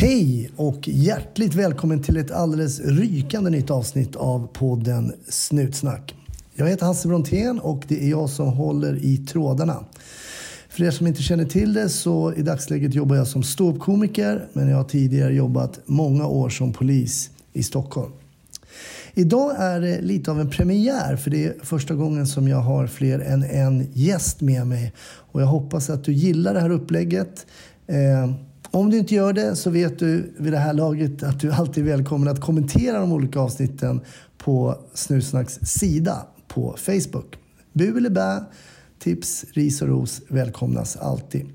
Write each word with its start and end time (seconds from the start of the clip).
Hej 0.00 0.50
och 0.56 0.88
hjärtligt 0.88 1.54
välkommen 1.54 2.02
till 2.02 2.16
ett 2.16 2.30
alldeles 2.30 2.80
rykande 2.80 3.50
nytt 3.50 3.70
avsnitt 3.70 4.16
av 4.16 4.48
podden 4.52 5.12
Snutsnack. 5.28 6.14
Jag 6.54 6.68
heter 6.68 6.86
Hasse 6.86 7.08
Brontén 7.08 7.58
och 7.58 7.84
det 7.88 8.04
är 8.04 8.10
jag 8.10 8.30
som 8.30 8.48
håller 8.48 9.04
i 9.04 9.16
trådarna. 9.16 9.84
För 10.68 10.84
er 10.84 10.90
som 10.90 11.06
inte 11.06 11.22
känner 11.22 11.44
till 11.44 11.72
det 11.72 11.88
så 11.88 12.32
i 12.32 12.42
dagsläget 12.42 12.94
jobbar 12.94 13.16
jag 13.16 13.26
som 13.26 13.42
ståuppkomiker 13.42 14.48
men 14.52 14.68
jag 14.68 14.76
har 14.76 14.84
tidigare 14.84 15.34
jobbat 15.34 15.80
många 15.86 16.26
år 16.26 16.48
som 16.48 16.72
polis 16.72 17.30
i 17.52 17.62
Stockholm. 17.62 18.12
Idag 19.14 19.54
är 19.58 19.80
det 19.80 20.00
lite 20.00 20.30
av 20.30 20.40
en 20.40 20.50
premiär 20.50 21.16
för 21.16 21.30
det 21.30 21.44
är 21.44 21.54
första 21.62 21.94
gången 21.94 22.26
som 22.26 22.48
jag 22.48 22.60
har 22.60 22.86
fler 22.86 23.18
än 23.18 23.44
en 23.44 23.86
gäst 23.92 24.40
med 24.40 24.66
mig. 24.66 24.92
Och 25.32 25.42
jag 25.42 25.46
hoppas 25.46 25.90
att 25.90 26.04
du 26.04 26.12
gillar 26.12 26.54
det 26.54 26.60
här 26.60 26.70
upplägget. 26.70 27.46
Eh, 27.86 28.47
om 28.70 28.90
du 28.90 28.98
inte 28.98 29.14
gör 29.14 29.32
det 29.32 29.56
så 29.56 29.70
vet 29.70 29.98
du 29.98 30.34
vid 30.38 30.52
det 30.52 30.58
här 30.58 30.72
laget 30.72 31.22
att 31.22 31.40
du 31.40 31.52
alltid 31.52 31.88
är 31.88 31.96
välkommen 31.96 32.28
att 32.28 32.40
kommentera 32.40 33.00
de 33.00 33.12
olika 33.12 33.40
avsnitten 33.40 34.00
på 34.38 34.78
Snusnacks 34.94 35.58
sida 35.62 36.26
på 36.48 36.76
Facebook. 36.78 37.36
Bu 37.72 37.96
eller 37.96 38.10
bä, 38.10 38.44
tips, 38.98 39.44
ris 39.52 39.82
och 39.82 39.88
ros 39.88 40.20
välkomnas 40.28 40.96
alltid. 40.96 41.46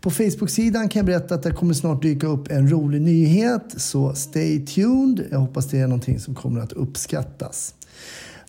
På 0.00 0.10
Facebook-sidan 0.10 0.88
kan 0.88 1.00
jag 1.00 1.06
berätta 1.06 1.34
att 1.34 1.42
det 1.42 1.50
kommer 1.50 1.74
snart 1.74 2.02
dyka 2.02 2.26
upp 2.26 2.50
en 2.50 2.70
rolig 2.70 3.02
nyhet, 3.02 3.74
så 3.76 4.14
stay 4.14 4.66
tuned. 4.66 5.26
Jag 5.30 5.38
hoppas 5.38 5.66
det 5.66 5.78
är 5.78 5.86
någonting 5.86 6.20
som 6.20 6.34
kommer 6.34 6.60
att 6.60 6.72
uppskattas. 6.72 7.74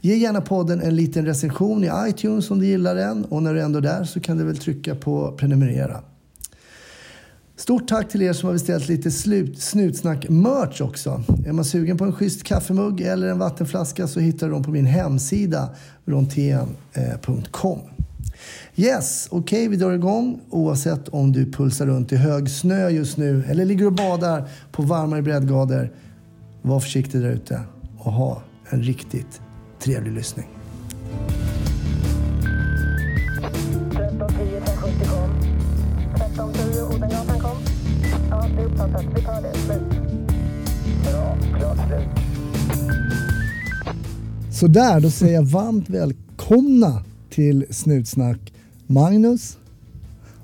Ge 0.02 0.15
gärna 0.15 0.41
podden 0.41 0.81
en 0.81 0.95
liten 0.95 1.26
recension 1.26 1.84
i 1.84 1.91
iTunes 2.07 2.52
om 2.52 2.59
du 2.59 2.67
gillar 2.67 2.95
den 2.95 3.26
och 3.26 3.43
när 3.43 3.54
du 3.54 3.59
är 3.59 3.65
ändå 3.65 3.79
där 3.79 4.04
så 4.04 4.20
kan 4.20 4.38
du 4.38 4.43
väl 4.43 4.57
trycka 4.57 4.95
på 4.95 5.31
prenumerera. 5.38 6.02
Stort 7.57 7.87
tack 7.87 8.09
till 8.09 8.21
er 8.21 8.33
som 8.33 8.47
har 8.47 8.53
beställt 8.53 8.87
lite 8.87 9.11
slut, 9.11 9.59
Snutsnack-merch 9.59 10.81
också. 10.81 11.23
Är 11.45 11.51
man 11.51 11.65
sugen 11.65 11.97
på 11.97 12.03
en 12.03 12.13
schysst 12.13 12.43
kaffemugg 12.43 13.01
eller 13.01 13.27
en 13.27 13.39
vattenflaska 13.39 14.07
så 14.07 14.20
hittar 14.20 14.47
du 14.47 14.53
dem 14.53 14.63
på 14.63 14.71
min 14.71 14.85
hemsida 14.85 15.70
brontén.com. 16.05 17.79
Eh, 17.79 18.84
yes, 18.85 19.27
okej 19.31 19.59
okay, 19.59 19.70
vi 19.70 19.75
drar 19.75 19.91
igång 19.91 20.39
oavsett 20.49 21.09
om 21.09 21.31
du 21.31 21.51
pulsar 21.51 21.85
runt 21.85 22.12
i 22.12 22.15
hög 22.15 22.49
snö 22.49 22.89
just 22.89 23.17
nu 23.17 23.43
eller 23.47 23.65
ligger 23.65 23.85
och 23.85 23.93
badar 23.93 24.49
på 24.71 24.81
varmare 24.81 25.21
breddgrader. 25.21 25.91
Var 26.62 26.79
försiktig 26.79 27.21
där 27.21 27.29
ute 27.29 27.62
och 27.97 28.12
ha 28.12 28.41
en 28.69 28.84
riktigt 28.84 29.41
trevlig 29.79 30.12
lyssning. 30.12 30.47
Uppfattat. 38.76 39.05
Vi 39.15 39.21
tar 39.21 39.41
det. 39.41 39.57
Slut. 39.57 39.81
Bra. 41.04 41.37
Klart 41.57 41.77
slut. 41.87 42.09
Sådär, 44.51 44.99
då 44.99 45.09
säger 45.09 45.34
jag 45.34 45.43
varmt 45.43 45.90
välkomna 45.90 47.03
till 47.29 47.65
Snutsnack 47.70 48.53
Magnus 48.87 49.57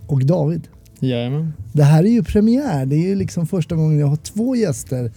och 0.08 0.26
David. 0.26 0.68
Jajamän. 1.00 1.54
Det 1.74 1.84
här 1.84 2.04
är 2.04 2.10
ju 2.10 2.24
premiär. 2.24 2.86
Det 2.86 2.96
är 2.96 3.08
ju 3.08 3.16
liksom 3.16 3.48
första 3.48 3.76
gången 3.76 4.00
jag 4.00 4.08
har 4.08 4.16
två 4.16 4.56
gäster. 4.56 5.12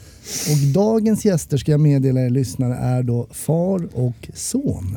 Och 0.51 0.73
dagens 0.75 1.25
gäster 1.25 1.57
ska 1.57 1.71
jag 1.71 1.81
meddela 1.81 2.21
er 2.21 2.31
lyssnare 2.31 2.75
är 2.75 3.03
då 3.03 3.27
far 3.31 3.89
och 3.93 4.29
son. 4.35 4.97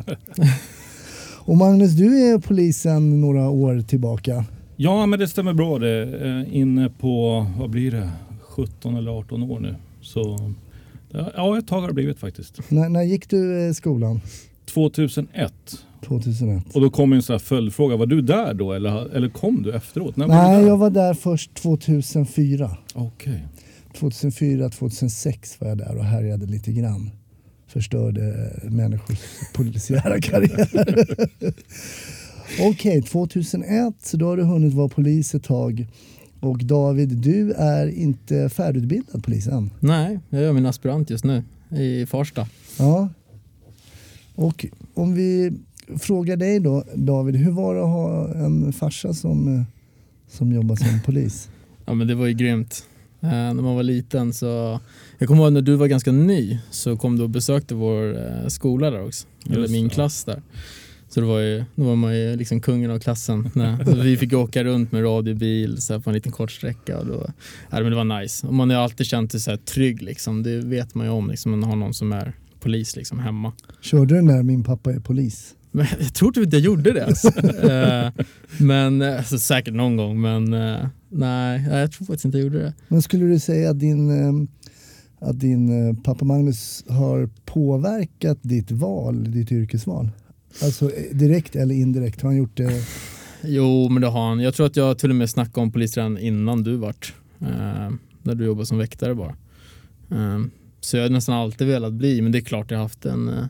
och 1.36 1.58
Magnus, 1.58 1.92
du 1.92 2.18
är 2.18 2.40
polisen 2.40 3.22
några 3.22 3.50
år 3.50 3.82
tillbaka. 3.82 4.45
Ja, 4.80 5.06
men 5.06 5.20
det 5.20 5.28
stämmer 5.28 5.53
bra 5.53 5.80
det. 5.80 6.03
Eh, 6.28 6.58
inne 6.58 6.89
på, 6.89 7.45
vad 7.59 7.70
blir 7.70 7.92
det, 7.92 8.11
17 8.42 8.95
eller 8.95 9.11
18 9.11 9.44
år 9.44 9.59
nu. 9.59 9.75
Så 10.02 10.52
ja, 11.11 11.58
ett 11.58 11.67
tag 11.67 11.81
har 11.81 11.88
det 11.88 11.94
blivit 11.94 12.20
faktiskt. 12.20 12.72
När, 12.72 12.89
när 12.89 13.03
gick 13.03 13.30
du 13.30 13.73
skolan? 13.73 14.22
2001. 14.66 15.54
2001. 16.05 16.76
Och 16.76 16.82
då 16.82 16.89
kom 16.89 17.14
en 17.14 17.21
sån 17.21 17.33
här 17.33 17.39
följdfråga. 17.39 17.95
Var 17.95 18.05
du 18.05 18.21
där 18.21 18.54
då 18.54 18.73
eller, 18.73 19.16
eller 19.16 19.30
kom 19.30 19.64
du 19.64 19.73
efteråt? 19.73 20.16
När 20.16 20.27
Nej, 20.27 20.61
var 20.61 20.70
jag 20.70 20.77
var 20.77 20.89
där 20.89 21.14
först 21.14 21.54
2004. 21.54 22.77
Okej. 22.93 23.33
Okay. 23.33 23.39
2004, 23.99 24.70
2006 24.70 25.61
var 25.61 25.67
jag 25.67 25.77
där 25.77 25.98
och 25.98 26.04
härjade 26.04 26.45
lite 26.45 26.71
grann. 26.71 27.11
Förstörde 27.67 28.52
människors 28.64 29.20
polisiära 29.54 30.21
karriär. 30.21 30.70
Okej, 32.54 33.00
okay, 33.00 33.02
2001 33.02 33.96
så 34.02 34.18
då 34.18 34.26
har 34.26 34.38
du 34.38 34.44
hunnit 34.44 34.74
vara 34.74 34.90
polis 34.90 35.36
ett 35.36 35.44
tag. 35.44 35.88
Och 36.40 36.58
David, 36.58 37.10
du 37.10 37.52
är 37.52 37.88
inte 37.88 38.50
färdigutbildad 38.50 39.24
polis 39.24 39.48
än? 39.48 39.70
Nej, 39.80 40.20
jag 40.30 40.42
gör 40.42 40.54
min 40.54 40.66
aspirant 40.66 41.10
just 41.10 41.24
nu 41.24 41.44
i 41.70 42.06
Farsta. 42.06 42.48
Ja. 42.80 43.10
Och 44.36 44.66
om 44.94 45.16
vi 45.16 45.54
frågar 46.00 46.38
dig 46.38 46.60
då 46.60 46.84
David, 46.96 47.36
hur 47.36 47.52
var 47.52 47.76
det 47.76 47.82
att 47.82 47.88
ha 47.88 48.34
en 48.46 48.74
farsa 48.74 49.14
som, 49.14 49.66
som 50.28 50.54
jobbar 50.54 50.76
som 50.76 51.00
polis? 51.06 51.50
Ja 51.90 51.94
men 51.94 52.08
det 52.08 52.16
var 52.16 52.26
ju 52.26 52.34
grymt. 52.34 52.84
Eh, 53.22 53.30
när 53.30 53.54
man 53.54 53.76
var 53.76 53.84
liten 53.84 54.34
så, 54.34 54.80
jag 55.18 55.28
kommer 55.28 55.44
ihåg 55.44 55.54
när 55.54 55.62
du 55.62 55.76
var 55.76 55.88
ganska 55.88 56.12
ny 56.12 56.60
så 56.72 56.98
kom 56.98 57.18
du 57.18 57.24
och 57.24 57.30
besökte 57.30 57.76
vår 57.76 58.18
eh, 58.18 58.48
skola 58.48 58.92
där 58.92 59.06
också, 59.06 59.28
Just 59.44 59.58
eller 59.58 59.68
min 59.68 59.90
klass 59.90 60.24
där. 60.24 60.42
Så 61.10 61.22
då 61.22 61.28
var, 61.28 61.40
ju, 61.40 61.64
då 61.76 61.84
var 61.84 61.95
man 61.95 62.16
ju 62.16 62.36
liksom 62.36 62.62
kungen 62.62 62.92
av 62.92 63.00
klassen. 63.00 63.52
vi 64.04 64.18
fick 64.18 64.34
åka 64.34 64.64
runt 64.64 64.92
med 64.92 65.04
radiobil 65.04 65.82
så 65.82 66.00
på 66.00 66.10
en 66.10 66.14
liten 66.14 66.32
kort 66.32 66.52
sträcka. 66.52 66.98
Och 66.98 67.06
då, 67.06 67.28
ja, 67.70 67.82
men 67.82 67.90
det 67.90 67.95
var 67.95 68.22
nice. 68.22 68.48
Och 68.48 68.54
man 68.54 68.70
har 68.70 68.78
alltid 68.78 69.06
känt 69.06 69.32
sig 69.32 69.40
så 69.40 69.52
här 69.52 69.58
trygg. 69.58 70.02
Liksom. 70.02 70.44
Det 70.44 70.58
vet 70.58 70.96
man 70.96 71.06
ju 71.06 71.12
om, 71.12 71.30
liksom, 71.30 71.52
man 71.52 71.64
har 71.64 71.76
någon 71.76 71.94
som 71.94 72.12
är 72.12 72.34
polis 72.60 72.96
liksom, 72.96 73.20
hemma. 73.20 73.54
Körde 73.82 74.06
du 74.06 74.16
den 74.16 74.26
där 74.26 74.44
Min 74.44 74.64
pappa 74.64 74.92
är 74.92 75.00
polis? 75.00 75.56
Men 75.72 75.88
jag 76.00 76.14
tror 76.14 76.32
typ 76.32 76.44
inte 76.44 76.58
jag 76.58 76.64
gjorde 76.64 76.94
det. 76.94 77.06
Alltså. 77.06 77.32
Eh, 77.67 78.12
men 78.58 79.02
alltså, 79.02 79.40
säkert 79.40 79.73
någon 79.73 79.98
gång, 79.98 80.22
men 80.22 80.54
uh, 80.54 80.88
nej, 81.10 81.67
jag 81.70 81.92
tror 81.92 82.06
faktiskt 82.06 82.26
inte 82.26 82.38
jag 82.38 82.44
gjorde 82.44 82.60
det. 82.60 82.73
Men 82.88 83.02
skulle 83.02 83.26
du 83.26 83.40
säga 83.40 83.70
att 83.70 83.80
din, 83.80 84.48
att 85.20 85.40
din 85.40 85.96
pappa 85.96 86.26
Magnus 86.26 86.84
har 86.88 87.30
påverkat 87.46 88.38
ditt 88.42 88.72
val, 88.72 89.32
ditt 89.32 89.52
yrkesval? 89.52 90.10
Alltså 90.64 90.92
direkt 91.12 91.56
eller 91.56 91.76
indirekt, 91.76 92.22
har 92.22 92.30
han 92.30 92.38
gjort 92.38 92.58
det? 92.58 92.84
Jo, 93.44 93.90
men 93.90 94.02
det 94.02 94.08
har 94.08 94.30
han. 94.30 94.40
Jag 94.40 94.54
tror 94.54 94.66
att 94.66 94.76
jag 94.76 95.00
till 95.00 95.10
och 95.10 95.16
med 95.16 95.30
snackade 95.30 95.62
om 95.62 95.72
polis 95.72 95.98
redan 95.98 96.18
innan 96.18 96.64
du 96.64 96.76
vart. 96.76 97.14
när 98.23 98.36
du 98.36 98.45
jobbade 98.45 98.66
som 98.66 98.78
väktare 98.78 99.16
bara. 99.16 99.36
så 100.82 100.98
jag 100.98 101.04
har 101.04 101.10
nästan 101.10 101.36
alltid 101.36 101.67
velat 101.67 101.94
bli, 101.94 102.22
men 102.22 102.32
det 102.32 102.38
är 102.38 102.42
klart 102.42 102.72
jag 102.72 102.78
har 102.78 102.84
haft 102.84 103.06
en 103.06 103.50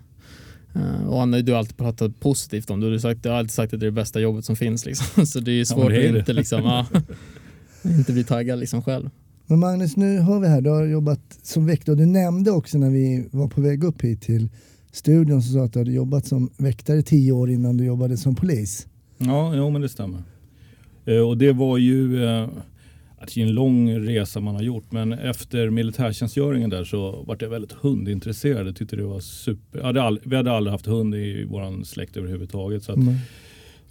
Uh, 0.77 1.07
och 1.07 1.19
han 1.19 1.33
har 1.33 1.39
ju 1.39 1.53
alltid 1.53 1.77
pratat 1.77 2.19
positivt 2.19 2.69
om. 2.69 2.79
Du 2.79 2.91
har, 2.91 2.97
sagt, 2.97 3.23
du 3.23 3.29
har 3.29 3.35
alltid 3.35 3.51
sagt 3.51 3.73
att 3.73 3.79
det 3.79 3.85
är 3.85 3.87
det 3.87 3.91
bästa 3.91 4.19
jobbet 4.19 4.45
som 4.45 4.55
finns. 4.55 4.85
Liksom. 4.85 5.25
Så 5.27 5.39
det 5.39 5.51
är 5.51 5.55
ju 5.55 5.65
svårt 5.65 5.91
ja, 5.91 5.97
är 5.97 6.09
att 6.09 6.15
inte, 6.17 6.33
liksom, 6.33 6.63
ja, 6.63 6.87
inte 7.83 8.13
bli 8.13 8.23
taggad 8.23 8.59
liksom 8.59 8.83
själv. 8.83 9.09
Men 9.45 9.59
Magnus, 9.59 9.95
nu 9.95 10.19
hör 10.19 10.39
vi 10.39 10.47
här, 10.47 10.61
du 10.61 10.69
har 10.69 10.85
jobbat 10.85 11.39
som 11.43 11.65
väktare 11.65 11.95
du 11.95 12.05
nämnde 12.05 12.51
också 12.51 12.77
när 12.77 12.89
vi 12.89 13.27
var 13.31 13.47
på 13.47 13.61
väg 13.61 13.83
upp 13.83 14.01
hit 14.01 14.21
till 14.21 14.49
studion 14.91 15.41
så 15.41 15.53
sa 15.53 15.63
att 15.63 15.73
du 15.73 15.79
hade 15.79 15.91
jobbat 15.91 16.25
som 16.25 16.49
väktare 16.57 17.01
tio 17.01 17.31
år 17.31 17.49
innan 17.49 17.77
du 17.77 17.85
jobbade 17.85 18.17
som 18.17 18.35
polis. 18.35 18.87
Ja, 19.17 19.55
jo, 19.55 19.69
men 19.69 19.81
det 19.81 19.89
stämmer. 19.89 20.23
Uh, 21.07 21.21
och 21.21 21.37
det 21.37 21.53
var 21.53 21.77
ju 21.77 22.23
uh, 22.23 22.49
det 23.35 23.41
är 23.41 23.45
en 23.45 23.53
lång 23.53 23.99
resa 23.99 24.39
man 24.39 24.55
har 24.55 24.61
gjort 24.61 24.91
men 24.91 25.13
efter 25.13 25.69
militärtjänstgöringen 25.69 26.69
där 26.69 26.83
så 26.83 27.23
vart 27.27 27.41
jag 27.41 27.49
väldigt 27.49 27.71
hundintresserad. 27.71 28.67
Jag 28.67 28.75
tyckte 28.75 28.95
det 28.95 29.03
var 29.03 29.19
super. 29.19 29.81
Hade 29.81 30.01
all, 30.01 30.19
vi 30.23 30.35
hade 30.35 30.51
aldrig 30.51 30.71
haft 30.71 30.85
hund 30.85 31.15
i 31.15 31.45
vår 31.49 31.83
släkt 31.83 32.17
överhuvudtaget. 32.17 32.83
Så 32.83 32.93
mm. 32.93 33.15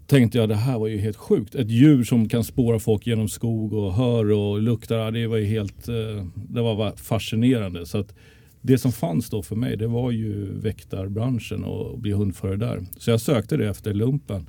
tänkte 0.07 0.39
jag 0.39 0.49
det 0.49 0.55
här 0.55 0.79
var 0.79 0.87
ju 0.87 0.99
helt 0.99 1.17
sjukt. 1.17 1.55
Ett 1.55 1.71
djur 1.71 2.05
som 2.05 2.29
kan 2.29 2.45
spåra 2.45 2.79
folk 2.79 3.07
genom 3.07 3.29
skog 3.29 3.73
och 3.73 3.95
hör 3.95 4.31
och 4.31 4.63
luktar. 4.63 5.11
Det 5.11 5.27
var 5.27 5.37
ju 5.37 5.45
helt 5.45 5.89
eh, 5.89 6.27
det 6.35 6.63
var 6.63 6.97
fascinerande. 6.97 7.87
Så 7.87 7.99
att, 7.99 8.15
det 8.67 8.79
som 8.79 8.93
fanns 8.93 9.31
då 9.31 9.43
för 9.43 9.57
mig 9.57 9.77
det 9.77 9.87
var 9.87 10.11
ju 10.11 10.59
väktarbranschen 10.61 11.65
och 11.65 11.99
bli 11.99 12.13
hundförare 12.13 12.57
där. 12.57 12.87
Så 12.99 13.11
jag 13.11 13.21
sökte 13.21 13.57
det 13.57 13.69
efter 13.69 13.95
lumpen. 13.95 14.47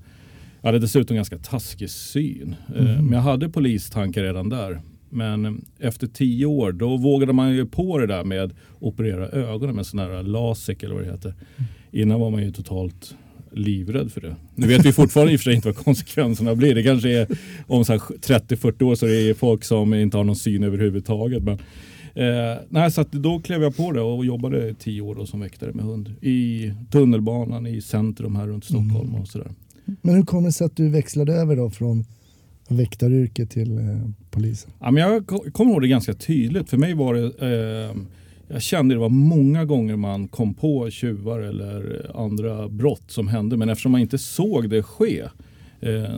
Jag 0.62 0.68
hade 0.68 0.80
dessutom 0.80 1.16
ganska 1.16 1.38
taskig 1.38 1.90
syn. 1.90 2.56
Mm. 2.76 3.06
Men 3.06 3.14
jag 3.14 3.22
hade 3.22 3.50
polistankar 3.50 4.24
redan 4.24 4.50
där. 4.50 4.82
Men 5.10 5.66
efter 5.80 6.08
tio 6.08 6.46
år 6.46 6.72
då 6.72 6.98
vågade 6.98 7.34
man 7.34 7.56
ju 7.56 7.66
på 7.66 7.98
det 7.98 8.08
där 8.08 8.24
med 8.24 8.44
att 8.44 8.52
operera 8.80 9.28
ögonen 9.28 9.76
med 9.76 9.86
sån 9.86 10.00
här 10.00 10.24
LASIK 10.24 10.84
eller 10.84 10.96
vad 10.96 11.04
det 11.04 11.12
heter. 11.12 11.30
Mm. 11.30 11.70
Innan 11.92 12.20
var 12.20 12.30
man 12.30 12.44
ju 12.44 12.52
totalt 12.52 13.16
livrädd 13.52 14.12
för 14.12 14.22
det. 14.22 14.36
Nu 14.56 14.68
vet 14.68 14.86
vi 14.86 14.94
fortfarande 14.94 15.34
i 15.34 15.36
och 15.36 15.40
för 15.40 15.44
sig 15.44 15.54
inte 15.54 15.68
vad 15.68 15.78
konsekvenserna 15.78 16.56
blir. 16.56 16.76
Det 16.76 16.84
kanske 16.84 17.10
är 17.10 17.28
om 17.68 17.84
30-40 17.84 18.84
år 18.84 18.96
så 18.96 19.06
är 19.06 19.28
det 19.28 19.34
folk 19.34 19.64
som 19.64 19.94
inte 19.94 20.18
har 20.18 20.24
någon 20.24 20.36
syn 20.36 20.64
överhuvudtaget. 20.64 21.44
Men, 21.44 21.58
eh, 22.18 22.58
nej, 22.70 22.92
så 22.92 23.06
då 23.12 23.40
klev 23.40 23.64
jag 23.64 23.78
på 23.78 23.92
det 23.92 24.02
och 24.02 24.26
jobbade 24.26 24.74
tio 24.74 25.02
år 25.02 25.26
som 25.26 25.40
väktare 25.40 25.74
med 25.74 25.86
hund 25.86 26.16
i 26.22 26.72
tunnelbanan 26.92 27.68
i 27.68 27.82
centrum 27.82 28.36
här 28.36 28.48
runt 28.48 28.66
Stockholm 28.66 29.10
mm. 29.10 29.22
och 29.22 29.28
sådär. 29.28 29.52
Men 30.02 30.16
hur 30.16 30.24
kommer 30.24 30.48
det 30.48 30.54
sig 30.54 30.66
att 30.66 30.76
du 30.76 30.90
växlade 30.90 31.34
över 31.34 31.56
då 31.56 31.70
från 31.70 32.06
väktaryrket 32.68 33.50
till 33.50 33.78
eh, 33.78 34.10
polisen? 34.32 34.72
Ja, 34.80 34.92
men 34.92 35.04
jag 35.04 35.28
kommer 35.54 35.72
ihåg 35.72 35.82
det 35.82 35.88
ganska 35.88 36.14
tydligt. 36.14 36.70
För 36.70 36.78
mig 36.78 36.94
var 36.94 37.14
det 37.14 37.26
eh, 37.26 38.02
jag 38.50 38.62
kände 38.62 38.96
det 38.96 39.00
var 39.00 39.10
många 39.10 39.66
gånger 39.66 39.96
man 39.96 40.28
kom 40.28 40.54
på 40.54 40.90
tjuvar 40.90 41.40
eller 41.40 42.12
andra 42.16 42.70
brott 42.70 43.04
som 43.08 43.28
hände. 43.28 43.58
Men 43.58 43.70
eftersom 43.70 43.92
man 43.92 44.02
inte 44.02 44.18
såg 44.18 44.70
det 44.70 44.84
ske 44.84 45.24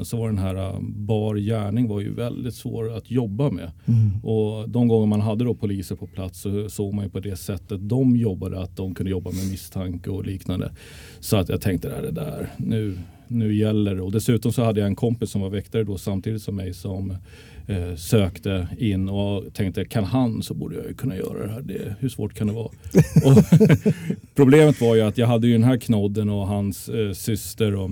så 0.03 0.17
var 0.17 0.27
den 0.27 0.37
här 0.37 0.55
uh, 0.55 0.79
bar 0.81 1.35
gärning 1.35 1.87
var 1.87 1.99
ju 1.99 2.13
väldigt 2.13 2.55
svår 2.55 2.97
att 2.97 3.11
jobba 3.11 3.49
med. 3.49 3.71
Mm. 3.85 4.19
Och 4.23 4.69
de 4.69 4.87
gånger 4.87 5.07
man 5.07 5.21
hade 5.21 5.43
då 5.43 5.53
poliser 5.53 5.95
på 5.95 6.07
plats 6.07 6.41
så 6.41 6.69
såg 6.69 6.93
man 6.93 7.05
ju 7.05 7.11
på 7.11 7.19
det 7.19 7.35
sättet 7.35 7.89
de 7.89 8.15
jobbade 8.15 8.61
att 8.61 8.77
de 8.77 8.95
kunde 8.95 9.11
jobba 9.11 9.31
med 9.31 9.49
misstanke 9.51 10.09
och 10.09 10.25
liknande. 10.25 10.71
Så 11.19 11.37
att 11.37 11.49
jag 11.49 11.61
tänkte 11.61 12.01
det 12.01 12.11
där, 12.11 12.49
nu, 12.57 12.97
nu 13.27 13.55
gäller 13.55 13.95
det. 13.95 14.01
Och 14.01 14.11
dessutom 14.11 14.51
så 14.51 14.63
hade 14.63 14.79
jag 14.79 14.87
en 14.87 14.95
kompis 14.95 15.31
som 15.31 15.41
var 15.41 15.49
väktare 15.49 15.83
då 15.83 15.97
samtidigt 15.97 16.41
som 16.41 16.55
mig 16.55 16.73
som 16.73 17.17
eh, 17.67 17.95
sökte 17.95 18.67
in 18.77 19.09
och 19.09 19.53
tänkte 19.53 19.85
kan 19.85 20.03
han 20.03 20.43
så 20.43 20.53
borde 20.53 20.75
jag 20.75 20.85
ju 20.85 20.93
kunna 20.93 21.15
göra 21.15 21.47
det 21.47 21.53
här. 21.53 21.61
Det, 21.61 21.95
hur 21.99 22.09
svårt 22.09 22.33
kan 22.33 22.47
det 22.47 22.53
vara? 22.53 22.65
och, 23.25 23.43
problemet 24.35 24.81
var 24.81 24.95
ju 24.95 25.01
att 25.01 25.17
jag 25.17 25.27
hade 25.27 25.47
ju 25.47 25.53
den 25.53 25.63
här 25.63 25.77
knodden 25.77 26.29
och 26.29 26.47
hans 26.47 26.89
eh, 26.89 27.11
syster 27.11 27.75
och 27.75 27.91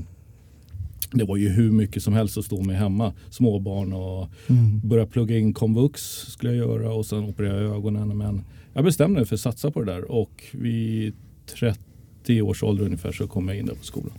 det 1.11 1.23
var 1.23 1.37
ju 1.37 1.49
hur 1.49 1.71
mycket 1.71 2.03
som 2.03 2.13
helst 2.13 2.37
att 2.37 2.45
stå 2.45 2.63
med 2.63 2.77
hemma. 2.77 3.13
Småbarn 3.29 3.93
och 3.93 4.29
mm. 4.47 4.79
börja 4.83 5.05
plugga 5.05 5.37
in 5.37 5.53
komvux 5.53 6.01
skulle 6.27 6.53
jag 6.53 6.67
göra 6.67 6.93
och 6.93 7.05
sen 7.05 7.23
operera 7.23 7.75
ögonen. 7.75 8.17
Men 8.17 8.41
jag 8.73 8.83
bestämde 8.83 9.19
mig 9.19 9.25
för 9.25 9.35
att 9.35 9.41
satsa 9.41 9.71
på 9.71 9.83
det 9.83 9.93
där 9.93 10.11
och 10.11 10.43
vid 10.51 11.13
30 11.59 12.41
års 12.41 12.63
ålder 12.63 12.85
ungefär 12.85 13.11
så 13.11 13.27
kom 13.27 13.47
jag 13.47 13.57
in 13.57 13.65
där 13.65 13.75
på 13.75 13.83
skolan. 13.83 14.13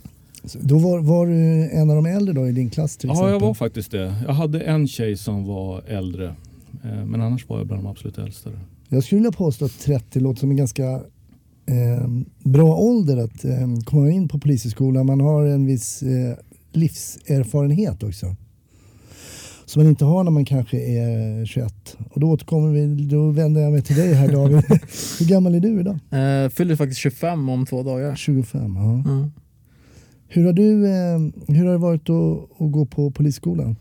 Då 0.61 0.77
var, 0.77 0.99
var, 0.99 1.27
du 1.27 1.69
en 1.71 1.89
av 1.89 1.95
de 1.95 2.05
äldre 2.05 2.33
då 2.33 2.47
i 2.47 2.51
din 2.51 2.69
klass 2.69 2.97
till 2.97 3.09
exempel? 3.09 3.29
Ja, 3.29 3.33
jag 3.33 3.39
var 3.39 3.53
faktiskt 3.53 3.91
det. 3.91 4.15
Jag 4.27 4.33
hade 4.33 4.61
en 4.61 4.87
tjej 4.87 5.17
som 5.17 5.45
var 5.45 5.83
äldre. 5.87 6.35
Eh, 6.83 7.05
men 7.05 7.21
annars 7.21 7.49
var 7.49 7.57
jag 7.57 7.67
bland 7.67 7.83
de 7.83 7.89
absolut 7.89 8.17
äldsta. 8.17 8.49
Jag 8.89 9.03
skulle 9.03 9.19
vilja 9.19 9.31
påstå 9.31 9.65
att 9.65 9.79
30 9.79 10.19
låter 10.19 10.39
som 10.39 10.51
en 10.51 10.57
ganska 10.57 11.01
eh, 11.65 12.07
bra 12.43 12.75
ålder 12.75 13.17
att 13.17 13.45
eh, 13.45 13.67
komma 13.85 14.09
in 14.09 14.27
på 14.27 14.39
polishögskolan. 14.39 15.05
Man 15.05 15.21
har 15.21 15.45
en 15.45 15.65
viss 15.65 16.03
eh, 16.03 16.37
livserfarenhet 16.71 18.03
också. 18.03 18.35
Som 19.65 19.83
man 19.83 19.89
inte 19.89 20.05
har 20.05 20.23
när 20.23 20.31
man 20.31 20.45
kanske 20.45 20.77
är 20.77 21.45
21. 21.45 21.97
Och 22.09 22.19
då 22.19 22.27
återkommer 22.27 22.73
vi, 22.73 23.05
då 23.05 23.29
vänder 23.29 23.61
jag 23.61 23.71
mig 23.71 23.81
till 23.81 23.95
dig 23.95 24.13
här 24.13 24.31
David. 24.31 24.63
Hur 25.19 25.29
gammal 25.29 25.55
är 25.55 25.59
du 25.59 25.79
idag? 25.79 25.99
Jag 26.09 26.53
fyller 26.53 26.75
faktiskt 26.75 26.99
25 26.99 27.49
om 27.49 27.65
två 27.65 27.83
dagar. 27.83 28.15
25, 28.15 28.75
ja. 28.75 29.11
Mm. 29.11 29.31
Hur 30.27 30.45
har, 30.45 30.53
du, 30.53 30.87
eh, 30.87 31.19
hur 31.55 31.65
har 31.65 31.71
det 31.71 31.77
varit 31.77 32.09
att, 32.09 32.61
att 32.61 32.71
gå 32.71 32.85
på 32.85 33.11
polisskolan? 33.11 33.75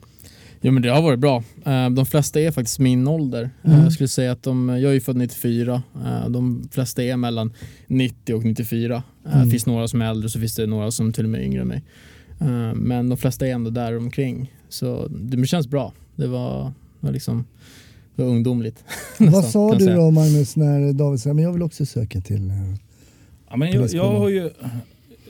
Jo 0.60 0.72
men 0.72 0.82
det 0.82 0.88
har 0.88 1.02
varit 1.02 1.18
bra. 1.18 1.42
Eh, 1.66 1.90
de 1.90 2.06
flesta 2.06 2.40
är 2.40 2.50
faktiskt 2.50 2.78
min 2.78 3.08
ålder. 3.08 3.50
Mm. 3.64 3.82
Jag 3.82 3.92
skulle 3.92 4.08
säga 4.08 4.32
att 4.32 4.42
de, 4.42 4.68
jag 4.68 4.96
är 4.96 5.00
född 5.00 5.16
94. 5.16 5.82
De 6.28 6.68
flesta 6.70 7.02
är 7.02 7.16
mellan 7.16 7.52
90 7.86 8.34
och 8.34 8.44
94. 8.44 9.02
Mm. 9.26 9.44
Det 9.44 9.50
finns 9.50 9.66
några 9.66 9.88
som 9.88 10.02
är 10.02 10.10
äldre 10.10 10.28
så 10.28 10.40
finns 10.40 10.54
det 10.54 10.66
några 10.66 10.90
som 10.90 11.12
till 11.12 11.24
och 11.24 11.30
med 11.30 11.40
är 11.40 11.44
yngre 11.44 11.62
än 11.62 11.68
mig. 11.68 11.82
Men 12.74 13.08
de 13.08 13.18
flesta 13.18 13.46
är 13.46 13.52
ändå 13.52 13.70
där 13.70 13.96
omkring. 13.96 14.52
Så 14.68 15.08
det 15.08 15.46
känns 15.46 15.68
bra. 15.68 15.92
Det 16.16 16.26
var, 16.26 16.72
var 17.00 17.12
liksom 17.12 17.44
det 18.16 18.22
var 18.22 18.30
ungdomligt. 18.30 18.84
Vad 19.18 19.44
sa 19.44 19.74
du 19.74 19.86
då 19.94 20.10
Magnus 20.10 20.56
när 20.56 20.92
David 20.92 21.20
sa 21.20 21.32
men 21.32 21.44
jag 21.44 21.52
vill 21.52 21.62
också 21.62 21.86
söka 21.86 22.20
till 22.20 22.52
ja, 23.50 23.56
men 23.56 23.72
jag, 23.72 23.90
jag 23.90 24.18
har 24.18 24.28
ju 24.28 24.50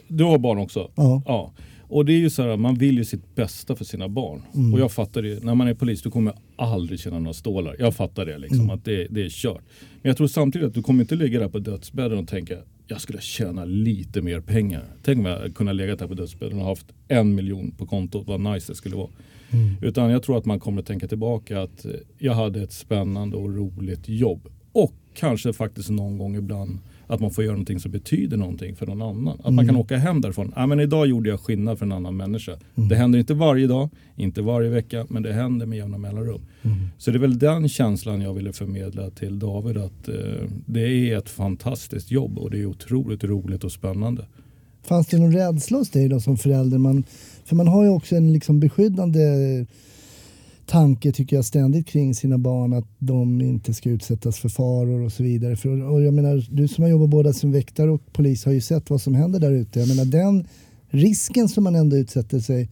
du 0.08 0.25
har 0.25 0.38
barn 0.38 0.58
också? 0.58 0.90
Ja. 0.94 1.22
ja. 1.26 1.52
Och 1.88 2.05
det 2.05 2.12
är 2.12 2.19
ju 2.19 2.31
så 2.31 2.43
här, 2.43 2.56
man 2.56 2.75
vill 2.75 2.99
ju 2.99 3.05
sitt 3.05 3.34
bästa 3.34 3.76
för 3.76 3.84
sina 3.84 4.08
barn. 4.08 4.43
Mm. 4.54 4.75
Och 4.75 4.81
jag 4.81 4.93
fattar 4.93 5.22
det, 5.22 5.44
när 5.44 5.54
man 5.54 5.69
är 5.69 5.75
polis 5.75 6.02
du 6.02 6.11
kommer 6.11 6.34
aldrig 6.56 7.00
känna 7.00 7.19
några 7.19 7.32
stålar. 7.32 7.76
Jag 7.78 7.94
fattar 7.94 8.26
det 8.26 8.38
liksom, 8.38 8.61
mm. 8.61 8.70
att 8.70 8.84
det, 8.84 9.06
det 9.11 9.25
är 9.25 9.28
kört. 9.28 9.62
Men 10.02 10.11
jag 10.11 10.16
tror 10.16 10.26
samtidigt 10.26 10.69
att 10.69 10.75
du 10.75 10.82
kommer 10.82 11.02
inte 11.02 11.14
ligga 11.14 11.40
där 11.40 11.49
på 11.49 11.58
dödsbädden 11.58 12.19
och 12.19 12.28
tänka 12.28 12.54
jag 12.88 13.00
skulle 13.00 13.20
tjäna 13.20 13.64
lite 13.64 14.23
mer 14.23 14.40
pengar. 14.40 14.85
Tänk 15.02 15.19
om 15.19 15.25
jag 15.25 15.55
kunde 15.55 15.73
lägga 15.73 15.96
där 15.96 16.06
på 16.06 16.14
dödsbädden 16.14 16.58
och 16.58 16.64
haft 16.64 16.87
en 17.08 17.35
miljon 17.35 17.70
på 17.70 17.87
kontot, 17.87 18.26
vad 18.26 18.40
nice 18.40 18.73
det 18.73 18.76
skulle 18.76 18.96
vara. 18.96 19.11
Mm. 19.50 19.75
Utan 19.82 20.11
jag 20.11 20.23
tror 20.23 20.38
att 20.38 20.44
man 20.44 20.61
kommer 20.61 20.82
tänka 20.82 21.08
tillbaka 21.08 21.62
att 21.62 21.87
jag 22.19 22.35
hade 22.35 22.62
ett 22.62 22.73
spännande 22.73 23.37
och 23.37 23.55
roligt 23.56 24.08
jobb. 24.08 24.49
Och 24.73 24.94
kanske 25.14 25.52
faktiskt 25.52 25.90
någon 25.90 26.19
gång 26.19 26.37
ibland 26.37 26.79
att 27.08 27.20
man 27.20 27.31
får 27.31 27.44
göra 27.44 27.52
någonting 27.52 27.81
som 27.81 27.90
betyder 27.90 28.37
någonting 28.37 28.76
för 28.76 28.87
någon 28.87 29.02
annan. 29.02 29.28
Att 29.28 29.44
mm. 29.44 29.55
man 29.55 29.66
kan 29.66 29.76
åka 29.76 29.96
hem 29.96 30.20
därifrån. 30.20 30.52
Ah, 30.56 30.66
men 30.66 30.81
idag 30.81 31.06
gjorde 31.06 31.28
jag 31.28 31.40
skillnad 31.40 31.78
för 31.78 31.87
en 31.87 31.93
annan 31.93 32.16
människa. 32.16 32.52
Mm. 32.75 32.88
Det 32.88 32.96
händer 32.96 33.19
inte 33.19 33.34
varje 33.34 33.66
dag, 33.66 33.88
inte 34.16 34.43
varje 34.43 34.70
vecka, 34.70 35.06
men 35.08 35.22
det 35.22 35.32
händer 35.32 35.66
med 35.66 35.78
jämna 35.78 35.99
mellanrum. 35.99 36.40
Mm. 36.62 36.76
Så 36.99 37.10
det 37.10 37.16
är 37.16 37.20
väl 37.20 37.38
den 37.38 37.69
känslan 37.69 38.20
jag 38.20 38.34
ville 38.34 38.52
förmedla 38.52 39.10
till 39.10 39.38
David 39.38 39.76
att 39.76 40.08
eh, 40.08 40.14
det 40.66 41.10
är 41.10 41.19
ett 41.19 41.28
fantastiskt 41.28 42.10
jobb 42.10 42.38
och 42.38 42.50
det 42.50 42.58
är 42.58 42.66
otroligt 42.66 43.25
roligt 43.25 43.64
och 43.64 43.72
spännande. 43.72 44.26
Fanns 44.82 45.06
det 45.06 45.19
någon 45.19 45.32
rädsla 45.32 45.78
hos 45.78 45.90
dig 45.90 46.08
då 46.08 46.20
som 46.20 46.37
förälder? 46.37 46.78
Man, 46.78 47.04
för 47.44 47.56
man 47.56 47.69
har 47.69 47.84
ju 47.84 47.90
också 47.90 48.16
en 48.16 48.32
liksom 48.32 48.61
beskyddande 48.61 49.20
tanke 50.69 51.12
tycker 51.12 51.37
jag 51.37 51.44
ständigt 51.44 51.87
kring 51.87 52.15
sina 52.15 52.38
barn 52.38 52.73
att 52.73 52.87
de 52.99 53.41
inte 53.41 53.75
ska 53.75 53.91
utsättas 53.91 54.38
för 54.38 54.49
faror 54.49 55.00
och 55.00 55.12
så 55.12 55.23
vidare. 55.23 55.56
För, 55.56 55.82
och 55.82 56.03
jag 56.03 56.15
menar, 56.15 56.47
du 56.50 56.69
som 56.69 56.85
har 56.85 56.91
jobbat 56.91 57.09
både 57.09 57.35
som 57.35 57.53
väktare 57.53 57.91
och 57.91 58.12
polis 58.12 58.44
har 58.44 58.53
ju 58.53 58.61
sett 58.61 58.91
vad 58.91 59.00
som 59.00 59.15
händer 59.15 59.41
där 59.41 59.53
ute. 59.53 59.81
Jag 59.81 59.88
menar 59.88 60.05
den 60.05 60.47
risken 60.88 61.49
som 61.49 61.65
man 61.65 61.75
ändå 61.75 61.97
utsätter 61.97 62.41
sig 62.41 62.69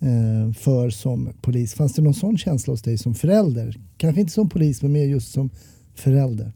eh, 0.00 0.52
för 0.52 0.90
som 0.90 1.32
polis. 1.40 1.74
Fanns 1.74 1.94
det 1.94 2.02
någon 2.02 2.14
sån 2.14 2.38
känsla 2.38 2.72
hos 2.72 2.82
dig 2.82 2.98
som 2.98 3.14
förälder? 3.14 3.76
Kanske 3.96 4.20
inte 4.20 4.32
som 4.32 4.48
polis 4.48 4.82
men 4.82 4.92
mer 4.92 5.04
just 5.04 5.32
som 5.32 5.50
förälder. 5.94 6.52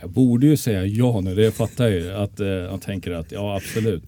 Jag 0.00 0.10
borde 0.10 0.46
ju 0.46 0.56
säga 0.56 0.86
ja 0.86 1.20
nu, 1.20 1.34
det 1.34 1.52
fattar 1.52 1.84
jag 1.84 1.94
ju. 1.94 2.12
Att, 2.12 2.40
eh, 2.40 2.46
jag 2.46 2.82
tänker 2.82 3.10
att 3.10 3.32
ja 3.32 3.56
absolut. 3.56 4.02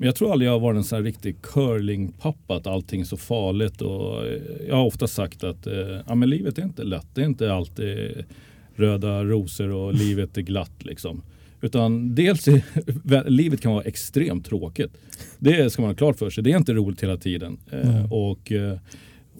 Men 0.00 0.06
jag 0.06 0.14
tror 0.14 0.32
aldrig 0.32 0.48
jag 0.48 0.52
har 0.52 0.60
varit 0.60 0.76
en 0.76 0.84
sån 0.84 0.96
här 0.96 1.02
riktig 1.02 1.42
curlingpappa 1.42 2.56
att 2.56 2.66
allting 2.66 3.00
är 3.00 3.04
så 3.04 3.16
farligt. 3.16 3.82
Och 3.82 4.26
eh, 4.26 4.40
jag 4.68 4.76
har 4.76 4.84
ofta 4.84 5.06
sagt 5.06 5.44
att 5.44 5.66
eh, 5.66 5.74
ja, 6.06 6.14
men 6.14 6.30
livet 6.30 6.58
är 6.58 6.62
inte 6.62 6.82
lätt. 6.84 7.06
Det 7.14 7.20
är 7.20 7.26
inte 7.26 7.52
alltid 7.52 8.24
röda 8.74 9.24
rosor 9.24 9.70
och 9.70 9.94
livet 9.94 10.38
är 10.38 10.42
glatt 10.42 10.84
liksom. 10.84 11.22
Utan 11.60 12.14
dels 12.14 12.48
är, 12.48 12.62
livet 13.30 13.60
kan 13.60 13.72
vara 13.72 13.84
extremt 13.84 14.46
tråkigt. 14.46 14.96
Det 15.38 15.72
ska 15.72 15.82
man 15.82 15.90
ha 15.90 15.96
klart 15.96 16.18
för 16.18 16.30
sig. 16.30 16.44
Det 16.44 16.52
är 16.52 16.56
inte 16.56 16.72
roligt 16.72 17.02
hela 17.02 17.16
tiden. 17.16 17.58
Eh, 17.70 18.12
och 18.12 18.52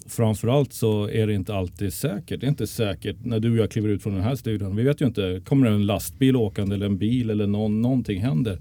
framförallt 0.07 0.73
så 0.73 1.09
är 1.09 1.27
det 1.27 1.33
inte 1.33 1.55
alltid 1.55 1.93
säkert. 1.93 2.39
Det 2.39 2.45
är 2.45 2.49
inte 2.49 2.67
säkert 2.67 3.17
när 3.23 3.39
du 3.39 3.51
och 3.51 3.57
jag 3.57 3.71
kliver 3.71 3.89
ut 3.89 4.03
från 4.03 4.13
den 4.13 4.23
här 4.23 4.35
studion. 4.35 4.75
Vi 4.75 4.83
vet 4.83 5.01
ju 5.01 5.05
inte, 5.05 5.41
kommer 5.45 5.67
det 5.67 5.73
en 5.73 5.85
lastbil 5.85 6.35
åkande 6.35 6.75
eller 6.75 6.85
en 6.85 6.97
bil 6.97 7.29
eller 7.29 7.47
någon, 7.47 7.81
någonting 7.81 8.21
händer. 8.21 8.59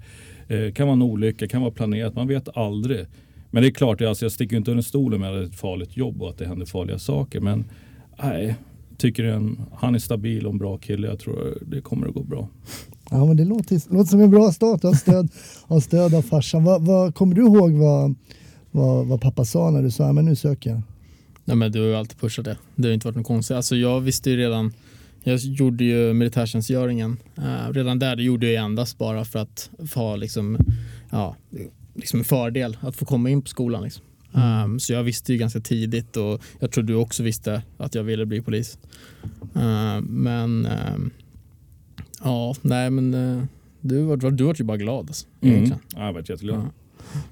Eh, 0.51 0.73
kan 0.73 0.87
vara 0.87 0.93
en 0.93 1.03
olycka, 1.03 1.49
kan 1.49 1.61
vara 1.61 1.71
planerat, 1.71 2.15
man 2.15 2.29
vet 2.29 2.57
aldrig. 2.57 3.07
Men 3.51 3.63
det 3.63 3.69
är 3.69 3.73
klart, 3.73 4.01
alltså, 4.03 4.25
jag 4.25 4.33
sticker 4.33 4.57
inte 4.57 4.71
under 4.71 4.83
stolen 4.83 5.21
med 5.21 5.43
ett 5.43 5.55
farligt 5.55 5.97
jobb 5.97 6.23
och 6.23 6.31
att 6.31 6.39
det 6.39 6.47
händer 6.47 6.67
farliga 6.67 6.99
saker. 6.99 7.41
Men 7.41 7.65
nej, 8.23 8.55
tycker 8.99 9.25
en, 9.25 9.61
han 9.75 9.95
är 9.95 9.99
stabil 9.99 10.47
och 10.47 10.53
en 10.53 10.59
bra 10.59 10.79
kille. 10.79 11.09
Jag 11.09 11.19
tror 11.19 11.59
det 11.67 11.81
kommer 11.81 12.09
att 12.09 12.15
gå 12.15 12.23
bra. 12.23 12.49
Ja, 13.11 13.25
men 13.25 13.37
det 13.37 13.45
låter, 13.45 13.93
låter 13.95 14.11
som 14.11 14.21
en 14.21 14.31
bra 14.31 14.53
start 14.53 14.85
av 14.85 14.93
stöd, 14.93 15.29
av, 15.67 15.81
stöd 15.81 16.15
av 16.15 16.23
farsan. 16.23 16.65
Vad, 16.65 16.87
vad, 16.87 17.15
kommer 17.15 17.35
du 17.35 17.43
ihåg 17.43 17.73
vad, 17.73 18.15
vad, 18.71 19.07
vad 19.07 19.21
pappa 19.21 19.45
sa 19.45 19.71
när 19.71 19.83
du 19.83 19.91
sa 19.91 20.05
att 20.05 20.25
nu 20.25 20.37
söker 20.37 20.71
jag? 20.71 20.83
Nej, 21.45 21.57
men 21.57 21.73
du 21.73 21.81
har 21.81 21.87
ju 21.87 21.95
alltid 21.95 22.19
pushat 22.19 22.45
det. 22.45 22.57
Det 22.77 22.89
har 22.89 22.95
inte 22.95 23.07
varit 23.07 23.17
något 23.17 23.27
konstigt. 23.27 23.57
Alltså, 23.57 23.77
jag 23.77 24.01
visste 24.01 24.31
ju 24.31 24.37
redan 24.37 24.73
jag 25.23 25.39
gjorde 25.39 25.85
ju 25.85 26.13
militärtjänstgöringen. 26.13 27.17
Uh, 27.39 27.73
redan 27.73 27.99
där 27.99 28.17
det 28.17 28.23
gjorde 28.23 28.51
jag 28.51 28.65
endast 28.65 28.99
bara 28.99 29.25
för 29.25 29.39
att 29.39 29.71
få 29.89 30.17
liksom, 30.17 30.59
ja, 31.11 31.37
liksom 31.95 32.19
en 32.19 32.25
fördel 32.25 32.77
att 32.81 32.97
få 32.97 33.05
komma 33.05 33.31
in 33.31 33.43
på 33.43 33.49
skolan. 33.49 33.83
Liksom. 33.83 34.05
Mm. 34.35 34.65
Um, 34.65 34.81
så 34.81 34.93
jag 34.93 35.03
visste 35.03 35.33
ju 35.33 35.39
ganska 35.39 35.61
tidigt 35.61 36.17
och 36.17 36.43
jag 36.59 36.71
tror 36.71 36.85
du 36.85 36.95
också 36.95 37.23
visste 37.23 37.63
att 37.77 37.95
jag 37.95 38.03
ville 38.03 38.27
bli 38.27 38.43
polis. 38.43 38.79
Uh, 39.57 40.01
men 40.01 40.67
uh, 40.67 41.11
ja, 42.25 42.55
nej 42.63 42.91
men 42.91 43.15
uh, 43.15 43.45
du 43.81 44.03
var, 44.03 44.17
du 44.17 44.45
var 44.45 44.55
ju 44.59 44.65
bara 44.65 44.77
glad. 44.77 45.07
Alltså, 45.09 45.27
mm. 45.41 45.65
Ja, 45.95 46.07
jag 46.07 46.13
var 46.13 46.21
jätteglad. 46.21 46.71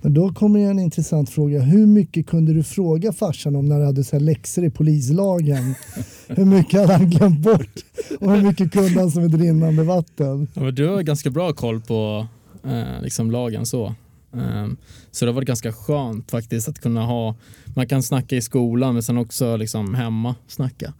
Men 0.00 0.14
då 0.14 0.32
kommer 0.32 0.60
en 0.60 0.78
intressant 0.78 1.30
fråga. 1.30 1.60
Hur 1.60 1.86
mycket 1.86 2.26
kunde 2.26 2.52
du 2.52 2.62
fråga 2.62 3.12
farsan 3.12 3.56
om 3.56 3.68
när 3.68 3.78
du 3.78 3.84
hade 3.84 4.04
så 4.04 4.16
här 4.16 4.20
läxor 4.20 4.64
i 4.64 4.70
polislagen? 4.70 5.74
hur 6.28 6.44
mycket 6.44 6.80
hade 6.80 6.92
han 6.92 7.10
glömt 7.10 7.40
bort? 7.40 7.84
Och 8.20 8.32
hur 8.32 8.42
mycket 8.42 8.72
kunde 8.72 9.00
han 9.00 9.10
som 9.10 9.24
ett 9.24 9.34
rinnande 9.34 9.82
vatten? 9.82 10.48
Ja, 10.54 10.70
du 10.70 10.88
har 10.88 11.02
ganska 11.02 11.30
bra 11.30 11.52
koll 11.52 11.80
på 11.80 12.26
eh, 12.64 13.02
liksom 13.02 13.30
lagen 13.30 13.66
så. 13.66 13.94
Um, 14.32 14.76
så 15.10 15.26
det 15.26 15.32
varit 15.32 15.48
ganska 15.48 15.72
skönt 15.72 16.30
faktiskt 16.30 16.68
att 16.68 16.80
kunna 16.80 17.06
ha, 17.06 17.34
man 17.74 17.88
kan 17.88 18.02
snacka 18.02 18.36
i 18.36 18.42
skolan 18.42 18.94
men 18.94 19.02
sen 19.02 19.18
också 19.18 19.56
liksom 19.56 19.94
hemma 19.94 20.34
snacka. 20.46 20.92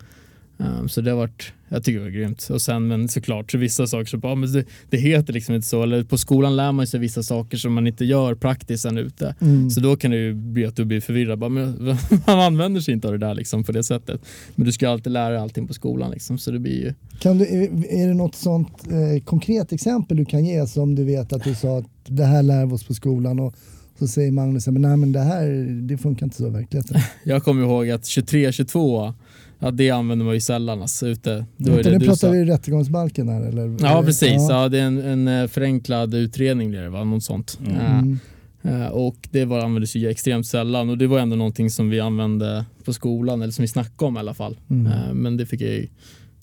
Um, 0.61 0.88
så 0.88 1.00
det 1.00 1.11
har 1.11 1.17
varit, 1.19 1.53
jag 1.69 1.85
tycker 1.85 1.99
det 1.99 2.05
var 2.05 2.11
grymt. 2.11 2.49
Och 2.50 2.62
sen 2.62 2.87
men 2.87 3.09
såklart 3.09 3.53
så 3.53 3.59
vissa 3.59 3.87
saker 3.87 4.05
så 4.05 4.17
bara, 4.17 4.35
men 4.35 4.53
det, 4.53 4.65
det 4.91 4.97
heter 4.97 5.33
liksom 5.33 5.55
inte 5.55 5.67
så. 5.67 5.83
Eller 5.83 6.05
på 6.05 6.19
skolan 6.19 6.57
lär 6.57 6.73
man 6.73 6.87
sig 6.87 7.00
vissa 7.00 7.23
saker 7.23 7.57
som 7.57 7.73
man 7.73 7.87
inte 7.87 8.05
gör 8.05 8.35
praktiskt 8.35 8.83
sen 8.83 8.99
ute. 8.99 9.35
Mm. 9.41 9.71
Så 9.71 9.81
då 9.81 9.97
kan 9.97 10.11
det 10.11 10.17
ju 10.17 10.35
bli 10.35 10.67
att 10.67 10.77
du 10.77 10.85
blir 10.85 11.00
förvirrad. 11.00 11.38
Bara, 11.38 11.50
men, 11.50 11.97
man 12.27 12.41
använder 12.41 12.81
sig 12.81 12.95
inte 12.95 13.09
av 13.09 13.12
det 13.12 13.27
där 13.27 13.35
liksom 13.35 13.65
på 13.65 13.73
det 13.73 13.85
sättet. 13.85 14.21
Men 14.55 14.67
du 14.67 14.73
ska 14.73 14.88
alltid 14.88 15.12
lära 15.12 15.31
dig 15.31 15.38
allting 15.38 15.67
på 15.67 15.75
skolan 15.75 16.11
liksom. 16.11 16.38
Så 16.38 16.50
det 16.50 16.59
blir 16.59 16.85
ju... 16.85 16.95
Kan 17.21 17.38
du, 17.38 17.45
är 17.91 18.09
det 18.09 18.15
något 18.15 18.35
sånt 18.35 18.87
eh, 18.91 19.25
konkret 19.25 19.73
exempel 19.73 20.17
du 20.17 20.25
kan 20.25 20.45
ge 20.45 20.67
som 20.67 20.95
du 20.95 21.05
vet 21.05 21.33
att 21.33 21.45
du 21.45 21.55
sa 21.55 21.79
att 21.79 21.87
det 22.07 22.25
här 22.25 22.43
lär 22.43 22.67
vi 22.67 22.73
oss 22.73 22.85
på 22.85 22.95
skolan 22.95 23.41
och 23.41 23.55
så 23.99 24.09
säger 24.09 24.33
Magnus 24.33 24.67
men 24.67 24.83
nej 24.83 24.97
men 24.97 25.12
det 25.12 25.21
här 25.21 25.47
det 25.88 25.99
funkar 25.99 26.27
inte 26.27 26.37
så 26.37 26.47
i 26.47 26.50
verkligheten. 26.50 27.00
Jag 27.25 27.45
kommer 27.45 27.62
ihåg 27.62 27.91
att 27.91 28.03
23-22 28.03 29.15
Ja, 29.59 29.71
det 29.71 29.91
använder 29.91 30.25
man 30.25 30.35
ju 30.35 30.41
sällan 30.41 30.83
alltså, 30.83 31.07
ute. 31.09 31.47
Det 31.57 31.71
var 31.71 31.77
nu 31.83 31.99
du 31.99 32.07
pratar 32.07 32.31
vi 32.31 32.45
rättegångsbalken 32.45 33.29
här 33.29 33.43
eller? 33.43 33.77
Ja 33.81 34.03
precis, 34.03 34.33
Ja. 34.49 34.62
ja. 34.62 34.69
det 34.69 34.79
är 34.79 34.83
en, 34.85 34.99
en 34.99 35.29
eh, 35.29 35.49
förenklad 35.49 36.15
utredning 36.15 36.71
blir 36.71 36.81
det 36.81 36.88
va, 36.88 37.05
något 37.05 37.23
sånt. 37.25 37.59
Mm. 37.67 38.19
Eh, 38.62 38.87
och 38.87 39.17
det 39.31 39.45
var, 39.45 39.61
användes 39.65 39.97
ju 39.97 40.09
extremt 40.09 40.47
sällan 40.47 40.91
och 40.91 40.99
det 40.99 41.07
var 41.07 41.19
ändå 41.19 41.37
någonting 41.37 41.71
som 41.71 41.91
vi 41.91 42.00
använde 42.00 42.65
på 42.85 42.93
skolan 42.93 43.43
eller 43.43 43.53
som 43.53 43.62
vi 43.62 43.69
snackade 43.69 44.09
om 44.09 44.17
i 44.17 44.21
alla 44.21 44.35
fall. 44.35 44.59
Mm. 44.71 44.87
Eh, 44.87 45.15
men 45.15 45.37
det 45.37 45.47
fick 45.47 45.61
jag 45.61 45.71
ju, 45.71 45.88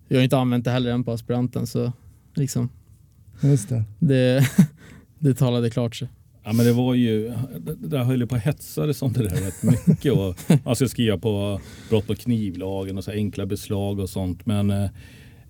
jag 0.07 0.17
har 0.17 0.23
inte 0.23 0.37
använt 0.37 0.65
det 0.65 0.71
heller 0.71 0.91
än 0.91 1.03
på 1.03 1.11
aspiranten 1.11 1.67
så 1.67 1.91
liksom 2.33 2.69
Just 3.41 3.69
det. 3.69 3.83
det, 3.99 4.49
det 5.19 5.33
talade 5.33 5.69
klart 5.69 5.95
sig. 5.95 6.07
Ja, 6.45 6.53
men 6.53 6.65
det 6.65 6.73
var 6.73 6.93
ju, 6.93 7.33
där 7.77 8.03
höll 8.03 8.19
ju 8.21 8.27
på 8.27 8.35
att 8.35 8.41
hetsa 8.41 8.85
det 8.85 8.93
som 8.93 9.13
det 9.13 9.23
där 9.23 9.35
rätt 9.35 9.87
mycket. 9.87 10.13
Och 10.13 10.35
man 10.65 10.75
ska 10.75 10.87
skriva 10.87 11.17
på 11.17 11.61
brott 11.89 12.07
på 12.07 12.15
knivlagen 12.15 12.97
och 12.97 13.03
så 13.03 13.11
enkla 13.11 13.45
beslag 13.45 13.99
och 13.99 14.09
sånt. 14.09 14.45
Men 14.45 14.69
eh, 14.71 14.83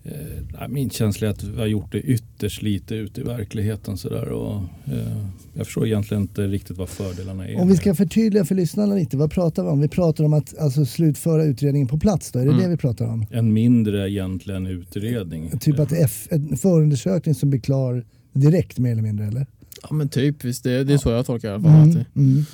eh, 0.04 0.68
min 0.68 0.90
känsla 0.90 1.26
är 1.26 1.30
att 1.30 1.42
vi 1.42 1.58
har 1.58 1.66
gjort 1.66 1.92
det 1.92 2.00
ytterst 2.00 2.62
lite 2.62 2.94
ute 2.94 3.20
i 3.20 3.24
verkligheten. 3.24 3.96
Så 3.96 4.08
där, 4.08 4.28
och, 4.28 4.54
eh, 4.84 5.26
jag 5.54 5.66
förstår 5.66 5.86
egentligen 5.86 6.22
inte 6.22 6.46
riktigt 6.46 6.76
vad 6.76 6.88
fördelarna 6.88 7.48
är. 7.48 7.60
Om 7.60 7.68
vi 7.68 7.76
ska 7.76 7.94
förtydliga 7.94 8.44
för 8.44 8.54
lyssnarna 8.54 8.94
lite, 8.94 9.16
vad 9.16 9.30
pratar 9.30 9.62
vi 9.62 9.68
om? 9.68 9.80
Vi 9.80 9.88
pratar 9.88 10.24
om 10.24 10.32
att 10.32 10.58
alltså, 10.58 10.84
slutföra 10.84 11.44
utredningen 11.44 11.88
på 11.88 11.98
plats 11.98 12.32
då, 12.32 12.38
är 12.38 12.44
det 12.44 12.50
Mm. 12.50 12.62
det 12.62 12.68
vi 12.68 12.76
pratar 12.76 13.06
om? 13.06 13.26
En 13.30 13.52
mindre 13.52 14.10
egentligen 14.10 14.66
utredning. 14.66 15.58
Typ 15.58 15.78
att 15.78 15.92
F, 15.92 16.26
en 16.30 16.56
förundersökning 16.56 17.34
som 17.34 17.50
blir 17.50 17.60
klar 17.60 18.04
direkt 18.32 18.78
mer 18.78 18.92
eller 18.92 19.02
mindre 19.02 19.26
eller? 19.26 19.46
Ja 19.82 19.92
men 19.92 20.08
typ, 20.08 20.44
visst, 20.44 20.64
det, 20.64 20.84
det 20.84 20.92
är 20.94 20.98
så 20.98 21.10
jag 21.10 21.26
tolkar 21.26 21.48
det 21.48 21.52
i 21.52 21.54
alla 21.54 21.62
fall. 21.64 21.90
Mm, 21.90 22.04
mm. 22.14 22.44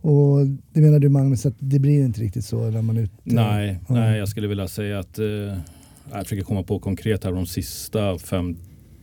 Och 0.00 0.46
det 0.72 0.80
menar 0.80 0.98
du 0.98 1.08
Magnus 1.08 1.46
att 1.46 1.54
det 1.58 1.78
blir 1.78 2.04
inte 2.04 2.20
riktigt 2.20 2.44
så 2.44 2.70
när 2.70 2.82
man 2.82 2.96
är 2.96 3.02
ute? 3.02 3.12
Nej, 3.24 3.78
Ja. 3.88 3.94
nej, 3.94 4.18
jag 4.18 4.28
skulle 4.28 4.48
vilja 4.48 4.68
säga 4.68 4.98
att 4.98 5.18
eh, 5.18 5.24
jag 6.12 6.22
försöker 6.22 6.42
komma 6.42 6.62
på 6.62 6.78
konkret 6.78 7.24
här 7.24 7.32
de 7.32 7.46
sista 7.46 8.18
fem, 8.18 8.56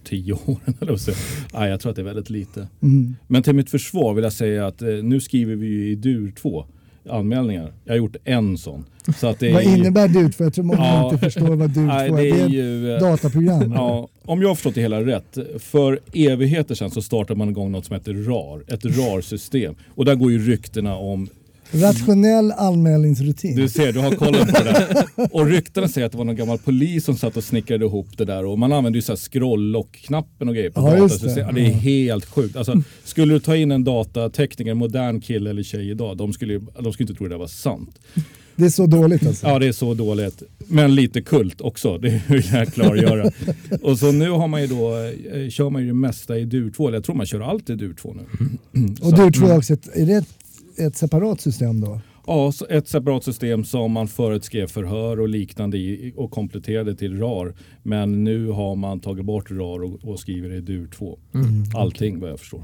tio 0.04 0.34
åren. 0.34 0.74
Eller 0.82 0.92
jag. 1.08 1.16
Nej, 1.54 1.70
jag 1.70 1.80
tror 1.80 1.90
att 1.90 1.96
det 1.96 2.02
är 2.02 2.06
väldigt 2.06 2.30
lite. 2.30 2.68
Mm. 2.82 3.16
Men 3.28 3.44
till 3.44 3.54
mitt 3.56 3.70
försvar 3.70 4.14
vill 4.14 4.24
jag 4.24 4.34
säga 4.34 4.68
att 4.68 4.82
eh, 4.82 4.88
nu 4.88 5.20
skriver 5.20 5.56
vi 5.56 5.68
ju 5.68 5.92
i 5.92 5.96
dur 5.96 6.32
två 6.32 6.66
anmälningar. 7.10 7.74
Jag 7.86 7.94
har 7.94 7.98
gjort 7.98 8.16
en 8.24 8.58
sån. 8.58 8.86
Så 9.18 9.28
att 9.28 9.42
Vad 9.42 9.64
ju- 9.64 9.78
innebär 9.78 10.08
DUT? 10.08 10.36
För 10.36 10.44
jag 10.44 10.54
tror 10.54 10.66
många 10.66 10.80
Ja. 10.80 11.04
inte 11.06 11.18
förstår 11.18 11.56
vad 11.56 11.70
DUT 11.70 11.78
Nej, 11.88 12.10
är. 12.10 12.16
det 12.18 12.30
är 12.30 12.48
ju... 12.50 12.96
ett 12.96 13.02
eh, 13.02 13.10
dataprogram. 13.10 13.72
Ja, 13.76 14.08
om 14.26 14.42
jag 14.42 14.48
har 14.48 14.56
förstått 14.56 14.76
det 14.76 14.82
hela 14.82 15.02
rätt. 15.06 15.38
För 15.60 16.00
evigheter 16.14 16.76
sedan 16.76 16.92
så 16.92 17.02
startade 17.02 17.38
man 17.38 17.50
igång 17.50 17.72
något 17.72 17.86
som 17.86 17.94
heter 17.94 18.14
RAR. 18.14 18.74
Ett 18.74 18.86
RAR-system. 18.86 19.76
Och 19.96 20.06
där 20.06 20.16
går 20.16 20.32
ju 20.32 20.40
ryktena 20.52 20.96
om 20.96 21.28
Rationell 21.72 22.52
anmälningsrutin. 22.52 23.56
Du 23.56 23.70
ser, 23.70 23.94
du 23.94 24.00
har 24.00 24.12
kollat 24.12 24.54
på 24.54 24.64
det 24.64 24.70
där. 25.16 25.28
Och 25.32 25.46
ryktena 25.48 25.88
säger 25.88 26.06
att 26.06 26.12
det 26.12 26.18
var 26.18 26.26
någon 26.26 26.36
gammal 26.36 26.58
polis 26.58 27.06
som 27.06 27.18
satt 27.18 27.38
och 27.38 27.44
snickrade 27.44 27.86
ihop 27.86 28.18
det 28.18 28.26
där. 28.26 28.46
Och 28.46 28.60
man 28.60 28.74
använder 28.74 28.98
ju 28.98 29.02
så 29.02 29.12
här 29.12 29.18
scroll-lock-knappen 29.18 30.50
och 30.50 30.56
grejer 30.56 30.70
på 30.70 30.82
Ja, 30.82 30.96
datasystem. 30.96 31.34
det. 31.36 31.42
Ja, 31.42 31.52
det 31.52 31.62
är 31.62 31.72
helt 31.74 32.26
sjukt. 32.26 32.56
Alltså, 32.56 32.82
skulle 33.04 33.34
du 33.34 33.40
ta 33.40 33.56
in 33.56 33.72
en 33.72 33.84
datatekniker, 33.84 34.72
en 34.72 34.78
modern 34.78 35.22
kille 35.22 35.50
eller 35.50 35.64
tjej 35.64 35.90
idag, 35.92 36.18
de 36.18 36.34
skulle, 36.34 36.60
de 36.80 36.94
skulle 36.94 37.10
inte 37.10 37.14
tro 37.18 37.28
det 37.28 37.34
där 37.34 37.40
var 37.40 37.48
sant. 37.48 38.00
Det 38.56 38.66
är 38.66 38.70
så 38.70 38.86
dåligt 38.86 39.28
alltså. 39.28 39.48
Ja, 39.48 39.60
det 39.60 39.68
är 39.68 39.72
så 39.72 39.94
dåligt. 39.94 40.44
Men 40.68 40.96
lite 40.96 41.22
kult 41.22 41.62
också, 41.62 41.98
det 41.98 42.22
vill 42.28 42.44
jag 42.54 42.74
klargöra. 42.74 43.32
och 43.82 44.00
så 44.00 44.12
nu 44.12 44.30
har 44.30 44.48
man 44.48 44.62
ju 44.62 44.68
då, 44.68 44.96
eh, 44.98 45.50
kör 45.50 45.70
man 45.70 45.82
ju 45.82 45.88
det 45.88 45.94
mesta 45.94 46.38
i 46.38 46.46
dur 46.46 46.72
2. 46.72 46.88
Eller 46.88 46.98
jag 46.98 47.04
tror 47.04 47.16
man 47.16 47.26
kör 47.26 47.40
allt 47.42 47.70
i 47.70 47.76
dur 47.76 47.94
2 47.94 48.14
nu. 48.14 48.50
Och 49.02 49.10
Så- 49.10 49.16
DUT 49.16 49.36
2 49.36 49.46
är 49.48 49.58
också 49.58 49.74
är 49.94 50.06
det 50.06 50.14
ett, 50.14 50.26
ett 50.80 50.96
separat 50.96 51.42
system 51.42 51.82
då? 51.82 52.02
Ja, 52.28 52.52
så 52.52 52.66
ett 52.66 52.88
separat 52.88 53.24
system 53.24 53.64
som 53.64 53.92
man 53.92 54.08
förut 54.08 54.44
skrev 54.44 54.68
förhör 54.68 55.20
och 55.20 55.30
liknande 55.30 55.78
i 55.78 56.14
och 56.18 56.32
kompletterade 56.32 56.96
till 56.96 57.20
RAR. 57.20 57.56
Men 57.84 58.24
nu 58.24 58.48
har 58.48 58.76
man 58.76 59.00
tagit 59.00 59.26
bort 59.26 59.52
RAR 59.52 59.84
och, 59.84 60.10
och 60.10 60.20
skriver 60.20 60.54
i 60.54 60.62
DUR 60.62 60.88
2. 60.88 61.20
Allting 61.76 62.20
vad 62.20 62.30
jag 62.30 62.40
förstår. 62.40 62.64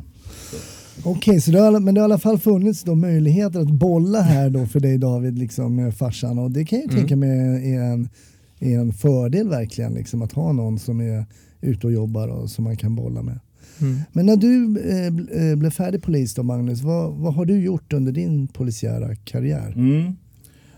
Okej, 1.03 1.41
så 1.41 1.51
det 1.51 1.59
har, 1.59 1.79
men 1.79 1.95
det 1.95 2.01
har 2.01 2.09
i 2.09 2.11
alla 2.11 2.19
fall 2.19 2.39
funnits 2.39 2.83
då 2.83 2.95
möjligheter 2.95 3.59
att 3.59 3.71
bolla 3.71 4.21
här 4.21 4.49
då 4.49 4.65
för 4.65 4.79
dig 4.79 4.97
David, 4.97 5.39
liksom 5.39 5.75
med 5.75 5.97
farsan. 5.97 6.39
Och 6.39 6.51
det 6.51 6.65
kan 6.65 6.79
jag 6.79 6.91
ju 6.91 6.97
tänka 6.97 7.15
mig 7.15 7.29
är 7.73 7.83
en, 7.83 8.09
är 8.59 8.79
en 8.79 8.93
fördel 8.93 9.49
verkligen, 9.49 9.93
liksom, 9.93 10.21
att 10.21 10.31
ha 10.31 10.51
någon 10.51 10.79
som 10.79 11.01
är 11.01 11.25
ute 11.61 11.87
och 11.87 11.93
jobbar 11.93 12.27
och 12.27 12.49
som 12.49 12.63
man 12.63 12.77
kan 12.77 12.95
bolla 12.95 13.21
med. 13.21 13.39
Mm. 13.81 13.99
Men 14.11 14.25
när 14.25 14.35
du 14.35 14.79
eh, 14.79 15.49
eh, 15.49 15.55
blev 15.55 15.69
färdig 15.69 16.03
polis 16.03 16.35
då 16.35 16.43
Magnus, 16.43 16.81
vad, 16.81 17.13
vad 17.13 17.33
har 17.33 17.45
du 17.45 17.63
gjort 17.63 17.93
under 17.93 18.11
din 18.11 18.47
polisiära 18.47 19.15
karriär? 19.15 19.73
Mm. 19.75 20.15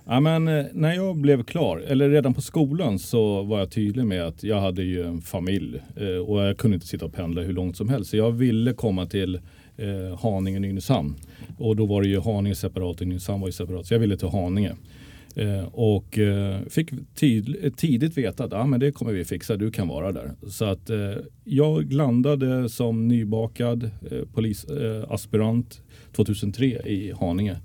Ja, 0.10 0.20
men, 0.20 0.48
eh, 0.48 0.66
när 0.74 0.94
jag 0.94 1.18
blev 1.18 1.44
klar, 1.44 1.78
eller 1.78 2.10
redan 2.10 2.34
på 2.34 2.42
skolan 2.42 3.00
så 3.00 3.44
var 3.44 3.60
jag 3.60 3.72
tydlig 3.72 4.06
med 4.06 4.24
att 4.24 4.44
jag 4.44 4.62
hade 4.62 4.84
ju 4.84 5.04
en 5.08 5.22
familj 5.22 5.82
eh, 5.96 6.30
och 6.30 6.42
jag 6.42 6.58
kunde 6.58 6.76
inte 6.76 6.88
sitta 6.88 7.06
och 7.06 7.14
pendla 7.14 7.42
hur 7.42 7.54
långt 7.54 7.78
som 7.78 7.90
helst. 7.90 8.10
Så 8.10 8.18
jag 8.18 8.32
ville 8.32 8.74
komma 8.74 9.06
till 9.06 9.36
eh, 9.78 10.20
Haninge 10.20 10.58
och 10.58 10.62
Nynäshamn. 10.62 11.16
Och 11.58 11.76
då 11.76 11.86
var 11.86 12.02
det 12.02 12.08
ju 12.08 12.20
Haninge 12.20 12.56
separat 12.56 13.02
och 13.02 13.08
Nynäshamn 13.08 13.42
var 13.42 13.48
ju 13.48 13.52
separat. 13.52 13.86
Så 13.86 13.94
jag 13.94 14.00
ville 14.00 14.18
till 14.18 14.28
Haninge. 14.28 14.76
Eh, 15.38 15.64
och 15.66 16.18
eh, 16.18 16.60
fick 16.70 16.92
tydl- 17.16 17.72
tidigt 17.78 18.18
veta 18.18 18.44
att 18.44 18.54
ah, 18.54 18.66
men 18.66 18.80
det 18.80 18.92
kommer 18.92 19.14
vi 19.14 19.26
fixa, 19.26 19.56
du 19.58 19.72
kan 19.72 19.88
vara 19.88 20.12
där. 20.12 20.32
Så 20.50 20.66
att 20.66 20.90
eh, 20.90 20.98
jag 21.44 21.94
landade 21.94 22.70
som 22.70 23.08
nybakad 23.08 23.84
eh, 23.84 24.18
polisaspirant 24.34 25.06
eh, 25.08 25.12
aspirant 25.14 25.82
2003 26.16 26.66
i 26.66 27.14
Haninge. 27.20 27.58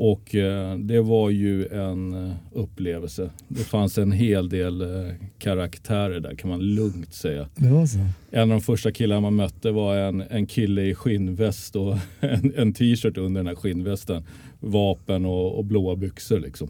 Och 0.00 0.34
eh, 0.34 0.78
det 0.78 1.00
var 1.00 1.30
ju 1.30 1.66
en 1.66 2.26
eh, 2.26 2.34
upplevelse. 2.52 3.30
Det 3.48 3.60
fanns 3.64 3.98
en 3.98 4.12
hel 4.12 4.48
del 4.48 4.80
eh, 4.80 5.12
karaktärer 5.38 6.20
där 6.20 6.34
kan 6.34 6.50
man 6.50 6.60
lugnt 6.60 7.14
säga. 7.14 7.48
Det 7.56 7.68
var 7.68 7.86
så? 7.86 7.98
En 8.30 8.42
av 8.42 8.48
de 8.48 8.60
första 8.60 8.92
killarna 8.92 9.20
man 9.20 9.34
mötte 9.36 9.70
var 9.70 9.96
en, 9.96 10.20
en 10.20 10.46
kille 10.46 10.82
i 10.82 10.94
skinnväst 10.94 11.76
och 11.76 11.96
en, 12.20 12.52
en 12.56 12.72
t-shirt 12.72 13.16
under 13.18 13.38
den 13.40 13.46
här 13.46 13.54
skinnvästen. 13.54 14.24
Vapen 14.60 15.24
och, 15.24 15.58
och 15.58 15.64
blåa 15.64 15.96
byxor 15.96 16.40
liksom. 16.40 16.68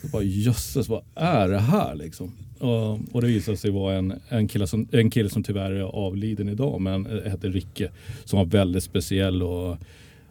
Så 0.00 0.08
bara 0.08 0.22
jösses 0.22 0.88
vad 0.88 1.02
är 1.14 1.48
det 1.48 1.58
här 1.58 1.94
liksom? 1.94 2.32
Och, 2.58 2.98
och 3.12 3.20
det 3.20 3.26
visade 3.26 3.56
sig 3.56 3.70
vara 3.70 3.94
en, 3.94 4.14
en, 4.28 4.48
kille 4.48 4.66
som, 4.66 4.88
en 4.92 5.10
kille 5.10 5.28
som 5.28 5.42
tyvärr 5.42 5.70
är 5.72 5.82
avliden 5.82 6.48
idag 6.48 6.80
men 6.80 7.06
hette 7.26 7.48
Ricke. 7.48 7.90
Som 8.24 8.38
var 8.38 8.46
väldigt 8.46 8.84
speciell 8.84 9.42
och 9.42 9.76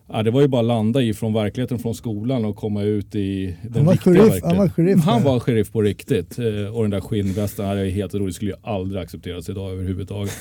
Ja, 0.08 0.24
det 0.24 0.32
var 0.32 0.42
ju 0.42 0.48
bara 0.48 0.62
att 0.62 0.68
landa 0.68 1.02
i 1.02 1.14
från 1.14 1.34
verkligheten 1.34 1.80
från 1.80 1.96
skolan 1.96 2.46
och 2.46 2.56
komma 2.56 2.84
ut 2.84 3.16
i 3.16 3.56
den 3.64 3.74
Han 3.76 3.86
var 3.86 3.94
riktiga 3.94 4.14
sheriff- 4.14 4.30
verkligheten. 4.30 4.50
han 4.50 4.58
var 4.58 4.70
sheriff 4.70 5.04
Han 5.06 5.24
var 5.24 5.40
sheriff 5.40 5.72
på 5.72 5.82
riktigt. 5.82 6.40
Eh, 6.40 6.46
Och 6.76 6.82
den 6.82 6.92
där 6.92 7.02
skinnvästen 7.02 7.66
här 7.66 7.76
är 7.78 7.90
helt 7.90 8.14
roligt. 8.16 8.36
skulle 8.36 8.52
ju 8.52 8.58
aldrig 8.64 9.02
accepteras 9.02 9.50
idag 9.50 9.72
överhuvudtaget. 9.72 10.34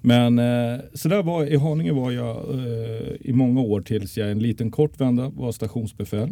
Men 0.00 0.38
eh, 0.38 0.80
så 0.94 1.08
där 1.08 1.22
var, 1.22 1.44
i 1.46 1.56
Haninge 1.56 1.92
var 1.92 2.10
jag 2.10 2.36
eh, 2.54 3.12
i 3.20 3.32
många 3.32 3.60
år 3.60 3.80
tills 3.80 4.16
jag 4.18 4.30
en 4.30 4.38
liten 4.38 4.70
kort 4.70 5.00
vända 5.00 5.28
var 5.28 5.52
stationsbefäl. 5.52 6.28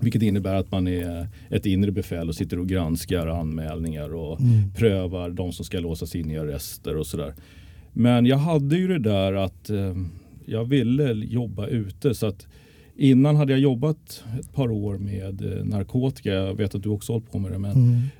Vilket 0.00 0.22
innebär 0.22 0.54
att 0.54 0.70
man 0.70 0.88
är 0.88 1.28
ett 1.50 1.66
inre 1.66 1.92
befäl 1.92 2.28
och 2.28 2.34
sitter 2.34 2.58
och 2.58 2.68
granskar 2.68 3.26
anmälningar 3.26 4.14
och 4.14 4.40
Mm. 4.40 4.72
prövar 4.76 5.30
de 5.30 5.52
som 5.52 5.64
ska 5.64 5.80
låsas 5.80 6.14
in 6.16 6.30
i 6.30 6.38
arrester 6.38 6.96
och 6.96 7.06
sådär. 7.06 7.34
Men 7.92 8.26
jag 8.26 8.36
hade 8.36 8.76
ju 8.76 8.88
det 8.88 8.98
där 8.98 9.32
att 9.32 9.70
eh, 9.70 9.94
jag 10.46 10.64
ville 10.64 11.12
jobba 11.12 11.66
ute 11.66 12.14
så 12.14 12.26
att 12.26 12.46
innan 12.98 13.36
hade 13.36 13.52
jag 13.52 13.60
jobbat 13.60 14.24
ett 14.40 14.52
par 14.52 14.70
år 14.70 14.98
med 14.98 15.58
eh, 15.58 15.64
narkotika. 15.64 16.32
Jag 16.32 16.54
vet 16.54 16.74
att 16.74 16.82
du 16.82 16.88
också 16.88 17.12
hållit 17.12 17.32
på 17.32 17.38
med 17.38 17.52
det. 17.52 17.58
Men, 17.58 17.72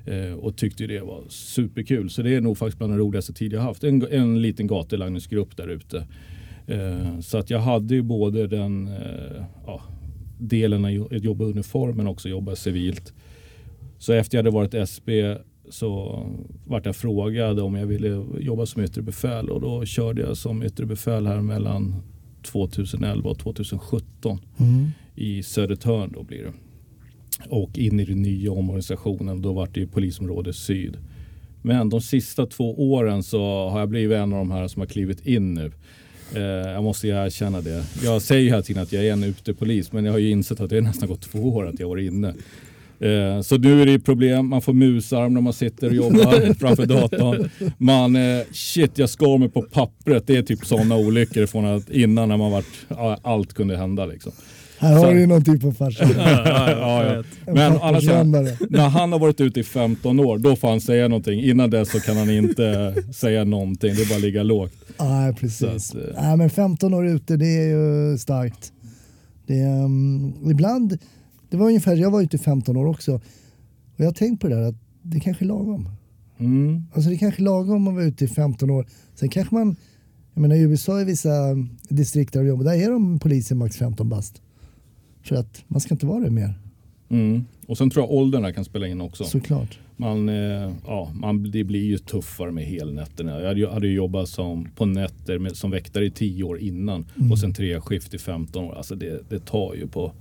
Mm. 0.05 0.29
eh, 0.31 0.37
och 0.37 0.55
tyckte 0.55 0.87
det 0.87 0.99
var 1.01 1.21
superkul. 1.29 2.09
Så 2.09 2.21
det 2.21 2.35
är 2.35 2.41
nog 2.41 2.57
faktiskt 2.57 2.77
bland 2.77 2.93
de 2.93 2.97
roligaste 2.99 3.33
tid 3.33 3.53
jag 3.53 3.61
haft. 3.61 3.83
En, 3.83 4.07
en 4.11 4.41
liten 4.41 4.67
gatulangningsgrupp 4.67 5.57
där 5.57 5.67
ute. 5.67 6.07
Eh, 6.67 7.19
så 7.19 7.37
att 7.37 7.49
jag 7.49 7.59
hade 7.59 7.95
ju 7.95 8.01
både 8.01 8.47
den 8.47 8.89
ja, 9.65 9.81
delen 10.39 10.85
att 10.85 11.23
jobba 11.23 11.45
i 11.45 11.47
uniform 11.47 11.97
men 11.97 12.07
också 12.07 12.29
jobba 12.29 12.55
civilt. 12.55 13.13
Så 13.97 14.13
efter 14.13 14.37
jag 14.37 14.43
hade 14.43 14.53
varit 14.55 14.73
SB 14.73 15.35
så 15.69 16.19
vart 16.65 16.85
jag 16.85 16.95
frågad 16.95 17.59
om 17.59 17.75
jag 17.75 17.85
ville 17.87 18.25
jobba 18.39 18.65
som 18.65 18.83
yttre 18.83 19.01
befäl 19.01 19.49
och 19.49 19.61
då 19.61 19.85
körde 19.85 20.21
jag 20.21 20.37
som 20.37 20.63
yttre 20.63 20.85
befäl 20.85 21.27
här 21.27 21.41
mellan 21.41 21.95
2011 22.41 23.29
och 23.29 23.39
2017 23.39 24.39
Mm. 24.59 24.87
i 25.15 25.43
Södertörn 25.43 26.11
då 26.13 26.23
blir 26.23 26.43
det. 26.43 26.53
och 27.49 27.77
in 27.77 27.99
i 27.99 28.05
den 28.05 28.21
nya 28.21 28.51
omorganisationen. 28.51 29.41
Då 29.41 29.53
var 29.53 29.69
det 29.73 29.79
ju 29.79 29.87
polisområde 29.87 30.53
syd. 30.53 30.97
Men 31.61 31.89
de 31.89 32.01
sista 32.01 32.45
två 32.45 32.91
åren 32.93 33.23
så 33.23 33.69
har 33.69 33.79
jag 33.79 33.89
blivit 33.89 34.15
en 34.17 34.33
av 34.33 34.39
de 34.39 34.51
här 34.51 34.67
som 34.67 34.79
har 34.79 34.87
klivit 34.87 35.25
in 35.27 35.53
nu. 35.53 35.71
Eh, 36.35 36.41
jag 36.71 36.83
måste 36.83 37.07
erkänna 37.07 37.61
det. 37.61 37.85
Jag 38.03 38.21
säger 38.21 38.41
ju 38.41 38.49
hela 38.49 38.61
tiden 38.61 38.83
att 38.83 38.91
jag 38.91 39.05
är 39.05 39.13
en 39.13 39.23
utepolis 39.23 39.91
men 39.91 40.05
jag 40.05 40.11
har 40.11 40.19
ju 40.19 40.29
insett 40.29 40.59
att 40.59 40.69
det 40.69 40.81
nästan 40.81 41.07
gått 41.09 41.21
två 41.21 41.39
år 41.39 41.67
att 41.67 41.79
jag 41.79 41.87
varit 41.89 42.11
inne. 42.11 42.33
Eh, 42.99 43.41
så 43.41 43.57
nu 43.57 43.81
är 43.81 43.85
det 43.85 43.99
problem, 43.99 44.47
man 44.47 44.61
får 44.61 44.73
musarm 44.73 45.33
när 45.33 45.41
man 45.41 45.53
sitter 45.53 45.87
och 45.87 45.95
jobbar 45.95 46.53
framför 46.59 46.85
datorn. 46.85 47.49
Man, 47.77 48.15
eh, 48.15 48.43
shit 48.51 48.97
jag 48.97 49.09
skar 49.09 49.37
mig 49.37 49.49
på 49.49 49.61
pappret. 49.61 50.27
Det 50.27 50.37
är 50.37 50.41
typ 50.41 50.65
sådana 50.65 50.95
olyckor 50.97 51.45
från 51.45 51.65
att 51.65 51.89
innan 51.89 52.29
när 52.29 52.37
man 52.37 52.51
varit, 52.51 52.87
allt 53.21 53.53
kunde 53.53 53.77
hända 53.77 54.05
liksom. 54.05 54.31
Här 54.79 54.93
har 54.93 55.13
du 55.13 55.19
ju 55.19 55.27
någonting 55.27 55.59
på 55.59 55.71
farsan. 55.71 56.09
ja, 56.17 56.71
ja, 56.71 57.03
ja. 57.05 57.23
Men 57.53 57.77
annars, 57.81 58.05
när 58.69 58.89
han 58.89 59.11
har 59.11 59.19
varit 59.19 59.41
ute 59.41 59.59
i 59.59 59.63
15 59.63 60.19
år, 60.19 60.37
då 60.37 60.55
får 60.55 60.69
han 60.69 60.81
säga 60.81 61.07
någonting. 61.07 61.41
Innan 61.43 61.69
dess 61.69 61.91
så 61.91 61.99
kan 61.99 62.17
han 62.17 62.29
inte 62.29 62.95
säga 63.13 63.43
någonting, 63.43 63.95
det 63.95 64.01
är 64.01 64.09
bara 64.09 64.15
att 64.15 64.21
ligga 64.21 64.43
lågt. 64.43 64.73
Nej, 64.99 65.33
precis. 65.33 65.95
Att, 65.95 65.95
äh... 65.95 66.21
Nej, 66.21 66.37
men 66.37 66.49
15 66.49 66.93
år 66.93 67.07
ute, 67.07 67.37
det 67.37 67.45
är 67.45 67.67
ju 67.67 68.17
starkt. 68.17 68.71
Det 69.47 69.59
är, 69.59 69.83
um, 69.83 70.51
ibland, 70.51 70.97
det 71.49 71.57
var 71.57 71.67
ungefär, 71.67 71.95
jag 71.95 72.11
var 72.11 72.21
ute 72.21 72.35
i 72.35 72.39
15 72.39 72.77
år 72.77 72.85
också. 72.85 73.15
Och 73.15 73.99
jag 73.99 74.05
har 74.05 74.13
tänkt 74.13 74.41
på 74.41 74.47
det 74.47 74.55
där 74.55 74.69
att 74.69 74.75
det 75.01 75.19
kanske 75.19 75.45
är 75.45 75.47
lagom. 75.47 75.89
Mm. 76.37 76.83
Alltså 76.93 77.09
det 77.09 77.17
kanske 77.17 77.41
är 77.41 77.43
lagom 77.43 77.75
om 77.75 77.81
man 77.81 77.95
var 77.95 78.03
ute 78.03 78.25
i 78.25 78.27
15 78.27 78.69
år. 78.69 78.87
Sen 79.15 79.29
kanske 79.29 79.55
man, 79.55 79.75
jag 80.33 80.41
menar 80.41 80.55
i 80.55 80.61
USA 80.61 81.01
i 81.01 81.03
vissa 81.03 81.31
distrikt 81.89 82.33
där 82.33 82.39
de 82.39 82.47
jobbar, 82.47 82.63
där 82.63 82.73
är 82.73 82.91
de 82.91 83.19
poliser 83.19 83.55
max 83.55 83.77
15 83.77 84.09
bast. 84.09 84.41
För 85.23 85.35
att 85.35 85.63
man 85.67 85.81
ska 85.81 85.93
inte 85.93 86.05
vara 86.05 86.23
det 86.23 86.29
mer. 86.29 86.53
Mm. 87.09 87.45
Och 87.67 87.77
sen 87.77 87.89
tror 87.89 88.05
jag 88.05 88.11
åldern 88.11 88.53
kan 88.53 88.65
spela 88.65 88.87
in 88.87 89.01
också. 89.01 89.23
Såklart. 89.23 89.79
Man, 89.95 90.29
eh, 90.29 90.71
ja, 90.85 91.11
man, 91.13 91.51
det 91.51 91.63
blir 91.63 91.85
ju 91.85 91.97
tuffare 91.97 92.51
med 92.51 92.65
helnätterna. 92.65 93.41
Jag 93.41 93.47
hade, 93.47 93.69
hade 93.69 93.87
jobbat 93.87 94.29
som, 94.29 94.69
på 94.75 94.85
nätter 94.85 95.39
med, 95.39 95.55
som 95.55 95.71
väktare 95.71 96.05
i 96.05 96.11
tio 96.11 96.43
år 96.43 96.59
innan 96.59 97.05
mm. 97.17 97.31
och 97.31 97.39
sen 97.39 97.53
tre 97.53 97.81
skift 97.81 98.13
i 98.13 98.17
15 98.17 98.65
år. 98.65 98.75
Alltså 98.75 98.95
det, 98.95 99.29
det 99.29 99.39
tar 99.39 99.75
ju 99.75 99.87
på 99.87 100.11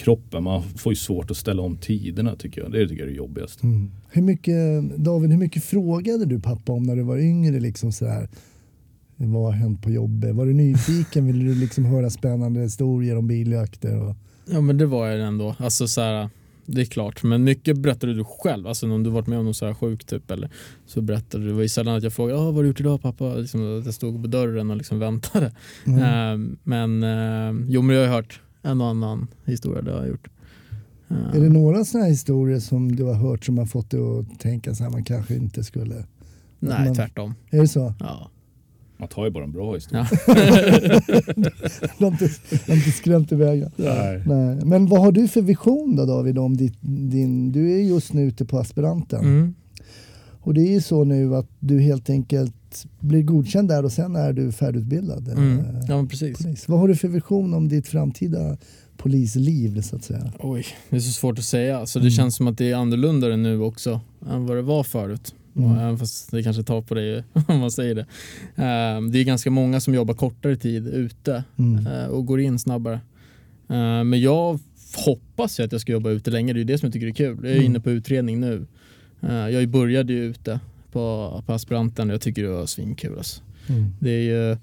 kroppen. 0.00 0.42
Man 0.42 0.62
får 0.62 0.92
ju 0.92 0.96
svårt 0.96 1.30
att 1.30 1.36
ställa 1.36 1.62
om 1.62 1.76
tiderna 1.76 2.36
tycker 2.36 2.60
jag. 2.60 2.72
Det 2.72 2.88
tycker 2.88 3.02
jag 3.02 3.08
är 3.08 3.12
det 3.12 3.16
jobbigaste. 3.16 3.66
Mm. 3.66 3.90
Hur 4.10 4.22
mycket, 4.22 4.96
David, 4.96 5.30
hur 5.30 5.38
mycket 5.38 5.64
frågade 5.64 6.24
du 6.24 6.40
pappa 6.40 6.72
om 6.72 6.82
när 6.82 6.96
du 6.96 7.02
var 7.02 7.18
yngre? 7.18 7.60
Liksom 7.60 7.92
så 7.92 8.06
här? 8.06 8.28
Vad 9.16 9.42
har 9.42 9.52
hänt 9.52 9.82
på 9.82 9.90
jobbet? 9.90 10.34
Var 10.34 10.46
du 10.46 10.52
nyfiken? 10.52 11.26
Ville 11.26 11.44
du 11.44 11.54
liksom 11.54 11.84
höra 11.84 12.10
spännande 12.10 12.60
historier 12.60 13.16
om 13.16 13.26
biljakter? 13.26 14.02
Och... 14.02 14.16
Ja 14.50 14.60
men 14.60 14.78
det 14.78 14.86
var 14.86 15.08
jag 15.08 15.28
ändå. 15.28 15.56
Alltså 15.58 15.88
så 15.88 16.00
här, 16.00 16.28
det 16.66 16.80
är 16.80 16.84
klart. 16.84 17.22
Men 17.22 17.44
mycket 17.44 17.78
berättade 17.78 18.14
du 18.14 18.24
själv. 18.24 18.66
Alltså 18.66 18.92
om 18.92 19.02
du 19.02 19.10
varit 19.10 19.26
med 19.26 19.38
om 19.38 19.44
något 19.44 19.56
så 19.56 19.66
här 19.66 19.74
sjukt 19.74 20.08
typ. 20.08 20.30
Eller 20.30 20.50
så 20.86 21.02
berättade 21.02 21.44
du. 21.44 21.48
Det 21.48 21.54
var 21.54 21.62
ju 21.62 21.68
sällan 21.68 21.96
att 21.96 22.02
jag 22.02 22.12
frågade 22.12 22.40
ah, 22.40 22.44
vad 22.44 22.54
har 22.54 22.62
du 22.62 22.68
gjort 22.68 22.80
idag 22.80 23.02
pappa? 23.02 23.34
Liksom, 23.34 23.78
att 23.78 23.84
jag 23.84 23.94
stod 23.94 24.22
på 24.22 24.28
dörren 24.28 24.70
och 24.70 24.76
liksom 24.76 24.98
väntade. 24.98 25.52
Mm. 25.86 26.00
Uh, 26.00 26.56
men 26.62 27.02
uh, 27.02 27.66
jo 27.68 27.82
men 27.82 27.96
jag 27.96 28.06
har 28.08 28.14
hört 28.14 28.40
en 28.62 28.80
och 28.80 28.86
annan 28.86 29.26
historia 29.44 29.82
det 29.82 29.92
har 29.92 29.98
jag 29.98 30.08
gjort. 30.08 30.28
Uh, 31.10 31.36
är 31.36 31.40
det 31.40 31.48
några 31.48 31.84
sådana 31.84 32.04
här 32.04 32.10
historier 32.10 32.58
som 32.60 32.96
du 32.96 33.04
har 33.04 33.14
hört 33.14 33.44
som 33.44 33.58
har 33.58 33.66
fått 33.66 33.90
dig 33.90 34.00
att 34.00 34.40
tänka 34.40 34.74
så 34.74 34.84
här 34.84 34.90
man 34.90 35.04
kanske 35.04 35.34
inte 35.34 35.64
skulle? 35.64 36.04
Nej 36.58 36.84
man, 36.84 36.94
tvärtom. 36.94 37.34
Är 37.50 37.60
det 37.60 37.68
så? 37.68 37.94
Ja. 38.00 38.30
Man 38.96 39.08
tar 39.08 39.24
ju 39.24 39.30
bara 39.30 39.44
en 39.44 39.52
bra 39.52 39.74
historia. 39.74 40.06
Ja. 40.26 40.34
du, 41.98 42.04
har 42.04 42.06
inte, 42.06 42.30
inte 42.68 42.90
skrämt 42.90 43.32
iväg. 43.32 43.64
Nej. 43.76 44.22
Nej. 44.26 44.64
Men 44.64 44.86
vad 44.86 45.00
har 45.00 45.12
du 45.12 45.28
för 45.28 45.42
vision 45.42 45.96
då 45.96 46.06
David? 46.06 46.38
Om 46.38 46.56
ditt, 46.56 46.78
din, 46.80 47.52
du 47.52 47.72
är 47.72 47.78
just 47.78 48.12
nu 48.12 48.22
ute 48.22 48.44
på 48.44 48.58
aspiranten. 48.58 49.20
Mm. 49.20 49.54
Och 50.40 50.54
det 50.54 50.60
är 50.60 50.72
ju 50.72 50.80
så 50.80 51.04
nu 51.04 51.36
att 51.36 51.46
du 51.58 51.80
helt 51.80 52.10
enkelt 52.10 52.54
blir 53.00 53.22
godkänd 53.22 53.68
där 53.68 53.84
och 53.84 53.92
sen 53.92 54.16
är 54.16 54.32
du 54.32 54.52
färdigutbildad. 54.52 55.28
Mm. 55.28 55.58
Eh, 55.58 55.64
ja, 55.88 56.06
precis. 56.10 56.38
Polis. 56.38 56.68
Vad 56.68 56.80
har 56.80 56.88
du 56.88 56.96
för 56.96 57.08
vision 57.08 57.54
om 57.54 57.68
ditt 57.68 57.88
framtida 57.88 58.56
polisliv 58.96 59.80
så 59.80 59.96
att 59.96 60.04
säga? 60.04 60.32
Oj, 60.38 60.66
det 60.90 60.96
är 60.96 61.00
så 61.00 61.12
svårt 61.12 61.38
att 61.38 61.44
säga. 61.44 61.86
Så 61.86 61.98
det 61.98 62.02
mm. 62.02 62.10
känns 62.10 62.36
som 62.36 62.46
att 62.46 62.58
det 62.58 62.70
är 62.70 62.76
annorlunda 62.76 63.36
nu 63.36 63.60
också 63.60 64.00
än 64.30 64.46
vad 64.46 64.56
det 64.56 64.62
var 64.62 64.84
förut. 64.84 65.34
Mm. 65.56 65.78
Även 65.78 65.98
fast 65.98 66.30
det 66.30 66.42
kanske 66.42 66.62
tar 66.62 66.82
på 66.82 66.94
dig 66.94 67.24
om 67.48 67.60
man 67.60 67.70
säger 67.70 67.94
det. 67.94 68.06
Ehm, 68.56 69.12
det 69.12 69.18
är 69.18 69.24
ganska 69.24 69.50
många 69.50 69.80
som 69.80 69.94
jobbar 69.94 70.14
kortare 70.14 70.56
tid 70.56 70.86
ute 70.86 71.44
mm. 71.58 71.86
Eh, 71.86 72.06
och 72.06 72.26
går 72.26 72.40
in 72.40 72.58
snabbare. 72.58 73.00
Ehm, 73.68 74.08
men 74.08 74.20
jag 74.20 74.60
hoppas 74.96 75.60
ju 75.60 75.64
att 75.64 75.72
jag 75.72 75.80
ska 75.80 75.92
jobba 75.92 76.10
ute 76.10 76.30
länge. 76.30 76.52
Det 76.52 76.60
är 76.60 76.64
det 76.64 76.78
som 76.78 76.86
jag 76.86 76.92
tycker 76.92 77.06
är 77.06 77.12
kul. 77.12 77.38
Jag 77.42 77.50
är 77.50 77.54
mm. 77.54 77.66
inne 77.66 77.80
på 77.80 77.90
utredning 77.90 78.40
nu. 78.40 78.66
Ehm, 79.20 79.52
jag 79.52 79.68
började 79.68 80.12
ju 80.12 80.24
ute 80.24 80.60
på, 80.92 81.42
på 81.46 81.52
aspiranten 81.52 82.08
och 82.08 82.14
jag 82.14 82.20
tycker 82.20 82.42
det 82.42 82.48
var 82.48 82.66
svinkul. 82.66 83.18
Alltså. 83.18 83.42
Mm. 83.68 83.94
Det 84.00 84.10
är 84.10 84.22
ju 84.22 84.56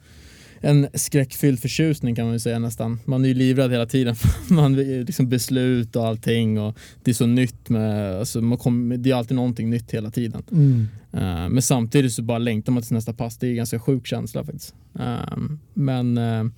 en 0.62 0.88
skräckfylld 0.94 1.60
förtjusning 1.60 2.16
kan 2.16 2.26
man 2.26 2.34
ju 2.34 2.40
säga 2.40 2.60
nästan. 2.60 3.00
Man 3.06 3.24
är 3.24 3.28
ju 3.28 3.34
livrädd 3.34 3.72
hela 3.72 3.86
tiden. 3.86 4.16
man 4.50 4.76
liksom 4.76 5.30
beslut 5.30 5.96
och 5.96 6.08
allting 6.08 6.60
och 6.60 6.78
det 7.04 7.12
är 7.12 7.16
så 7.16 7.26
nytt 7.26 7.70
med, 7.70 8.16
alltså 8.16 8.42
man 8.42 8.58
kommer, 8.58 8.98
det 8.98 9.12
är 9.12 9.16
alltid 9.16 9.36
någonting 9.36 9.70
nytt 9.70 9.92
hela 9.92 10.12
tiden. 10.12 10.44
Mm. 10.52 10.88
Uh, 11.14 11.50
men 11.50 11.62
samtidigt 11.62 12.14
så 12.14 12.22
bara 12.22 12.38
längtar 12.38 12.72
man 12.72 12.84
till 12.84 12.94
nästa 12.94 13.14
pass. 13.14 13.38
Det 13.38 13.48
är 13.48 13.50
en 13.50 13.56
ganska 13.56 13.80
sjuk 13.80 14.08
känsla 14.08 14.44
faktiskt. 14.44 14.76
Uh, 15.00 15.38
men 15.74 16.18
uh, 16.18 16.52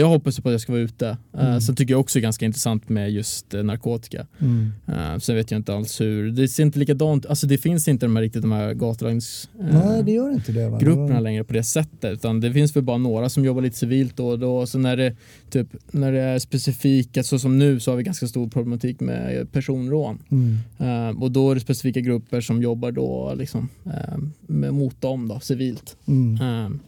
jag 0.00 0.08
hoppas 0.08 0.40
på 0.40 0.48
att 0.48 0.52
jag 0.52 0.60
ska 0.60 0.72
vara 0.72 0.82
ute. 0.82 1.16
Eh, 1.34 1.48
mm. 1.48 1.60
Sen 1.60 1.76
tycker 1.76 1.94
jag 1.94 2.00
också 2.00 2.18
det 2.18 2.20
är 2.20 2.22
ganska 2.22 2.44
intressant 2.44 2.88
med 2.88 3.10
just 3.10 3.54
eh, 3.54 3.62
narkotika. 3.62 4.26
Mm. 4.38 4.72
Uh, 4.88 5.18
sen 5.18 5.36
vet 5.36 5.50
jag 5.50 5.58
inte 5.58 5.74
alls 5.74 6.00
hur, 6.00 6.30
det 6.30 6.48
ser 6.48 6.62
inte 6.62 6.78
likadant, 6.78 7.26
alltså 7.26 7.46
det 7.46 7.58
finns 7.58 7.88
inte 7.88 8.06
de 8.06 8.16
här 8.16 8.22
riktigt 8.22 8.42
de 8.42 8.52
här 8.52 8.74
gatulangningsgrupperna 8.74 11.16
uh, 11.16 11.22
längre 11.22 11.44
på 11.44 11.52
det 11.52 11.62
sättet. 11.62 12.12
Utan 12.12 12.40
det 12.40 12.52
finns 12.52 12.76
väl 12.76 12.82
bara 12.82 12.98
några 12.98 13.28
som 13.28 13.44
jobbar 13.44 13.62
lite 13.62 13.78
civilt 13.78 14.16
då 14.16 14.28
och 14.28 14.38
då. 14.38 14.66
Så 14.66 14.78
när 14.78 14.96
det, 14.96 15.16
typ, 15.50 15.68
när 15.90 16.12
det 16.12 16.20
är 16.20 16.38
specifika, 16.38 17.22
så 17.22 17.38
som 17.38 17.58
nu 17.58 17.80
så 17.80 17.90
har 17.90 17.96
vi 17.96 18.02
ganska 18.02 18.26
stor 18.26 18.48
problematik 18.48 19.00
med 19.00 19.52
personrån. 19.52 20.18
Mm. 20.30 20.58
Och 21.22 21.30
då 21.30 21.50
är 21.50 21.54
det 21.54 21.60
specifika 21.60 22.00
grupper 22.00 22.40
som 22.40 22.62
jobbar 22.62 22.90
då 22.90 23.34
liksom, 23.38 23.68
mot 24.48 25.00
dem 25.00 25.28
då, 25.28 25.40
civilt. 25.40 25.96
Mm. 26.06 26.80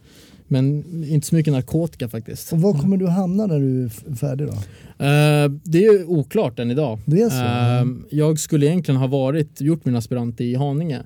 Men 0.51 0.83
inte 1.03 1.27
så 1.27 1.35
mycket 1.35 1.53
narkotika 1.53 2.09
faktiskt. 2.09 2.53
Och 2.53 2.61
var 2.61 2.73
kommer 2.73 2.97
du 2.97 3.07
hamna 3.07 3.45
när 3.45 3.59
du 3.59 3.83
är 3.83 4.15
färdig 4.15 4.47
då? 4.47 4.53
Uh, 4.53 5.51
det 5.63 5.85
är 5.85 6.09
oklart 6.09 6.59
än 6.59 6.71
idag. 6.71 6.99
Det 7.05 7.21
är 7.21 7.29
så? 7.29 7.85
Uh, 7.85 7.97
jag 8.09 8.39
skulle 8.39 8.65
egentligen 8.65 8.99
ha 8.99 9.07
varit, 9.07 9.61
gjort 9.61 9.85
min 9.85 9.95
aspirant 9.95 10.41
i 10.41 10.55
Haninge 10.55 11.01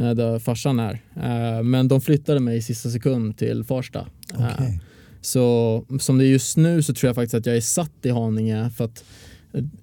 uh, 0.00 0.10
där 0.10 0.38
farsan 0.38 0.80
är. 0.80 1.02
men 1.62 1.88
de 1.88 2.00
flyttade 2.00 2.40
mig 2.40 2.56
i 2.56 2.62
sista 2.62 2.90
sekund 2.90 3.38
till 3.38 3.64
Farsta. 3.64 4.06
Okay. 4.32 4.78
så 5.20 5.84
som 6.00 6.18
det 6.18 6.24
är 6.24 6.28
just 6.28 6.56
nu 6.56 6.82
så 6.82 6.94
tror 6.94 7.08
jag 7.08 7.14
faktiskt 7.14 7.34
att 7.34 7.46
jag 7.46 7.56
är 7.56 7.60
satt 7.60 7.92
i 8.02 8.10
Haninge 8.10 8.70
för 8.70 8.84
att 8.84 9.04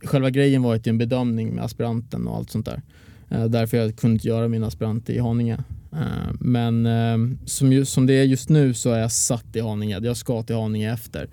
själva 0.03 0.29
grejen 0.29 0.61
var 0.61 0.75
att 0.75 0.87
en 0.87 0.97
bedömning 0.97 1.55
med 1.55 1.63
aspiranten 1.63 2.27
och 2.27 2.35
allt 2.35 2.49
sånt 2.49 2.65
där. 2.65 2.81
därför 3.47 3.77
jag 3.77 3.95
kunde 3.95 4.13
inte 4.13 4.27
göra 4.27 4.47
min 4.47 4.63
aspirant 4.63 5.09
i 5.09 5.19
Haninge. 5.19 5.63
Eh, 5.95 6.33
men 6.39 6.85
eh, 6.85 7.37
som, 7.45 7.85
som 7.85 8.05
det 8.05 8.13
är 8.13 8.23
just 8.23 8.49
nu 8.49 8.73
så 8.73 8.91
är 8.91 8.99
jag 8.99 9.11
satt 9.11 9.55
i 9.55 9.59
Haninge. 9.59 9.99
Jag 10.03 10.17
ska 10.17 10.43
till 10.43 10.55
Haninge 10.55 10.93
efter. 10.93 11.29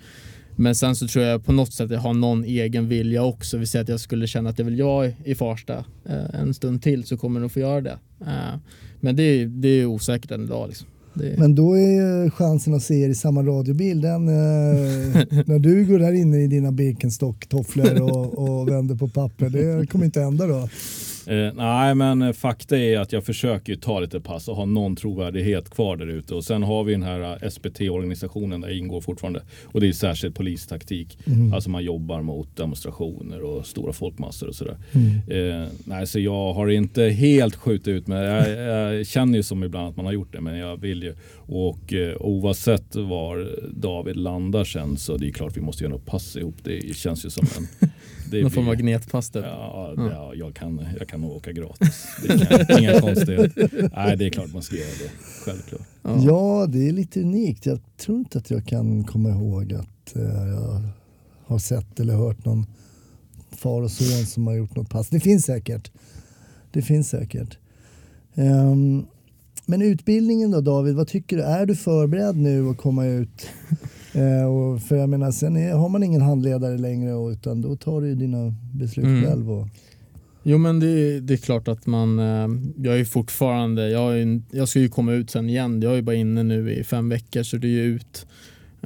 Men 0.57 0.75
sen 0.75 0.97
så 0.97 1.07
tror 1.07 1.25
jag 1.25 1.45
på 1.45 1.53
något 1.53 1.73
sätt 1.73 1.85
att 1.85 1.91
jag 1.91 2.01
har 2.01 2.15
någon 2.15 2.45
egen 2.45 2.89
vilja 2.89 3.23
också. 3.23 3.59
Vi 3.59 3.67
säger 3.67 3.83
att 3.83 3.89
jag 3.89 4.01
skulle 4.01 4.27
känna 4.27 4.51
att 4.51 4.59
jag 4.59 4.67
vill 4.67 4.79
jag 4.79 5.15
i 5.25 5.35
Farsta 5.35 5.85
eh, 6.05 6.41
en 6.41 6.55
stund 6.55 6.83
till 6.83 7.05
så 7.05 7.17
kommer 7.17 7.41
jag 7.41 7.43
nog 7.43 7.53
få 7.53 7.61
göra 7.61 7.81
det. 7.81 7.99
Men 9.01 9.17
det 9.17 9.23
är, 9.23 9.47
det 9.47 9.69
är 9.69 9.87
osäkert 9.87 10.31
än 10.31 10.45
idag. 10.45 10.69
Liksom. 10.69 10.87
Det... 11.15 11.39
Men 11.39 11.55
då 11.55 11.79
är 11.79 12.31
chansen 12.31 12.75
att 12.75 12.83
se 12.83 12.95
er 12.95 13.09
i 13.09 13.15
samma 13.15 13.43
radiobil 13.43 14.01
den 14.01 14.25
när 15.47 15.59
du 15.59 15.85
går 15.85 15.99
där 15.99 16.13
inne 16.13 16.43
i 16.43 16.47
dina 16.47 16.71
Birkenstock-tofflor 16.71 18.01
och, 18.01 18.39
och 18.39 18.69
vänder 18.69 18.95
på 18.95 19.09
papper. 19.09 19.49
Det 19.49 19.87
kommer 19.87 20.05
inte 20.05 20.21
hända 20.21 20.47
då. 20.47 20.69
Eh, 21.27 21.53
nej, 21.55 21.95
men 21.95 22.23
eh, 22.23 22.33
fakta 22.33 22.79
är 22.79 22.99
att 22.99 23.13
jag 23.13 23.25
försöker 23.25 23.77
ta 23.77 24.01
lite 24.01 24.21
pass 24.21 24.49
och 24.49 24.57
ha 24.57 24.65
någon 24.65 24.97
trovärdighet 24.97 25.71
kvar 25.71 25.97
där 25.97 26.07
ute. 26.07 26.35
Och 26.35 26.45
sen 26.45 26.63
har 26.63 26.85
vi 26.85 26.93
den 26.93 27.03
här 27.03 27.39
eh, 27.43 27.51
SPT-organisationen 27.51 28.61
där 28.61 28.69
jag 28.69 28.79
ingår 28.79 29.01
fortfarande. 29.01 29.43
Och 29.65 29.81
det 29.81 29.89
är 29.89 29.93
särskild 29.93 30.35
polistaktik. 30.35 31.19
Mm. 31.27 31.53
Alltså 31.53 31.71
man 31.71 31.85
jobbar 31.85 32.23
mot 32.23 32.57
demonstrationer 32.57 33.43
och 33.43 33.67
stora 33.67 33.93
folkmassor 33.93 34.49
och 34.49 34.55
sådär. 34.55 34.77
Mm. 34.93 35.63
Eh, 35.63 35.69
nej, 35.85 36.07
så 36.07 36.19
jag 36.19 36.53
har 36.53 36.69
inte 36.69 37.03
helt 37.03 37.57
skjutit 37.57 37.89
ut 37.89 38.07
mig. 38.07 38.25
Jag, 38.25 38.51
jag, 38.51 39.07
känner 39.07 39.37
ju 39.37 39.43
som 39.43 39.65
ibland 39.65 39.89
att 39.89 39.97
man 39.97 40.07
har 40.07 40.13
gjort 40.13 40.33
det, 40.33 40.41
men 40.41 40.59
jag 40.59 40.77
vill 40.77 41.03
ju. 41.03 41.15
Och 41.37 41.93
eh, 41.93 42.17
oavsett 42.21 42.97
var 42.97 43.49
David 43.71 44.17
landar 44.17 44.65
sen 44.65 44.97
så 44.97 45.17
det 45.17 45.29
är 45.29 45.33
klart 45.33 45.57
vi 45.57 45.61
måste 45.61 45.85
göra 45.85 45.93
något 45.93 46.07
pass 46.07 46.37
ihop. 46.37 46.57
Det 46.63 46.97
känns 46.97 47.25
ju 47.25 47.31
som 47.31 47.47
en 47.57 47.91
Någon 48.33 48.51
form 48.51 48.69
av 48.69 48.75
magnetpass 48.75 49.31
typ. 49.31 49.45
Ja, 49.45 49.95
ja, 49.97 50.33
jag, 50.35 50.55
kan, 50.55 50.87
jag 50.99 51.09
kan 51.09 51.25
åka 51.25 51.53
gratis. 51.53 52.07
Det 52.23 52.33
är 52.33 52.81
inga, 52.81 53.01
konstigheter. 53.01 53.91
Nej, 53.97 54.17
det 54.17 54.27
är 54.27 54.31
klart 54.31 54.53
man 54.53 54.63
ska 54.63 54.77
göra 54.77 54.87
det. 54.87 55.11
Självklart. 55.45 55.83
Ja. 56.03 56.23
ja, 56.23 56.67
det 56.69 56.89
är 56.89 56.93
lite 56.93 57.21
unikt. 57.21 57.67
Jag 57.67 57.81
tror 57.97 58.19
inte 58.19 58.39
att 58.39 58.51
jag 58.51 58.67
kan 58.67 59.05
komma 59.05 59.29
ihåg 59.29 59.73
att 59.73 60.17
uh, 60.17 60.49
jag 60.49 60.83
har 61.47 61.59
sett 61.59 62.01
eller 62.01 62.15
hört 62.15 62.45
någon 62.45 62.67
far 63.51 63.83
och 63.83 63.91
son 63.91 64.27
som 64.27 64.47
har 64.47 64.55
gjort 64.55 64.77
något 64.77 64.91
pass. 64.91 65.09
Det 65.09 65.21
finns 65.21 65.45
säkert. 65.45 65.91
Det 66.71 66.83
finns 66.83 67.09
säkert. 67.09 67.59
Um, 68.35 69.07
men 69.67 69.83
utbildningen 69.83 70.51
då 70.51 70.61
David, 70.61 70.95
vad 70.95 71.09
tycker 71.09 71.37
du? 71.37 71.43
Är 71.43 71.67
du 71.67 71.77
förberedd 71.77 72.37
nu 72.37 72.69
att 72.69 72.77
komma 72.77 73.07
ut? 73.07 73.49
Och 74.47 74.83
för 74.83 74.97
jag 74.97 75.09
menar, 75.09 75.31
sen 75.31 75.57
är, 75.57 75.73
har 75.73 75.89
man 75.89 76.03
ingen 76.03 76.23
handledare 76.23 76.79
längre 76.79 77.15
och, 77.15 77.29
utan 77.29 77.61
då 77.61 77.77
tar 77.77 78.01
du 78.01 78.15
dina 78.15 78.55
beslut 78.73 79.07
mm. 79.07 79.25
själv. 79.25 79.51
Och... 79.51 79.69
Jo 80.43 80.59
men 80.59 80.81
det, 80.81 81.21
det, 81.21 81.35
är 81.35 81.39
klart 81.39 81.69
att 81.69 81.87
man, 81.87 82.19
uh, 82.19 82.61
jag 82.77 83.01
är 83.01 83.05
fortfarande, 83.05 83.89
jag, 83.89 84.19
är, 84.19 84.43
jag 84.51 84.69
ska 84.69 84.79
ju 84.79 84.89
komma 84.89 85.13
ut 85.13 85.31
sen 85.31 85.49
igen. 85.49 85.83
Jag 85.83 85.99
är 85.99 86.03
bara 86.03 86.17
inne 86.17 86.43
nu 86.43 86.73
i 86.73 86.85
fem 86.85 87.09
veckor 87.09 87.43
så 87.43 87.57
det 87.57 87.67
är 87.67 87.71
ju 87.71 87.83
ut 87.83 88.27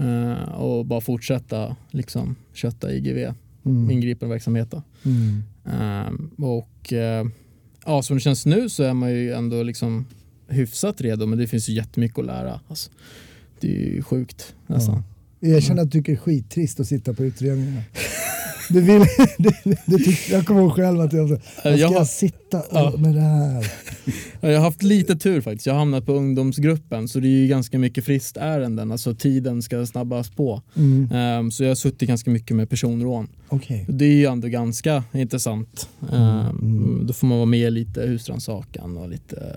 uh, 0.01 0.53
och 0.53 0.87
bara 0.87 1.01
fortsätta 1.01 1.77
liksom 1.91 2.37
kötta 2.53 2.93
IGV, 2.93 3.33
mm. 3.65 3.91
ingripande 3.91 4.35
verksamhet. 4.35 4.75
Mm. 5.05 6.31
och 6.39 6.93
ja, 7.87 8.03
som 8.03 8.17
det 8.17 8.21
känns 8.21 8.47
nu 8.47 8.69
så 8.69 8.83
är 8.83 8.95
man 8.95 9.11
ju 9.11 9.33
ändå 9.33 9.63
liksom 9.63 10.07
hyfsat 10.49 11.01
redo 11.01 11.27
men 11.27 11.39
det 11.39 11.47
finns 11.47 11.69
ju 11.69 11.73
jättemycket 11.73 12.19
att 12.19 12.27
lära. 12.27 12.61
Alltså, 12.69 12.91
det 13.61 13.69
är 13.69 13.95
ju 13.95 14.03
sjukt 14.03 14.55
nästan. 14.67 14.95
Ja. 14.95 15.16
Jag 15.53 15.63
känner 15.63 15.83
att 15.83 15.91
du 15.91 15.99
tycker 15.99 16.13
det 16.13 16.19
är 16.19 16.21
skittrist 16.21 16.81
att 16.81 16.87
sitta 16.87 17.15
på 17.15 17.25
utredningarna. 17.25 17.83
Du 18.69 18.81
vill, 18.81 19.01
det, 19.39 19.55
det 19.87 19.99
tyck, 19.99 20.31
jag 20.31 20.47
kommer 20.47 20.61
ihåg 20.61 20.73
själv 20.73 21.01
att 21.01 21.13
jag, 21.13 21.31
jag 21.31 21.41
ska 21.61 21.75
jag 21.77 22.07
sitta 22.07 22.61
och, 22.61 22.67
ja. 22.71 22.95
med 22.99 23.15
det 23.15 23.21
här. 23.21 23.67
Jag 24.41 24.59
har 24.59 24.65
haft 24.65 24.83
lite 24.83 25.17
tur 25.17 25.41
faktiskt. 25.41 25.67
Jag 25.67 25.75
har 25.75 25.79
hamnat 25.79 26.07
på 26.07 26.13
ungdomsgruppen 26.13 27.09
så 27.09 27.21
det 27.21 27.29
är 27.29 27.31
ju 27.31 27.47
ganska 27.47 27.79
mycket 27.79 28.05
fristärenden. 28.05 28.93
Alltså 28.93 29.15
tiden 29.15 29.63
ska 29.63 29.87
snabbas 29.87 30.31
på. 30.31 30.63
Mm. 30.77 31.13
Um, 31.13 31.51
så 31.51 31.63
jag 31.63 31.71
har 31.71 31.75
suttit 31.75 32.09
ganska 32.09 32.31
mycket 32.31 32.57
med 32.57 32.71
personrån. 32.71 33.29
Okay. 33.49 33.85
Det 33.89 34.05
är 34.05 34.13
ju 34.13 34.27
ändå 34.27 34.49
ganska 34.49 35.05
intressant. 35.13 35.89
Um, 36.01 36.19
mm. 36.19 37.07
Då 37.07 37.13
får 37.13 37.27
man 37.27 37.39
vara 37.39 37.47
med 37.47 37.73
lite 37.73 38.01
husrannsakan 38.01 38.97
och 38.97 39.09
lite 39.09 39.57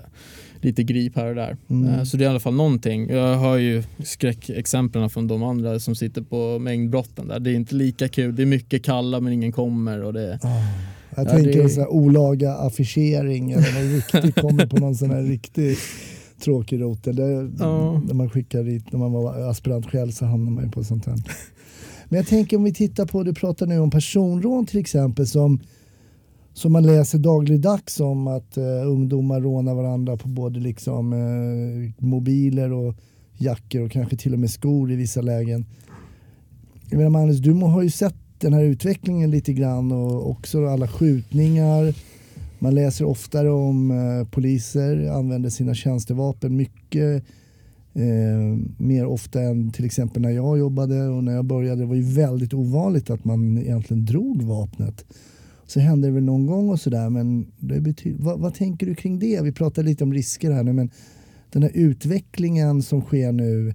lite 0.64 0.82
grip 0.82 1.16
här 1.16 1.26
och 1.26 1.34
där. 1.34 1.56
Mm. 1.70 1.88
Eh, 1.88 2.04
så 2.04 2.16
det 2.16 2.24
är 2.24 2.26
i 2.26 2.30
alla 2.30 2.40
fall 2.40 2.54
någonting. 2.54 3.08
Jag 3.08 3.36
har 3.36 3.56
ju 3.56 3.82
skräckexemplen 4.04 5.10
från 5.10 5.26
de 5.26 5.42
andra 5.42 5.80
som 5.80 5.94
sitter 5.94 6.22
på 6.22 6.58
mängdbrotten 6.58 7.28
där. 7.28 7.40
Det 7.40 7.50
är 7.50 7.54
inte 7.54 7.74
lika 7.74 8.08
kul. 8.08 8.36
Det 8.36 8.42
är 8.42 8.46
mycket 8.46 8.84
kalla 8.84 9.20
men 9.20 9.32
ingen 9.32 9.52
kommer. 9.52 10.02
Och 10.02 10.12
det, 10.12 10.38
oh. 10.42 10.90
Jag 11.16 11.26
ja, 11.26 11.30
tänker 11.30 11.62
det... 11.62 11.68
så 11.68 11.80
här, 11.80 11.88
olaga 11.88 12.54
affischering 12.54 13.52
eller 13.52 13.72
någon 13.72 13.92
riktig, 13.92 14.34
kommer 14.34 14.66
på 14.66 14.76
någon 14.76 14.94
sån 14.94 15.10
här 15.10 15.22
riktig 15.22 15.76
tråkig 16.44 16.80
rotel. 16.80 17.18
ja. 17.58 18.02
När 18.06 18.14
man 18.14 18.30
skickar 18.30 18.62
dit, 18.62 18.92
när 18.92 18.98
man 18.98 19.12
var 19.12 19.50
aspirant 19.50 19.86
själv 19.90 20.10
så 20.10 20.24
hamnar 20.24 20.52
man 20.52 20.64
ju 20.64 20.70
på 20.70 20.84
sånt 20.84 21.06
här. 21.06 21.16
Men 22.08 22.16
jag 22.16 22.26
tänker 22.26 22.56
om 22.56 22.64
vi 22.64 22.74
tittar 22.74 23.06
på, 23.06 23.22
du 23.22 23.34
pratar 23.34 23.66
nu 23.66 23.78
om 23.78 23.90
personrån 23.90 24.66
till 24.66 24.78
exempel 24.78 25.26
som 25.26 25.60
som 26.52 26.72
man 26.72 26.82
läser 26.82 27.18
dagligdags 27.18 28.00
om 28.00 28.26
att 28.26 28.56
eh, 28.56 28.86
ungdomar 28.86 29.40
rånar 29.40 29.74
varandra 29.74 30.16
på 30.16 30.28
både 30.28 30.60
liksom, 30.60 31.12
eh, 31.12 32.04
mobiler 32.04 32.72
och 32.72 32.94
jackor 33.36 33.82
och 33.82 33.90
kanske 33.90 34.16
till 34.16 34.32
och 34.32 34.38
med 34.38 34.50
skor 34.50 34.92
i 34.92 34.96
vissa 34.96 35.20
lägen. 35.20 35.66
Jag 36.90 36.96
menar 36.96 37.10
Magnus, 37.10 37.38
du 37.38 37.52
har 37.52 37.82
ju 37.82 37.90
sett 37.90 38.14
den 38.38 38.52
här 38.52 38.62
utvecklingen 38.62 39.30
lite 39.30 39.52
grann 39.52 39.92
och 39.92 40.30
också 40.30 40.66
alla 40.66 40.88
skjutningar. 40.88 41.94
Man 42.58 42.74
läser 42.74 43.04
oftare 43.04 43.50
om 43.50 43.90
eh, 43.90 44.28
poliser 44.28 45.10
använder 45.10 45.50
sina 45.50 45.74
tjänstevapen 45.74 46.56
mycket 46.56 47.24
eh, 47.94 48.58
mer 48.76 49.06
ofta 49.06 49.40
än 49.42 49.70
till 49.70 49.84
exempel 49.84 50.22
när 50.22 50.30
jag 50.30 50.58
jobbade 50.58 51.08
och 51.08 51.24
när 51.24 51.32
jag 51.32 51.44
började. 51.44 51.82
Det 51.82 51.86
var 51.86 51.94
ju 51.94 52.02
väldigt 52.02 52.54
ovanligt 52.54 53.10
att 53.10 53.24
man 53.24 53.58
egentligen 53.58 54.04
drog 54.04 54.42
vapnet 54.42 55.04
så 55.70 55.80
händer 55.80 56.08
det 56.08 56.14
väl 56.14 56.24
någon 56.24 56.46
gång 56.46 56.68
och 56.68 56.80
sådär. 56.80 57.10
Men 57.10 57.46
det 57.58 57.80
betyder, 57.80 58.24
vad, 58.24 58.40
vad, 58.40 58.54
tänker 58.54 58.86
du 58.86 58.94
kring 58.94 59.18
det? 59.18 59.42
Vi 59.42 59.52
pratar 59.52 59.82
lite 59.82 60.04
om 60.04 60.14
risker 60.14 60.50
här 60.50 60.62
nu, 60.62 60.72
men 60.72 60.90
den 61.50 61.62
här 61.62 61.70
utvecklingen 61.74 62.82
som 62.82 63.00
sker 63.00 63.32
nu, 63.32 63.74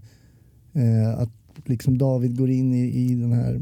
eh, 0.74 1.20
att 1.20 1.30
liksom 1.66 1.98
David 1.98 2.38
går 2.38 2.50
in 2.50 2.74
i, 2.74 2.86
i 2.86 3.16
den 3.16 3.32
här 3.32 3.62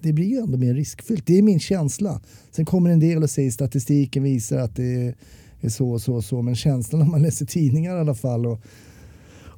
det 0.00 0.12
blir 0.12 0.26
ju 0.26 0.36
ändå 0.36 0.58
mer 0.58 0.74
riskfyllt. 0.74 1.26
Det 1.26 1.38
är 1.38 1.42
min 1.42 1.60
känsla. 1.60 2.20
Sen 2.50 2.64
kommer 2.64 2.90
en 2.90 3.00
del 3.00 3.22
och 3.22 3.30
säger 3.30 3.50
statistiken 3.50 4.22
visar 4.22 4.58
att 4.58 4.76
det 4.76 5.14
är 5.60 5.68
så 5.68 5.90
och 5.90 6.02
så 6.02 6.14
och 6.14 6.24
så. 6.24 6.42
Men 6.42 6.56
känslan 6.56 7.00
när 7.00 7.08
man 7.08 7.22
läser 7.22 7.46
tidningar 7.46 7.96
i 7.96 8.00
alla 8.00 8.14
fall 8.14 8.46
och, 8.46 8.60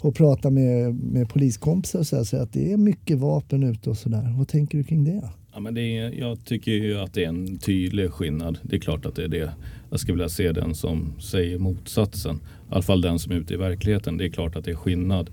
och 0.03 0.15
pratar 0.15 0.51
med, 0.51 0.95
med 0.95 1.29
poliskompisar 1.29 1.99
och 1.99 2.07
så 2.07 2.17
här, 2.17 2.25
så 2.25 2.37
att 2.37 2.53
det 2.53 2.73
är 2.73 2.77
mycket 2.77 3.19
vapen 3.19 3.63
ute 3.63 3.91
och 3.91 3.99
sådär. 3.99 4.35
Vad 4.39 4.49
tänker 4.49 4.79
du 4.79 4.85
kring 4.85 5.05
det? 5.05 5.31
Ja, 5.55 5.61
men 5.61 5.75
det 5.75 5.99
är, 5.99 6.13
jag 6.13 6.45
tycker 6.45 6.73
ju 6.73 6.99
att 6.99 7.15
det 7.15 7.25
är 7.25 7.29
en 7.29 7.59
tydlig 7.59 8.11
skillnad. 8.11 8.59
Det 8.63 8.77
är 8.77 8.81
klart 8.81 9.07
att 9.07 9.15
det 9.15 9.25
är 9.25 9.29
det. 9.29 9.53
Jag 9.91 10.01
skulle 10.01 10.15
vilja 10.15 10.29
se 10.29 10.53
den 10.53 10.75
som 10.75 11.21
säger 11.21 11.59
motsatsen. 11.59 12.37
I 12.37 12.39
alla 12.71 12.83
fall 12.83 13.01
den 13.01 13.19
som 13.19 13.33
är 13.33 13.37
ute 13.37 13.55
i 13.55 13.57
verkligheten. 13.57 14.17
Det 14.17 14.25
är 14.25 14.29
klart 14.29 14.57
att 14.57 14.65
det 14.65 14.71
är 14.71 14.75
skillnad. 14.75 15.31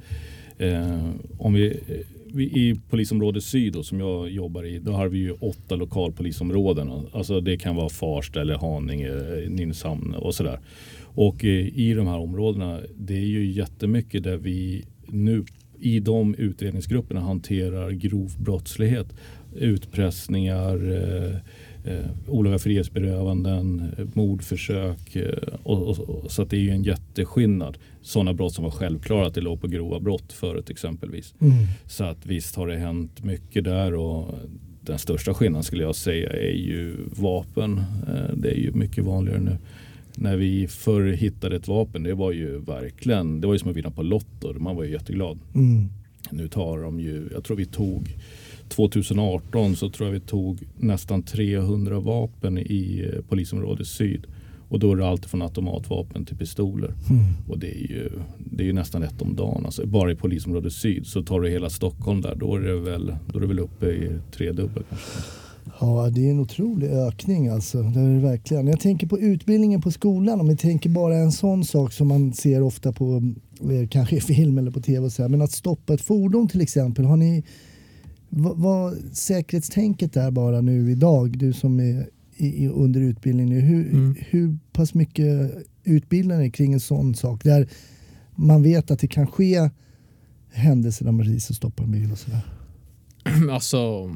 Eh, 0.58 1.10
om 1.38 1.54
vi, 1.54 1.68
eh, 1.68 1.98
vi, 2.34 2.44
I 2.44 2.76
polisområde 2.90 3.42
syd 3.42 3.74
då, 3.74 3.84
som 3.84 4.00
jag 4.00 4.30
jobbar 4.30 4.64
i, 4.64 4.80
då 4.80 4.92
har 4.92 5.08
vi 5.08 5.20
ju 5.20 5.32
åtta 5.32 5.76
lokalpolisområden. 5.76 6.92
Alltså 7.12 7.42
det 7.42 7.58
kan 7.58 7.76
vara 7.76 7.90
Farsta 7.90 8.42
eller 8.42 8.56
Haninge, 8.58 9.12
Nynäshamn 9.48 10.14
och 10.14 10.36
sådär. 10.36 10.60
Och 11.02 11.46
eh, 11.46 11.80
i 11.80 11.94
de 11.94 12.08
här 12.08 12.18
områdena, 12.18 12.80
det 12.98 13.18
är 13.18 13.28
ju 13.28 13.52
jättemycket 13.52 14.24
där 14.24 14.38
vi 14.38 14.86
nu 15.08 15.46
i 15.80 16.00
de 16.00 16.36
utredningsgrupperna 16.36 17.22
hanterar 17.22 17.92
grov 17.92 18.36
brottslighet 18.40 19.08
utpressningar, 19.56 20.92
eh, 20.92 21.36
eh, 21.94 22.06
olaga 22.28 22.60
frihetsberövanden, 22.60 23.92
mordförsök. 24.14 25.16
Eh, 25.16 25.54
och, 25.64 26.00
och, 26.00 26.32
så 26.32 26.44
det 26.44 26.58
är 26.58 26.62
ju 26.62 26.72
en 26.72 26.84
jätteskillnad. 26.84 27.78
Sådana 28.02 28.34
brott 28.34 28.54
som 28.54 28.64
var 28.64 28.72
självklara 28.72 29.28
att 29.28 29.34
det 29.34 29.42
låg 29.42 29.62
på 29.62 29.68
grova 29.68 30.00
brott 30.00 30.34
förut 30.34 30.70
exempelvis. 30.70 31.34
Mm. 31.42 31.54
Så 31.88 32.04
att 32.04 32.26
visst 32.26 32.56
har 32.56 32.68
det 32.68 32.78
hänt 32.78 33.24
mycket 33.24 33.64
där 33.64 33.94
och 33.94 34.36
den 34.82 35.00
största 35.00 35.34
skillnaden 35.34 35.64
skulle 35.64 35.84
jag 35.84 35.96
säga 35.96 36.30
är 36.30 36.58
ju 36.58 36.96
vapen. 37.06 37.78
Eh, 38.08 38.36
det 38.36 38.50
är 38.50 38.58
ju 38.58 38.72
mycket 38.72 39.04
vanligare 39.04 39.40
nu. 39.40 39.58
När 40.16 40.36
vi 40.38 40.68
förr 40.68 41.12
hittade 41.12 41.56
ett 41.56 41.68
vapen, 41.68 42.04
det 42.04 42.14
var 42.14 42.32
ju 42.32 42.58
verkligen, 42.58 43.42
det 43.42 43.48
var 43.48 43.54
ju 43.54 43.60
som 43.60 43.70
att 43.70 43.78
vinna 43.78 43.92
på 43.92 44.04
Lotto. 44.04 44.60
Man 44.60 44.76
var 44.76 44.84
ju 44.84 44.92
jätteglad. 44.92 45.40
Mm. 45.56 45.90
Nu 46.30 46.48
tar 46.48 46.78
de 46.78 47.00
ju, 47.00 47.30
jag 47.34 47.44
tror 47.44 47.58
vi 47.58 47.66
tog 47.66 48.16
2018 48.70 49.76
så 49.76 49.90
tror 49.90 50.08
jag 50.08 50.14
vi 50.14 50.20
tog 50.20 50.68
nästan 50.78 51.24
300 51.24 52.00
vapen 52.00 52.58
i 52.58 53.10
eh, 53.14 53.22
polisområdet 53.30 53.88
syd. 53.88 54.26
Och 54.70 54.80
då 54.80 54.92
är 54.92 54.96
det 54.96 55.08
allt 55.08 55.26
från 55.26 55.42
automatvapen 55.42 56.26
till 56.26 56.38
pistoler. 56.38 56.94
Mm. 57.10 57.24
Och 57.48 57.60
det 57.60 57.68
är, 57.68 57.88
ju, 57.90 58.10
det 58.40 58.64
är 58.64 58.68
ju 58.68 58.74
nästan 58.74 59.04
ett 59.04 59.22
om 59.22 59.36
dagen. 59.36 59.66
Alltså 59.66 59.88
bara 59.88 60.12
i 60.12 60.16
polisområdet 60.16 60.74
syd 60.74 61.08
så 61.08 61.24
tar 61.24 61.40
du 61.40 61.50
hela 61.50 61.70
Stockholm 61.70 62.22
där. 62.22 62.36
Då 62.36 62.56
är 62.56 62.60
det 62.60 62.80
väl, 62.80 63.16
då 63.28 63.38
är 63.38 63.42
det 63.42 63.48
väl 63.48 63.60
uppe 63.60 63.86
i 63.86 64.12
tredubbelt 64.32 64.88
Ja, 65.80 66.10
det 66.10 66.28
är 66.28 66.32
en 66.32 66.40
otrolig 66.40 66.88
ökning 66.88 67.48
alltså. 67.48 67.82
Det 67.82 68.00
är 68.00 68.14
det 68.14 68.20
verkligen. 68.20 68.68
Jag 68.68 68.80
tänker 68.80 69.08
på 69.08 69.20
utbildningen 69.20 69.82
på 69.82 69.92
skolan. 69.92 70.42
Om 70.42 70.48
vi 70.48 70.58
tänker 70.58 70.90
bara 70.90 71.16
en 71.16 71.32
sån 71.32 71.66
sak 71.66 71.94
som 71.94 72.08
man 72.08 72.34
ser 72.34 72.62
ofta 72.62 72.92
på 72.92 73.34
eh, 73.62 73.88
kanske 73.90 74.16
i 74.16 74.22
film 74.22 74.58
eller 74.58 74.72
på 74.72 74.82
tv. 74.82 75.06
Och 75.06 75.12
så 75.12 75.22
här. 75.22 75.30
Men 75.30 75.42
att 75.42 75.52
stoppa 75.52 75.94
ett 75.94 76.02
fordon 76.02 76.48
till 76.48 76.62
exempel. 76.62 77.06
Har 77.06 77.18
ni 77.18 77.44
vad, 78.30 78.58
vad 78.58 78.98
säkerhetstänket 79.14 80.18
är 80.18 80.32
bara 80.32 80.62
nu 80.62 80.92
idag, 80.92 81.38
du 81.38 81.54
som 81.54 81.80
är 81.80 82.10
i, 82.36 82.68
under 82.68 83.02
utbildning 83.02 83.50
nu, 83.50 83.60
hur, 83.60 83.92
mm. 83.92 84.16
hur 84.20 84.58
pass 84.72 84.94
mycket 84.94 85.52
utbildar 85.84 86.38
ni 86.38 86.52
kring 86.52 86.74
en 86.74 86.80
sån 86.80 87.16
sak? 87.16 87.44
Där 87.44 87.70
man 88.36 88.64
vet 88.64 88.92
att 88.92 89.00
det 89.00 89.08
kan 89.08 89.28
ske 89.28 89.70
händelser 90.52 91.06
där 91.06 91.12
man 91.12 91.26
poliser 91.26 91.54
stoppar 91.54 91.84
en 91.84 91.92
bil 91.92 92.12
och 92.12 92.18
sådär. 92.18 92.42
Alltså 93.52 94.12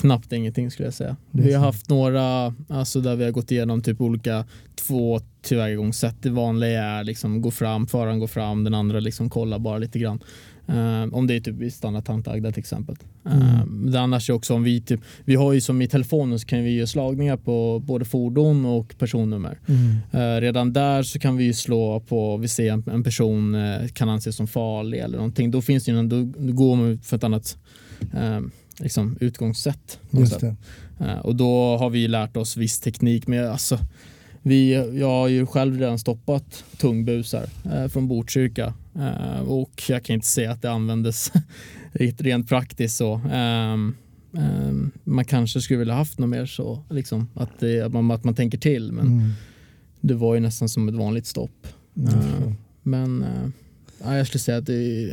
knappt 0.00 0.32
ingenting 0.32 0.70
skulle 0.70 0.86
jag 0.86 0.94
säga. 0.94 1.16
Vi 1.30 1.52
har 1.52 1.64
haft 1.64 1.88
några 1.88 2.54
alltså 2.68 3.00
där 3.00 3.16
vi 3.16 3.24
har 3.24 3.30
gått 3.30 3.50
igenom 3.50 3.82
typ 3.82 4.00
olika 4.00 4.44
två 4.74 5.20
tillvägagångssätt. 5.42 6.16
Det 6.22 6.30
vanliga 6.30 6.84
är 6.84 7.04
liksom 7.04 7.42
gå 7.42 7.50
fram, 7.50 7.86
föraren 7.86 8.18
går 8.18 8.26
fram, 8.26 8.64
den 8.64 8.74
andra 8.74 9.00
liksom 9.00 9.30
kollar 9.30 9.58
bara 9.58 9.78
lite 9.78 9.98
grann. 9.98 10.20
Uh, 10.68 11.14
om 11.14 11.26
det 11.26 11.34
är 11.34 11.40
typ 11.40 11.72
standardtant 11.72 12.28
Agda 12.28 12.52
till 12.52 12.60
exempel. 12.60 12.96
Uh, 13.26 13.60
mm. 13.60 13.90
det 13.90 14.00
annars 14.00 14.30
är 14.30 14.34
också 14.34 14.54
om 14.54 14.62
vi 14.62 14.80
typ, 14.80 15.00
vi 15.24 15.34
har 15.34 15.52
ju 15.52 15.60
som 15.60 15.82
i 15.82 15.88
telefonen 15.88 16.38
så 16.38 16.46
kan 16.46 16.64
vi 16.64 16.74
göra 16.74 16.86
slagningar 16.86 17.36
på 17.36 17.82
både 17.84 18.04
fordon 18.04 18.66
och 18.66 18.98
personnummer. 18.98 19.58
Mm. 19.66 19.96
Uh, 20.14 20.40
redan 20.40 20.72
där 20.72 21.02
så 21.02 21.18
kan 21.18 21.36
vi 21.36 21.44
ju 21.44 21.52
slå 21.52 22.00
på, 22.00 22.36
vi 22.36 22.48
ser 22.48 22.72
en, 22.72 22.84
en 22.92 23.02
person 23.02 23.54
uh, 23.54 23.88
kan 23.88 24.08
anses 24.08 24.36
som 24.36 24.46
farlig 24.46 24.98
eller 24.98 25.16
någonting. 25.16 25.50
Då 25.50 25.62
finns 25.62 25.84
det 25.84 25.92
ju, 25.92 26.02
då, 26.02 26.24
då 26.38 26.52
går 26.52 26.76
man 26.76 26.98
för 26.98 27.16
ett 27.16 27.24
annat 27.24 27.58
liksom, 28.78 29.16
utgångssätt. 29.20 29.98
och 31.22 31.36
då 31.36 31.76
har 31.76 31.90
vi 31.90 32.08
lärt 32.08 32.36
oss 32.36 32.56
viss 32.56 32.80
teknik 32.80 33.26
med 33.26 33.50
alltså 33.50 33.78
vi, 34.46 34.72
jag 35.00 35.06
har 35.08 35.28
ju 35.28 35.46
själv 35.46 35.78
redan 35.78 35.98
stoppat 35.98 36.64
tungbusar 36.78 37.46
eh, 37.72 37.88
från 37.88 38.08
Botkyrka 38.08 38.74
eh, 38.94 39.40
och 39.40 39.82
jag 39.88 40.04
kan 40.04 40.14
inte 40.14 40.26
säga 40.26 40.50
att 40.52 40.62
det 40.62 40.70
användes 40.70 41.32
rent 41.92 42.48
praktiskt 42.48 42.96
så. 42.96 43.14
Eh, 43.14 43.76
man 45.04 45.24
kanske 45.24 45.60
skulle 45.60 45.78
vilja 45.78 45.94
haft 45.94 46.18
något 46.18 46.28
mer 46.28 46.46
så, 46.46 46.82
liksom, 46.90 47.28
att, 47.34 47.50
det, 47.60 47.80
att, 47.80 47.92
man, 47.92 48.10
att 48.10 48.24
man 48.24 48.34
tänker 48.34 48.58
till. 48.58 48.92
Men 48.92 49.06
Mm. 49.06 49.30
det 50.00 50.14
var 50.14 50.34
ju 50.34 50.40
nästan 50.40 50.68
som 50.68 50.88
ett 50.88 50.94
vanligt 50.94 51.26
stopp. 51.26 51.66
Mm, 51.96 52.54
men 52.82 53.22
eh, 53.22 53.48
ja, 54.04 54.16
jag 54.16 54.26
skulle 54.26 54.40
säga 54.40 54.58
att 54.58 54.66
det 54.66 55.06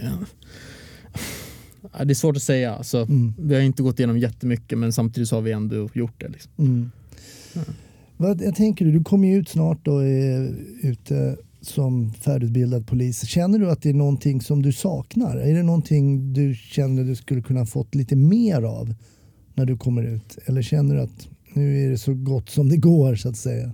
det 2.03 2.13
är 2.13 2.15
svårt 2.15 2.35
att 2.35 2.43
säga. 2.43 2.75
Alltså, 2.75 2.97
Mm. 3.01 3.33
Vi 3.37 3.55
har 3.55 3.61
inte 3.61 3.83
gått 3.83 3.99
igenom 3.99 4.17
jättemycket 4.17 4.77
men 4.77 4.93
samtidigt 4.93 5.29
så 5.29 5.35
har 5.35 5.41
vi 5.41 5.51
ändå 5.51 5.89
gjort 5.93 6.19
det. 6.21 6.27
Liksom. 6.27 6.51
Vad, 8.17 8.41
jag 8.41 8.55
tänker, 8.55 8.85
du 8.85 9.03
kommer 9.03 9.27
ju 9.27 9.35
ut 9.37 9.49
snart 9.49 9.87
och 9.87 10.03
är 10.03 10.55
ute 10.81 11.37
som 11.61 12.13
färdigutbildad 12.13 12.87
polis. 12.87 13.25
Känner 13.27 13.59
du 13.59 13.71
att 13.71 13.81
det 13.81 13.89
är 13.89 13.93
någonting 13.93 14.41
som 14.41 14.61
du 14.61 14.71
saknar? 14.73 15.37
Är 15.37 15.53
det 15.55 15.63
någonting 15.63 16.33
du 16.33 16.55
känner 16.55 17.03
du 17.03 17.15
skulle 17.15 17.41
kunna 17.41 17.65
fått 17.65 17.95
lite 17.95 18.15
mer 18.15 18.61
av 18.61 18.93
när 19.53 19.65
du 19.65 19.77
kommer 19.77 20.03
ut? 20.03 20.37
Eller 20.45 20.61
känner 20.61 20.95
du 20.95 21.01
att 21.01 21.27
nu 21.53 21.85
är 21.85 21.89
det 21.89 21.97
så 21.97 22.13
gott 22.13 22.49
som 22.49 22.69
det 22.69 22.77
går 22.77 23.15
så 23.15 23.29
att 23.29 23.37
säga? 23.37 23.73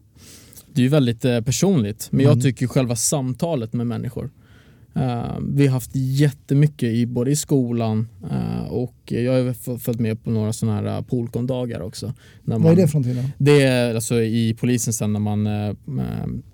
Det 0.74 0.82
är 0.82 0.84
ju 0.84 0.90
väldigt 0.90 1.26
eh, 1.26 1.42
personligt 1.42 2.08
men 2.12 2.20
Mm. 2.22 2.30
jag 2.34 2.42
tycker 2.44 2.68
själva 2.68 2.96
samtalet 2.96 3.74
med 3.74 3.88
människor. 3.88 4.30
Eh, 5.00 5.38
vi 5.50 5.68
har 5.68 5.74
haft 5.74 5.92
jättemycket 5.94 6.90
i, 6.90 7.06
både 7.06 7.32
i 7.32 7.36
skolan 7.36 8.08
eh, 8.32 8.64
och 8.68 8.96
jag 9.06 9.34
har 9.44 9.78
följt 9.78 10.00
med 10.00 10.24
på 10.24 10.32
några 10.32 10.54
sådana 10.54 10.92
här 10.92 11.02
polkondagar 11.02 11.82
också. 11.82 12.14
När 12.44 12.56
Vad 12.60 12.66
är 12.66 12.70
man- 12.70 12.76
det 12.76 12.88
för 12.88 13.00
någonting 13.00 13.24
då? 13.24 13.30
Det 13.38 13.62
är 13.64 13.96
alltså 13.96 14.22
i 14.22 14.56
polisen 14.60 14.94
sen 14.94 15.14
när 15.14 15.20
man, 15.20 15.48
eh, 15.48 15.76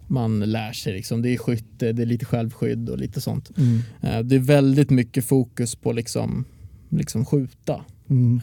man 0.07 0.39
lär 0.39 0.71
sig. 0.71 0.93
Liksom. 0.93 1.21
Det 1.21 1.29
är 1.33 1.37
skytte, 1.37 1.91
det 1.91 2.01
är 2.01 2.05
lite 2.05 2.25
självskydd 2.25 2.89
och 2.89 2.97
lite 2.97 3.21
sånt. 3.21 3.51
Mm. 3.57 3.79
Eh, 4.01 4.19
Det 4.25 4.35
är 4.35 4.39
väldigt 4.39 4.89
mycket 4.89 5.25
fokus 5.25 5.75
på 5.75 5.91
liksom, 5.91 6.45
liksom 6.89 7.25
skjuta. 7.25 7.81
Mm. 8.09 8.41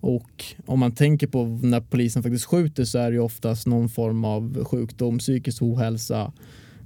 Och 0.00 0.44
om 0.66 0.78
man 0.78 0.92
tänker 0.92 1.26
på 1.26 1.44
när 1.46 1.80
polisen 1.80 2.22
faktiskt 2.22 2.44
skjuter 2.44 2.84
så 2.84 2.98
är 2.98 3.10
det 3.10 3.14
ju 3.14 3.20
oftast 3.20 3.66
någon 3.66 3.88
form 3.88 4.24
av 4.24 4.64
sjukdom, 4.64 5.18
psykisk 5.18 5.62
ohälsa, 5.62 6.32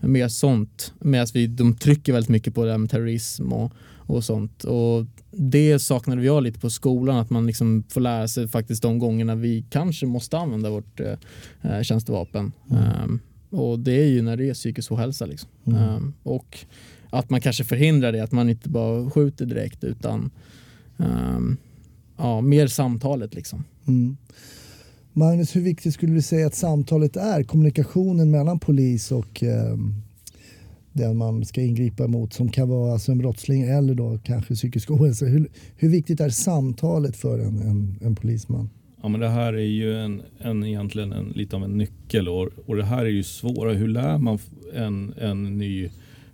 mer 0.01 0.29
sånt. 0.29 0.93
Medan 1.01 1.27
vi, 1.35 1.47
de 1.47 1.77
trycker 1.77 2.13
väldigt 2.13 2.29
mycket 2.29 2.55
på 2.55 2.65
det 2.65 2.71
här 2.71 2.79
med 2.79 2.91
terrorism 2.91 3.53
och, 3.53 3.73
och 3.97 4.25
sånt. 4.25 4.65
Och 4.65 5.07
det 5.31 5.79
saknade 5.79 6.25
jag 6.25 6.43
lite 6.43 6.61
på 6.61 6.71
skolan, 6.71 7.17
att 7.17 7.31
man 7.31 7.47
liksom 7.47 7.85
får 7.89 8.01
lära 8.01 8.29
sig 8.29 8.49
faktiskt 8.49 8.83
de 8.83 8.99
gångerna 8.99 9.35
vi 9.35 9.65
kanske 9.71 10.07
måste 10.07 10.39
använda 10.39 10.71
vårt 10.71 11.01
eh, 11.01 11.15
eh, 11.63 11.83
tjänstevapen. 11.83 12.53
Mm. 12.71 12.83
Ehm, 12.83 13.21
och 13.51 13.79
det 13.79 13.93
är 13.93 14.07
ju 14.07 14.23
när 14.23 14.37
det 14.37 14.49
är 14.49 14.55
psykisk 14.55 14.93
ohälsa. 14.93 15.27
Liksom. 15.27 15.51
Mm. 15.65 15.83
Ehm, 15.83 16.13
och 16.23 16.59
att 17.11 17.31
man 17.31 17.41
kanske 17.41 17.65
förhindrar 17.65 18.13
det, 18.13 18.21
att 18.21 18.33
man 18.33 18.51
inte 18.51 18.69
bara 18.69 19.11
skjuter 19.11 19.47
direkt 19.47 19.85
utan 19.85 20.31
ehm, 20.99 21.57
ja, 22.17 22.41
mer 22.41 22.67
samtalet 22.67 23.35
liksom. 23.35 23.65
Mm. 23.87 24.17
Magnus, 25.13 25.57
hur 25.57 25.61
viktigt 25.61 25.95
skulle 25.95 26.15
du 26.15 26.23
säga 26.23 26.47
att 26.47 26.55
samtalet 26.55 27.17
är? 27.17 27.43
Kommunikationen 27.43 28.31
mellan 28.31 28.59
polis 28.59 29.13
och 29.13 29.43
eh, 29.43 29.77
den 30.93 31.17
man 31.17 31.45
ska 31.45 31.61
ingripa 31.61 32.07
mot 32.07 32.33
som 32.33 32.49
kan 32.49 32.69
vara 32.69 32.93
alltså 32.93 33.13
en 33.13 33.19
brottsling 33.19 33.63
eller 33.63 33.95
då 33.95 34.19
kanske 34.25 34.55
psykisk 34.55 34.91
ohälsa. 34.91 35.27
Hur, 35.27 35.49
hur 35.77 35.89
viktigt 35.89 36.21
är 36.21 36.29
samtalet 36.29 37.17
för 37.17 37.39
en, 37.39 37.59
en, 37.59 37.99
en 38.01 38.17
polisman? 38.17 38.71
Ja, 39.03 39.09
men 39.09 39.21
det 39.21 39.29
här 39.29 39.53
är 39.53 39.59
ju 39.59 39.97
en, 39.97 40.23
en, 40.39 40.65
egentligen 40.65 41.13
en, 41.13 41.29
lite 41.29 41.57
av 41.57 41.65
en 41.65 41.79
nyckel 41.79 42.29
och, 42.29 42.49
och 42.67 42.77
det 42.77 42.85
här 42.85 43.05
är 43.05 43.11
ju 43.11 43.23
svåra. 43.23 43.73
Hur 43.73 43.89
lär 43.89 44.19
man 44.19 44.39
en, 44.75 45.15
en 45.19 45.59
ny 45.59 45.91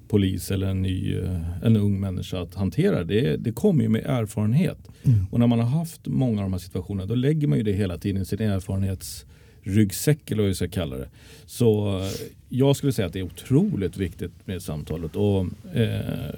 polis 0.08 0.50
eller 0.50 0.66
en, 0.66 0.82
ny, 0.82 1.18
eh, 1.18 1.62
en 1.62 1.76
ung 1.76 2.00
människa 2.00 2.40
att 2.40 2.54
hantera 2.54 3.04
det? 3.04 3.36
Det 3.36 3.52
kommer 3.52 3.82
ju 3.82 3.88
med 3.88 4.06
erfarenhet. 4.06 4.78
Mm. 5.02 5.26
Och 5.30 5.40
när 5.40 5.46
man 5.46 5.58
har 5.58 5.78
haft 5.78 6.06
många 6.06 6.38
av 6.38 6.44
de 6.44 6.52
här 6.52 6.60
situationerna 6.60 7.06
då 7.06 7.14
lägger 7.14 7.48
man 7.48 7.58
ju 7.58 7.64
det 7.64 7.72
hela 7.72 7.98
tiden 7.98 8.22
i 8.22 8.24
sin 8.24 8.40
erfarenhetsryggsäck 8.40 10.30
eller 10.30 10.42
vad 10.42 10.48
vi 10.48 10.54
ska 10.54 10.68
kalla 10.68 10.96
det. 10.96 11.08
Så 11.46 11.98
eh, 12.00 12.06
jag 12.48 12.76
skulle 12.76 12.92
säga 12.92 13.06
att 13.06 13.12
det 13.12 13.18
är 13.18 13.24
otroligt 13.24 13.96
viktigt 13.96 14.32
med 14.44 14.62
samtalet 14.62 15.16
och 15.16 15.46
eh, 15.74 16.34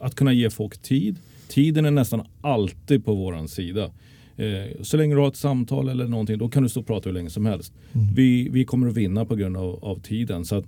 att 0.00 0.14
kunna 0.14 0.32
ge 0.32 0.50
folk 0.50 0.78
tid. 0.78 1.16
Tiden 1.48 1.84
är 1.84 1.90
nästan 1.90 2.26
alltid 2.40 3.04
på 3.04 3.14
våran 3.14 3.48
sida. 3.48 3.90
Eh, 4.36 4.82
så 4.82 4.96
länge 4.96 5.14
du 5.14 5.20
har 5.20 5.28
ett 5.28 5.36
samtal 5.36 5.88
eller 5.88 6.06
någonting 6.06 6.38
då 6.38 6.48
kan 6.48 6.62
du 6.62 6.68
stå 6.68 6.80
och 6.80 6.86
prata 6.86 7.08
hur 7.08 7.14
länge 7.14 7.30
som 7.30 7.46
helst. 7.46 7.72
Mm. 7.92 8.14
Vi, 8.14 8.48
vi 8.48 8.64
kommer 8.64 8.88
att 8.88 8.96
vinna 8.96 9.24
på 9.24 9.34
grund 9.34 9.56
av, 9.56 9.84
av 9.84 10.00
tiden. 10.00 10.44
Så 10.44 10.56
att, 10.56 10.64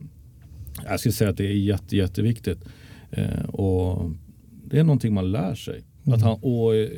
jag 0.89 1.01
skulle 1.01 1.13
säga 1.13 1.31
att 1.31 1.37
det 1.37 1.47
är 1.47 1.53
jätte, 1.57 1.97
jätteviktigt. 1.97 2.59
Eh, 3.11 3.45
och 3.49 4.11
det 4.65 4.79
är 4.79 4.85
någonting 4.85 5.15
man 5.15 5.33
lär 5.33 5.55
sig. 5.55 5.83
Mm. 6.05 6.15
Att 6.17 6.23
han, 6.23 6.39
och, 6.43 6.77
eh, 6.77 6.89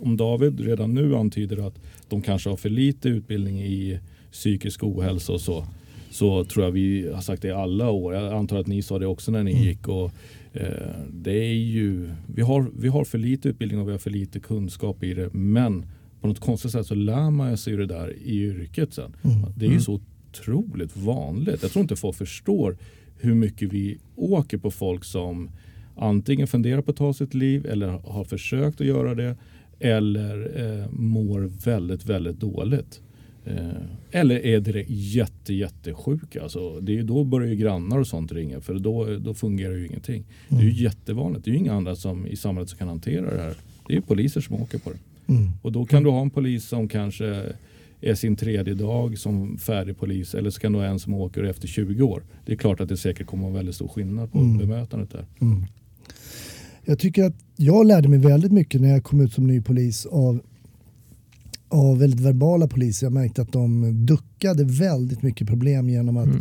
om 0.00 0.16
David 0.16 0.60
redan 0.60 0.94
nu 0.94 1.16
antyder 1.16 1.66
att 1.66 1.78
de 2.08 2.22
kanske 2.22 2.50
har 2.50 2.56
för 2.56 2.68
lite 2.70 3.08
utbildning 3.08 3.60
i 3.62 3.98
psykisk 4.32 4.82
ohälsa 4.84 5.32
och 5.32 5.40
så. 5.40 5.66
Så 6.10 6.44
tror 6.44 6.64
jag 6.64 6.72
vi 6.72 7.12
har 7.12 7.20
sagt 7.20 7.42
det 7.42 7.48
i 7.48 7.52
alla 7.52 7.90
år. 7.90 8.14
Jag 8.14 8.32
antar 8.32 8.58
att 8.58 8.66
ni 8.66 8.82
sa 8.82 8.98
det 8.98 9.06
också 9.06 9.30
när 9.32 9.42
ni 9.42 9.50
Mm. 9.52 9.62
gick. 9.62 9.88
Och, 9.88 10.12
eh, 10.52 10.66
det 11.12 11.32
är 11.38 11.54
ju, 11.54 12.10
vi, 12.34 12.42
har, 12.42 12.66
vi 12.78 12.88
har 12.88 13.04
för 13.04 13.18
lite 13.18 13.48
utbildning 13.48 13.80
och 13.80 13.88
vi 13.88 13.92
har 13.92 13.98
för 13.98 14.10
lite 14.10 14.40
kunskap 14.40 15.04
i 15.04 15.14
det. 15.14 15.32
Men 15.34 15.84
på 16.20 16.26
något 16.28 16.40
konstigt 16.40 16.70
sätt 16.70 16.86
så 16.86 16.94
lär 16.94 17.30
man 17.30 17.56
sig 17.58 17.76
det 17.76 17.86
där 17.86 18.16
i 18.24 18.38
yrket 18.40 18.94
sen. 18.94 19.16
Mm. 19.24 19.52
Det 19.56 19.66
är 19.66 19.70
ju 19.70 19.80
så 19.80 20.00
otroligt 20.32 20.96
vanligt. 20.96 21.62
Jag 21.62 21.70
tror 21.70 21.82
inte 21.82 21.96
folk 21.96 22.16
förstår 22.16 22.76
hur 23.20 23.34
mycket 23.34 23.72
vi 23.72 23.98
åker 24.16 24.58
på 24.58 24.70
folk 24.70 25.04
som 25.04 25.50
antingen 25.96 26.46
funderar 26.46 26.82
på 26.82 26.90
att 26.90 26.96
ta 26.96 27.12
sitt 27.12 27.34
liv 27.34 27.66
eller 27.66 27.88
har 27.88 28.24
försökt 28.24 28.80
att 28.80 28.86
göra 28.86 29.14
det 29.14 29.36
eller 29.80 30.60
eh, 30.60 30.90
mår 30.90 31.40
väldigt, 31.64 32.06
väldigt 32.06 32.40
dåligt. 32.40 33.00
Eh, 33.44 33.68
eller 34.10 34.46
är 34.46 34.60
direkt 34.60 34.90
jätte, 34.90 35.54
jättesjuka. 35.54 36.42
Alltså, 36.42 36.80
det 36.80 36.98
är 36.98 37.02
då 37.02 37.24
börjar 37.24 37.48
ju 37.48 37.56
grannar 37.56 37.98
och 37.98 38.06
sånt 38.06 38.32
ringa 38.32 38.60
för 38.60 38.74
då, 38.74 39.04
då 39.18 39.34
fungerar 39.34 39.74
ju 39.74 39.86
ingenting. 39.86 40.24
Det 40.48 40.56
är 40.56 40.62
ju 40.62 40.82
jättevanligt. 40.82 41.44
Det 41.44 41.50
är 41.50 41.52
ju 41.52 41.58
inga 41.58 41.74
andra 41.74 41.96
som 41.96 42.26
i 42.26 42.36
samhället 42.36 42.68
som 42.70 42.78
kan 42.78 42.88
hantera 42.88 43.34
det 43.34 43.42
här. 43.42 43.54
Det 43.86 43.92
är 43.92 43.96
ju 43.96 44.02
poliser 44.02 44.40
som 44.40 44.62
åker 44.62 44.78
på 44.78 44.90
det. 44.90 44.98
Mm. 45.32 45.50
Och 45.62 45.72
då 45.72 45.84
kan 45.84 46.02
du 46.02 46.10
ha 46.10 46.20
en 46.20 46.30
polis 46.30 46.64
som 46.64 46.88
kanske 46.88 47.52
är 48.00 48.14
sin 48.14 48.36
tredje 48.36 48.74
dag 48.74 49.18
som 49.18 49.58
färdig 49.58 49.98
polis 49.98 50.34
eller 50.34 50.50
så 50.50 50.60
kan 50.60 50.72
du 50.72 50.78
ha 50.78 50.86
en 50.86 50.98
som 50.98 51.14
åker 51.14 51.42
efter 51.44 51.68
20 51.68 52.02
år. 52.02 52.22
Det 52.46 52.52
är 52.52 52.56
klart 52.56 52.80
att 52.80 52.88
det 52.88 52.96
säkert 52.96 53.26
kommer 53.26 53.44
att 53.46 53.52
vara 53.52 53.58
väldigt 53.58 53.74
stor 53.74 53.88
skillnad 53.88 54.32
på 54.32 54.38
Mm. 54.38 54.58
bemötandet 54.58 55.10
där. 55.10 55.26
Mm. 55.40 55.64
Jag 56.84 56.98
tycker 56.98 57.24
att 57.24 57.34
jag 57.56 57.86
lärde 57.86 58.08
mig 58.08 58.18
väldigt 58.18 58.52
mycket 58.52 58.80
när 58.80 58.88
jag 58.88 59.04
kom 59.04 59.20
ut 59.20 59.32
som 59.32 59.46
ny 59.46 59.60
polis 59.62 60.06
av, 60.06 60.40
av 61.68 61.98
väldigt 61.98 62.20
verbala 62.20 62.68
poliser. 62.68 63.06
Jag 63.06 63.12
märkte 63.12 63.42
att 63.42 63.52
de 63.52 64.06
duckade 64.06 64.64
väldigt 64.64 65.22
mycket 65.22 65.46
problem 65.48 65.88
genom 65.88 66.16
att 66.16 66.26
Mm. 66.26 66.40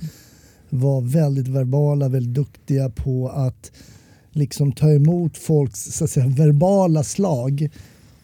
vara 0.69 1.01
väldigt 1.01 1.47
verbala, 1.47 2.09
väldigt 2.09 2.33
duktiga 2.33 2.89
på 2.89 3.29
att 3.29 3.71
liksom 4.31 4.71
ta 4.71 4.91
emot 4.91 5.37
folks 5.37 5.79
så 5.83 6.03
att 6.03 6.09
säga, 6.09 6.27
verbala 6.27 7.03
slag 7.03 7.69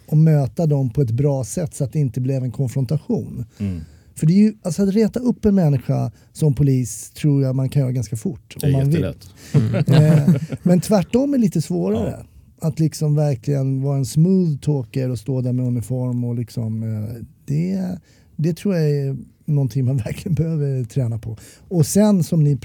och 0.08 0.18
möta 0.18 0.65
dem 0.65 0.89
på 0.89 1.02
ett 1.02 1.12
bra 1.12 1.44
sätt 1.44 1.74
så 1.74 1.84
att 1.84 1.94
det 1.94 2.00
inte 2.00 2.22
blev 2.22 2.44
en 2.44 2.52
konfrontation. 2.52 3.46
Mm. 3.58 3.82
För 4.15 4.26
det 4.28 4.34
är 4.34 4.38
ju, 4.38 4.54
alltså 4.62 4.84
att 4.84 4.94
reta 4.94 5.20
upp 5.20 5.46
en 5.46 5.56
människa 5.56 6.12
som 6.34 6.54
polis 6.54 7.10
tror 7.10 7.44
jag 7.44 7.56
man 7.56 7.70
kan 7.70 7.80
göra 7.80 7.91
ganska 7.91 8.15
fort. 8.15 8.56
Det 8.60 8.68
är 8.68 8.74
om 8.74 8.80
man 8.80 8.89
vill. 8.89 9.02
jättelätt. 9.02 9.28
Mm. 9.54 10.04
Eh, 10.04 10.36
men 10.63 10.82
tvärtom 10.82 11.34
är 11.34 11.38
lite 11.38 11.62
svårare. 11.62 12.26
Att 12.60 12.80
liksom 12.80 13.15
verkligen 13.15 13.82
vara 13.82 13.98
en 13.98 14.06
smooth 14.06 14.58
talker 14.58 15.10
och 15.10 15.20
stå 15.20 15.41
där 15.41 15.54
med 15.54 15.65
uniform 15.65 16.24
och 16.24 16.36
liksom 16.36 16.84
eh, 16.84 17.24
det, 17.46 18.00
det 18.36 18.58
tror 18.58 18.76
jag 18.76 18.89
är 18.89 19.18
någonting 19.46 19.86
man 19.86 19.98
verkligen 20.06 20.36
behöver 20.36 20.84
träna 20.84 21.18
på. 21.18 21.38
Och 21.68 21.86
sen 21.86 22.24
som 22.24 22.44
ni, 22.44 22.58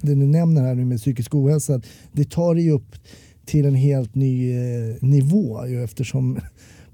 det 0.00 0.14
ni 0.14 0.26
nämner 0.26 0.62
här 0.62 0.74
nu 0.74 0.84
med 0.84 0.98
psykisk 0.98 1.34
ohälsa, 1.34 1.80
det 2.12 2.30
tar 2.30 2.54
det 2.54 2.62
ju 2.62 2.70
upp 2.70 2.96
till 3.48 3.66
en 3.66 3.74
helt 3.74 4.14
ny 4.14 4.52
eh, 4.52 4.94
nivå 5.00 5.66
ju, 5.66 5.84
eftersom 5.84 6.38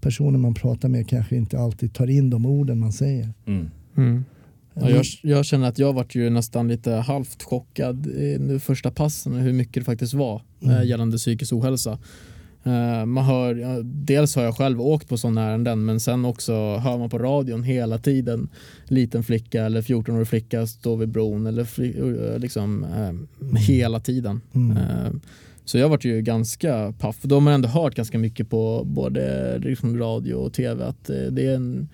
personer 0.01 0.39
man 0.39 0.55
pratar 0.55 0.89
med 0.89 1.09
kanske 1.09 1.37
inte 1.37 1.59
alltid 1.59 1.95
tar 1.95 2.11
in 2.11 2.31
de 2.31 2.47
orden 2.47 2.79
man 2.79 2.93
säger. 2.93 3.29
Mm. 3.47 3.71
Mm. 3.97 4.25
Ja, 4.75 4.91
jag, 4.91 5.05
jag 5.23 5.45
känner 5.45 5.69
att 5.69 5.79
jag 5.79 5.93
varit 5.93 6.15
ju 6.15 6.31
nästan 6.31 6.69
lite 6.69 6.91
halvt 6.93 7.43
chockad 7.43 8.07
i 8.07 8.37
de 8.41 8.61
första 8.61 8.91
passen 8.91 9.35
hur 9.35 9.53
mycket 9.53 9.75
det 9.75 9.85
faktiskt 9.85 10.15
var 10.15 10.43
Mm. 10.63 10.77
eh, 10.77 10.85
gällande 10.85 11.17
psykisk 11.17 11.53
ohälsa. 11.53 11.99
Eh, 12.65 13.07
man 13.07 13.25
hör, 13.25 13.83
dels 13.83 14.37
har 14.37 14.43
jag 14.43 14.57
själv 14.57 14.81
åkt 14.81 15.09
på 15.09 15.17
sådana 15.19 15.43
ärenden 15.43 15.85
men 15.85 16.01
sen 16.01 16.25
också 16.25 16.53
hör 16.77 16.99
man 16.99 17.11
på 17.11 17.19
radion 17.19 17.63
hela 17.63 17.99
tiden 17.99 18.49
liten 18.89 19.23
flicka 19.23 19.65
eller 19.65 19.83
14-årig 19.83 20.29
flicka 20.29 20.67
står 20.67 20.97
vid 20.97 21.09
bron 21.09 21.47
eller 21.47 21.65
fli, 21.65 21.99
eh, 21.99 22.39
liksom 22.39 22.85
eh, 22.85 23.59
hela 23.61 24.01
tiden. 24.01 24.41
Mm. 24.55 24.77
Så 25.65 25.79
jag 25.79 25.89
varit 25.89 26.05
ju 26.05 26.23
ganska 26.23 26.95
paff. 26.99 27.23
Då 27.23 27.41
har 27.41 27.53
ändå 27.53 27.69
hört 27.69 27.95
ganska 27.95 28.19
mycket 28.19 28.51
på 28.51 28.85
både 28.85 29.59
liksom 29.59 29.99
radio 29.99 30.35
och 30.35 30.53
tv 30.53 30.85
att 30.85 31.11
eh, 31.11 31.17
det 31.17 31.47
är 31.47 31.55
en, 31.55 31.89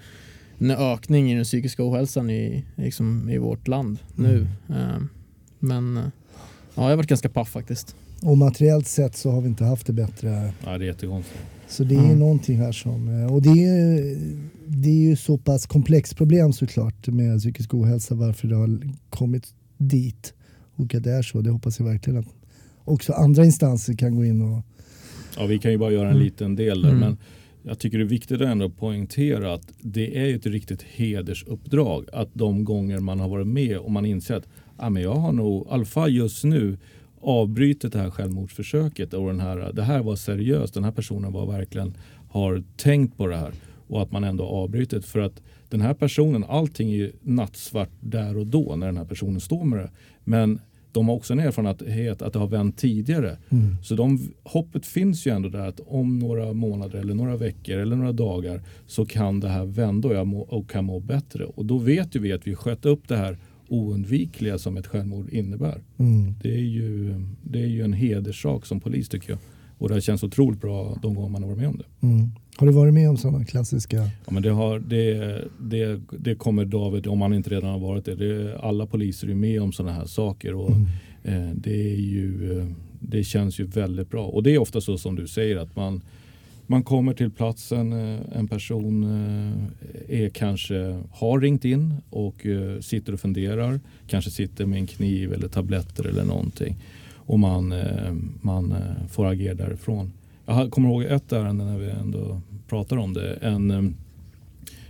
en 0.58 0.70
ökning 0.70 1.32
i 1.32 1.34
den 1.34 1.44
psykiska 1.44 1.84
ohälsan 1.84 2.30
i, 2.30 2.64
liksom, 2.74 3.30
i 3.30 3.38
vårt 3.38 3.68
land 3.68 3.98
nu. 4.14 4.46
Eh, 4.68 4.98
Men 5.58 5.96
eh, 5.96 6.02
ja, 6.74 6.82
jag 6.82 6.90
har 6.90 6.96
varit 6.96 7.08
ganska 7.08 7.28
paff 7.28 7.48
faktiskt. 7.48 7.96
Och 8.22 8.38
materiellt 8.38 8.86
sett 8.86 9.16
så 9.16 9.30
har 9.30 9.40
vi 9.40 9.48
inte 9.48 9.64
haft 9.64 9.86
det 9.86 9.92
bättre. 9.92 10.52
Ja, 10.64 10.78
det 10.78 10.84
är 10.84 10.86
jättekonstigt. 10.86 11.40
Så 11.68 11.84
det 11.84 11.94
är 11.94 11.98
mm. 11.98 12.18
någonting 12.18 12.58
här 12.58 12.72
som, 12.72 13.08
eh, 13.08 13.34
och 13.34 13.42
det 13.42 13.64
är, 13.64 14.16
det 14.66 14.88
är 14.88 15.08
ju 15.08 15.16
så 15.16 15.38
pass 15.38 15.66
komplext 15.66 16.16
problem 16.16 16.52
såklart 16.52 17.08
med 17.08 17.38
psykisk 17.38 17.74
ohälsa 17.74 18.14
varför 18.14 18.48
det 18.48 18.56
har 18.56 18.80
kommit 19.10 19.54
dit 19.78 20.34
och 20.76 20.94
att 20.94 21.04
det 21.04 21.12
är 21.12 21.22
så. 21.22 21.40
Det 21.40 21.50
hoppas 21.50 21.78
jag 21.78 21.86
verkligen 21.86 22.18
att 22.18 22.26
också 22.90 23.12
andra 23.12 23.44
instanser 23.44 23.94
kan 23.94 24.16
gå 24.16 24.24
in 24.24 24.42
och... 24.42 24.62
Ja, 25.36 25.46
vi 25.46 25.58
kan 25.58 25.70
ju 25.70 25.78
bara 25.78 25.90
göra 25.92 26.08
en 26.08 26.14
mm. 26.14 26.24
liten 26.24 26.56
del 26.56 26.82
där. 26.82 26.88
Mm. 26.88 27.00
Men 27.00 27.16
jag 27.62 27.78
tycker 27.78 27.98
det 27.98 28.04
är 28.04 28.08
viktigt 28.08 28.40
ändå 28.40 28.66
att 28.66 28.76
poängtera 28.76 29.54
att 29.54 29.72
det 29.80 30.18
är 30.18 30.36
ett 30.36 30.46
riktigt 30.46 30.82
hedersuppdrag 30.82 32.06
att 32.12 32.28
de 32.32 32.64
gånger 32.64 32.98
man 32.98 33.20
har 33.20 33.28
varit 33.28 33.46
med 33.46 33.78
och 33.78 33.90
man 33.90 34.06
inser 34.06 34.34
att 34.34 34.46
ah, 34.76 34.90
men 34.90 35.02
jag 35.02 35.14
har 35.14 35.32
nog, 35.32 35.66
i 35.66 35.70
alla 35.70 35.84
fall 35.84 36.12
just 36.12 36.44
nu, 36.44 36.78
avbrutit 37.20 37.92
det 37.92 37.98
här 37.98 38.10
självmordsförsöket 38.10 39.14
och 39.14 39.26
den 39.26 39.40
här, 39.40 39.72
det 39.72 39.82
här 39.82 40.02
var 40.02 40.16
seriöst. 40.16 40.74
Den 40.74 40.84
här 40.84 40.92
personen 40.92 41.32
var 41.32 41.46
verkligen 41.46 41.94
har 42.28 42.62
tänkt 42.76 43.16
på 43.16 43.26
det 43.26 43.36
här 43.36 43.52
och 43.88 44.02
att 44.02 44.12
man 44.12 44.24
ändå 44.24 44.44
avbryter 44.44 45.00
för 45.00 45.20
att 45.20 45.42
den 45.68 45.80
här 45.80 45.94
personen, 45.94 46.44
allting 46.48 46.90
är 46.90 46.96
ju 46.96 47.12
nattsvart 47.22 47.90
där 48.00 48.36
och 48.36 48.46
då 48.46 48.76
när 48.76 48.86
den 48.86 48.96
här 48.96 49.04
personen 49.04 49.40
står 49.40 49.64
med 49.64 49.78
det. 49.78 49.90
Men 50.24 50.60
de 50.92 51.08
har 51.08 51.16
också 51.16 51.32
en 51.32 51.38
erfarenhet 51.38 52.22
att 52.22 52.32
det 52.32 52.38
har 52.38 52.46
vänt 52.46 52.78
tidigare. 52.78 53.36
Mm. 53.48 53.76
Så 53.82 53.94
de, 53.94 54.32
hoppet 54.42 54.86
finns 54.86 55.26
ju 55.26 55.34
ändå 55.34 55.48
där 55.48 55.68
att 55.68 55.80
om 55.86 56.18
några 56.18 56.52
månader 56.52 56.98
eller 56.98 57.14
några 57.14 57.36
veckor 57.36 57.78
eller 57.78 57.96
några 57.96 58.12
dagar 58.12 58.62
så 58.86 59.06
kan 59.06 59.40
det 59.40 59.48
här 59.48 59.64
vända 59.64 60.08
och 60.08 60.14
jag 60.14 60.26
må, 60.26 60.40
och 60.40 60.70
kan 60.70 60.84
må 60.84 61.00
bättre. 61.00 61.44
Och 61.44 61.64
då 61.64 61.78
vet 61.78 62.16
ju 62.16 62.20
vi 62.20 62.32
att 62.32 62.46
vi 62.46 62.54
sköt 62.54 62.86
upp 62.86 63.08
det 63.08 63.16
här 63.16 63.38
oundvikliga 63.68 64.58
som 64.58 64.76
ett 64.76 64.86
självmord 64.86 65.28
innebär. 65.28 65.80
Mm. 65.98 66.34
Det, 66.42 66.54
är 66.54 66.64
ju, 66.64 67.20
det 67.42 67.62
är 67.62 67.66
ju 67.66 67.82
en 67.82 67.92
hederssak 67.92 68.66
som 68.66 68.80
polis 68.80 69.08
tycker 69.08 69.30
jag. 69.30 69.38
Och 69.78 69.88
det 69.88 70.00
känns 70.00 70.22
otroligt 70.22 70.60
bra 70.60 70.98
de 71.02 71.14
gånger 71.14 71.28
man 71.28 71.42
har 71.42 71.48
varit 71.48 71.60
med 71.60 71.68
om 71.68 71.78
det. 71.78 72.06
Mm. 72.06 72.30
Har 72.56 72.66
du 72.66 72.72
varit 72.72 72.94
med 72.94 73.10
om 73.10 73.16
sådana 73.16 73.44
klassiska? 73.44 73.96
Ja, 73.96 74.32
men 74.32 74.42
det, 74.42 74.50
har, 74.50 74.78
det, 74.78 75.44
det, 75.60 76.00
det 76.18 76.34
kommer 76.34 76.64
David, 76.64 77.06
om 77.06 77.20
han 77.20 77.34
inte 77.34 77.50
redan 77.50 77.70
har 77.70 77.78
varit 77.78 78.04
det. 78.04 78.14
det 78.14 78.58
alla 78.58 78.86
poliser 78.86 79.28
är 79.28 79.34
med 79.34 79.62
om 79.62 79.72
sådana 79.72 79.92
här 79.92 80.06
saker. 80.06 80.54
Och, 80.54 80.70
mm. 80.70 80.86
eh, 81.22 81.54
det, 81.54 81.92
är 81.92 81.96
ju, 81.96 82.66
det 83.00 83.24
känns 83.24 83.60
ju 83.60 83.64
väldigt 83.64 84.10
bra. 84.10 84.26
Och 84.26 84.42
det 84.42 84.54
är 84.54 84.58
ofta 84.58 84.80
så 84.80 84.98
som 84.98 85.16
du 85.16 85.26
säger 85.26 85.56
att 85.56 85.76
man, 85.76 86.00
man 86.70 86.82
kommer 86.82 87.14
till 87.14 87.30
platsen, 87.30 87.92
eh, 87.92 88.20
en 88.32 88.48
person 88.48 89.04
eh, 90.08 90.24
är 90.24 90.28
kanske 90.28 91.00
har 91.10 91.40
ringt 91.40 91.64
in 91.64 91.94
och 92.10 92.46
eh, 92.46 92.80
sitter 92.80 93.12
och 93.12 93.20
funderar. 93.20 93.80
Kanske 94.06 94.30
sitter 94.30 94.66
med 94.66 94.78
en 94.78 94.86
kniv 94.86 95.32
eller 95.32 95.48
tabletter 95.48 96.06
eller 96.06 96.24
någonting. 96.24 96.76
Och 97.14 97.38
man, 97.38 97.74
man 98.40 98.74
får 99.08 99.26
agera 99.26 99.54
därifrån. 99.54 100.12
Jag 100.46 100.70
kommer 100.70 100.88
ihåg 100.88 101.02
ett 101.02 101.32
ärende 101.32 101.64
när 101.64 101.78
vi 101.78 101.90
ändå 101.90 102.40
pratar 102.68 102.96
om 102.96 103.14
det. 103.14 103.34
En, 103.34 103.70
eh, 103.70 103.82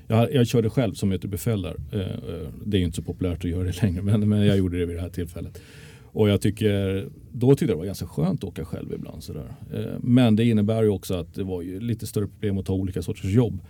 jag, 0.07 0.35
jag 0.35 0.47
körde 0.47 0.71
själv 0.71 0.95
som 0.95 1.13
ytterbefäl 1.13 1.63
där. 1.63 1.77
Eh, 1.93 2.01
eh, 2.01 2.49
det 2.65 2.79
är 2.79 2.81
inte 2.83 2.97
så 2.97 3.03
populärt 3.03 3.45
att 3.45 3.51
göra 3.51 3.65
det 3.65 3.83
längre 3.83 4.03
men, 4.03 4.29
men 4.29 4.47
jag 4.47 4.59
gjorde 4.59 4.79
det 4.79 4.87
vid 4.87 4.97
det 4.97 5.03
här 5.03 5.09
tillfället. 5.09 5.61
Och 6.13 6.29
jag 6.29 6.41
tycker, 6.41 7.07
då 7.33 7.51
tyckte 7.51 7.65
jag 7.65 7.71
det 7.71 7.79
var 7.79 7.87
ganska 7.87 8.07
skönt 8.07 8.45
att 8.45 8.49
åka 8.49 8.65
själv 8.65 8.93
ibland. 8.95 9.23
Sådär. 9.23 9.55
Men 10.01 10.37
det 10.37 10.45
innebär 10.45 10.83
ju 10.83 10.89
också 10.89 11.15
att 11.15 11.35
det 11.35 11.45
var 11.45 11.63
ju 11.63 11.81
lite 11.81 12.07
större 12.07 12.27
problem 12.27 12.59
att 12.59 12.67
ta 12.67 12.73
olika 12.73 13.03
sorters 13.03 13.25
jobb. 13.25 13.61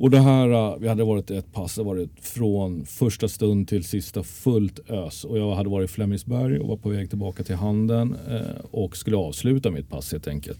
Och 0.00 0.10
det 0.10 0.20
här, 0.20 0.50
eh, 0.50 0.76
vi 0.80 0.88
hade 0.88 1.04
varit 1.04 1.30
ett 1.30 1.52
pass, 1.52 1.74
det 1.74 1.82
varit 1.82 2.10
från 2.20 2.84
första 2.84 3.28
stund 3.28 3.68
till 3.68 3.84
sista 3.84 4.22
fullt 4.22 4.90
ös. 4.90 5.24
Och 5.24 5.38
jag 5.38 5.54
hade 5.54 5.68
varit 5.68 5.90
i 5.90 5.92
Flemingsberg 5.92 6.58
och 6.58 6.68
var 6.68 6.76
på 6.76 6.88
väg 6.88 7.08
tillbaka 7.08 7.42
till 7.42 7.54
Handen 7.54 8.16
eh, 8.30 8.64
och 8.70 8.96
skulle 8.96 9.16
avsluta 9.16 9.70
mitt 9.70 9.88
pass 9.88 10.12
helt 10.12 10.28
enkelt. 10.28 10.58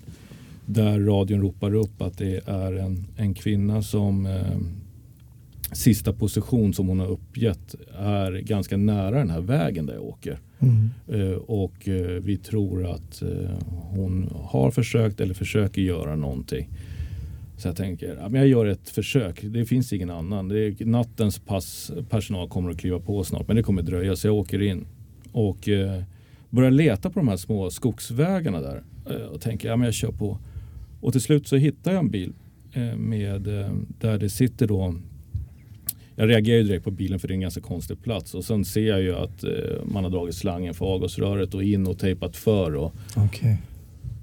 Där 0.66 1.00
radion 1.00 1.40
ropar 1.40 1.74
upp 1.74 2.02
att 2.02 2.18
det 2.18 2.48
är 2.48 2.72
en, 2.72 3.06
en 3.16 3.34
kvinna 3.34 3.82
som 3.82 4.28
sista 5.72 6.12
position 6.12 6.74
som 6.74 6.88
hon 6.88 7.00
har 7.00 7.06
uppgett 7.06 7.74
är 7.98 8.32
ganska 8.32 8.76
nära 8.76 9.18
den 9.18 9.30
här 9.30 9.40
vägen 9.40 9.86
där 9.86 9.94
jag 9.94 10.04
åker. 10.04 10.38
Mm. 10.58 10.90
Uh, 11.12 11.36
och 11.36 11.88
uh, 11.88 12.06
vi 12.06 12.36
tror 12.36 12.86
att 12.86 13.22
uh, 13.22 13.50
hon 13.68 14.30
har 14.44 14.70
försökt 14.70 15.20
eller 15.20 15.34
försöker 15.34 15.82
göra 15.82 16.16
någonting. 16.16 16.68
Så 17.60 17.68
jag 17.68 17.76
tänker, 17.76 18.16
ja, 18.20 18.28
men 18.28 18.40
jag 18.40 18.48
gör 18.48 18.66
ett 18.66 18.88
försök. 18.88 19.42
Det 19.42 19.64
finns 19.64 19.92
ingen 19.92 20.10
annan. 20.10 20.48
Det 20.48 20.58
är, 20.58 20.84
nattens 20.84 21.38
pass, 21.38 21.92
personal 22.10 22.48
kommer 22.48 22.70
att 22.70 22.78
kliva 22.78 23.00
på 23.00 23.24
snart 23.24 23.46
men 23.46 23.56
det 23.56 23.62
kommer 23.62 23.82
dröja 23.82 24.16
så 24.16 24.26
jag 24.26 24.34
åker 24.34 24.62
in 24.62 24.86
och 25.32 25.68
börjar 26.50 26.70
leta 26.70 27.10
på 27.10 27.18
de 27.18 27.28
här 27.28 27.36
små 27.36 27.70
skogsvägarna 27.70 28.60
där 28.60 28.82
och 29.32 29.40
tänker, 29.40 29.68
ja 29.68 29.76
men 29.76 29.84
jag 29.84 29.94
kör 29.94 30.12
på. 30.12 30.38
Och 31.00 31.12
till 31.12 31.20
slut 31.20 31.48
så 31.48 31.56
hittar 31.56 31.92
jag 31.92 32.00
en 32.00 32.10
bil 32.10 32.32
med, 32.96 33.42
där 34.00 34.18
det 34.18 34.30
sitter 34.30 34.66
då 34.66 34.94
jag 36.20 36.28
reagerar 36.28 36.62
direkt 36.62 36.84
på 36.84 36.90
bilen 36.90 37.18
för 37.18 37.28
det 37.28 37.32
är 37.32 37.36
en 37.36 37.40
ganska 37.40 37.60
konstig 37.60 38.02
plats 38.02 38.34
och 38.34 38.44
sen 38.44 38.64
ser 38.64 38.86
jag 38.86 39.02
ju 39.02 39.16
att 39.16 39.44
eh, 39.44 39.50
man 39.84 40.04
har 40.04 40.10
dragit 40.10 40.34
slangen 40.34 40.74
för 40.74 40.86
avgasröret 40.86 41.54
och 41.54 41.62
in 41.62 41.86
och 41.86 41.98
tejpat 41.98 42.36
för. 42.36 42.74
Och, 42.74 42.94
okay. 43.26 43.54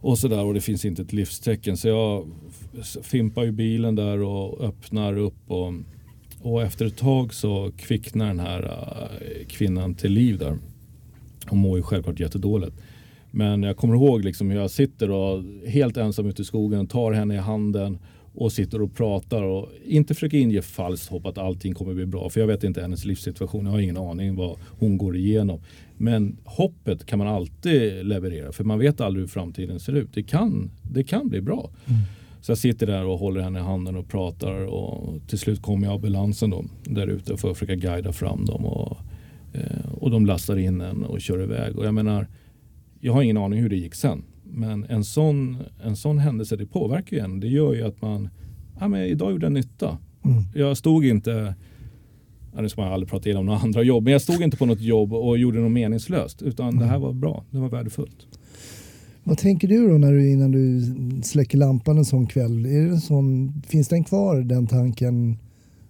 och 0.02 0.20
sådär 0.20 0.44
och 0.44 0.54
det 0.54 0.62
finns 0.62 0.86
inte 0.86 1.02
ett 1.02 1.14
livstecken 1.14 1.78
så 1.78 1.88
jag 1.88 2.28
fimpar 3.04 3.44
ju 3.44 3.52
bilen 3.52 3.96
där 3.96 4.22
och 4.22 4.62
öppnar 4.62 5.18
upp 5.18 5.52
och, 5.52 5.74
och 6.42 6.64
efter 6.64 6.86
ett 6.86 6.98
tag 6.98 7.34
så 7.34 7.72
kvicknar 7.78 8.28
den 8.28 8.40
här 8.40 8.64
äh, 8.64 9.46
kvinnan 9.48 9.96
till 9.96 10.12
liv 10.12 10.38
där. 10.38 10.58
Hon 11.46 11.60
mår 11.60 11.78
ju 11.78 11.84
självklart 11.84 12.20
jättedåligt. 12.20 12.76
Men 13.32 13.64
jag 13.64 13.78
kommer 13.78 13.96
ihåg 13.96 14.26
liksom 14.26 14.50
hur 14.50 14.60
jag 14.60 14.72
sitter 14.72 15.12
och 15.12 15.44
helt 15.68 15.98
ensam 15.98 16.26
ute 16.26 16.42
i 16.42 16.46
skogen, 16.46 16.88
tar 16.88 17.12
henne 17.12 17.36
i 17.36 17.38
handen 17.38 17.98
och 18.34 18.52
sitter 18.52 18.82
och 18.82 18.96
pratar 18.96 19.44
och 19.44 19.70
inte 19.86 20.14
försöker 20.14 20.38
inge 20.38 20.62
falskt 20.62 21.10
hopp 21.10 21.26
att 21.26 21.38
allting 21.38 21.74
kommer 21.74 21.94
bli 21.94 22.06
bra. 22.06 22.30
För 22.30 22.40
jag 22.40 22.48
vet 22.48 22.64
inte 22.64 22.82
hennes 22.82 23.06
livssituation. 23.06 23.66
Jag 23.66 23.72
har 23.72 23.80
ingen 23.80 23.98
aning 23.98 24.36
vad 24.36 24.58
hon 24.80 24.98
går 24.98 25.16
igenom. 25.16 25.60
Men 25.98 26.38
hoppet 26.44 27.06
kan 27.06 27.20
man 27.20 27.28
alltid 27.28 28.06
leverera 28.06 28.52
för 28.52 28.64
man 28.64 28.80
vet 28.80 29.02
aldrig 29.02 29.24
hur 29.24 29.28
framtiden 29.28 29.80
ser 29.80 29.94
ut. 29.94 30.10
Det 30.14 30.24
kan, 30.24 30.72
det 30.92 31.04
kan 31.04 31.30
bli 31.30 31.42
bra. 31.42 31.70
Mm. 31.86 32.02
Så 32.48 32.52
jag 32.52 32.58
sitter 32.58 32.88
där 32.88 33.06
och 33.06 33.20
håller 33.20 33.42
henne 33.42 33.60
i 33.60 33.62
handen 33.62 33.96
och 33.96 34.08
pratar 34.08 34.66
och 34.66 35.28
till 35.28 35.40
slut 35.40 35.62
kommer 35.62 35.88
ambulansen 35.88 36.50
då, 36.50 36.66
där 36.84 37.08
ute 37.08 37.38
för 37.38 37.52
att 37.52 37.58
försöka 37.58 37.76
guida 37.76 38.14
fram 38.14 38.46
dem. 38.46 38.66
Och, 38.66 38.98
eh, 39.54 39.94
och 39.94 40.12
de 40.12 40.26
lastar 40.26 40.58
in 40.58 40.82
en 40.82 41.04
och 41.04 41.22
kör 41.22 41.44
iväg. 41.44 41.78
Och 41.78 41.86
jag 41.86 41.94
menar, 41.94 42.28
jag 43.00 43.14
har 43.14 43.22
ingen 43.22 43.38
aning 43.38 43.62
hur 43.62 43.70
det 43.70 43.76
gick 43.76 43.96
sen. 43.96 44.24
Men 44.44 44.86
en 44.90 45.04
sån, 45.04 45.58
en 45.84 45.96
sån 45.96 46.18
händelse 46.18 46.56
det 46.56 46.66
påverkar 46.66 47.18
ju 47.18 47.24
en. 47.24 47.40
Det 47.40 47.48
gör 47.48 47.74
ju 47.74 47.84
att 47.84 48.02
man, 48.02 48.30
ja 48.80 48.88
men 48.88 49.02
idag 49.02 49.32
gjorde 49.32 49.46
jag 49.46 49.54
nytta. 49.54 49.98
Mm. 50.26 50.44
Jag 50.56 50.78
stod 50.78 51.06
inte, 51.06 51.56
ja, 52.56 52.62
nu 52.62 52.70
ska 52.70 52.82
man 52.82 52.94
aldrig 52.94 53.10
prata 53.10 53.40
om 53.40 53.46
några 53.46 53.60
andra 53.60 53.84
jobb, 53.84 54.04
men 54.04 54.14
jag 54.14 54.22
stod 54.22 54.42
inte 54.42 54.58
på 54.58 54.66
något 54.66 54.82
jobb 54.82 55.14
och 55.14 55.38
gjorde 55.38 55.60
något 55.60 55.72
meningslöst. 55.72 56.42
Utan 56.42 56.68
mm. 56.68 56.80
det 56.80 56.86
här 56.86 56.96
mm. 56.96 57.02
var 57.02 57.14
bra, 57.14 57.46
det 57.52 57.58
var 57.58 57.70
värdefullt. 57.70 58.28
Vad 59.28 59.38
tänker 59.38 59.68
du 59.68 59.90
då 59.90 59.98
när 59.98 60.12
du, 60.12 60.32
innan 60.32 60.52
du 60.52 60.82
släcker 61.24 61.58
lampan 61.58 61.98
en 61.98 62.06
sån 62.06 62.28
kväll? 62.28 62.66
Är 62.66 62.82
det 62.82 62.90
en 62.90 63.02
sån, 63.02 63.54
finns 63.68 63.88
den 63.88 64.04
kvar 64.04 64.42
den 64.42 64.68
tanken 64.68 65.38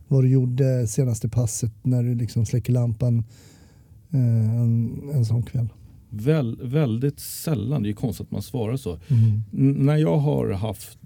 vad 0.08 0.23
du 0.23 0.30
gjorde 0.30 0.88
senaste 0.88 1.30
passet 1.30 1.71
när 1.82 2.04
du 2.04 2.15
liksom 2.15 2.45
släcker 2.45 2.73
lampan 2.73 3.23
eh, 4.12 4.60
en, 4.60 5.02
en 5.13 5.26
sån 5.26 5.43
kväll? 5.43 5.67
Väl, 6.10 6.60
väldigt 6.63 7.19
sällan, 7.19 7.84
det 7.84 7.89
är 7.89 7.93
konstigt 7.93 8.26
att 8.28 8.32
man 8.32 8.41
svarar 8.41 8.78
så. 8.78 9.00
Mm. 9.08 9.86
När 9.86 9.97
jag 9.97 10.17
har 10.17 10.52
haft, 10.52 10.97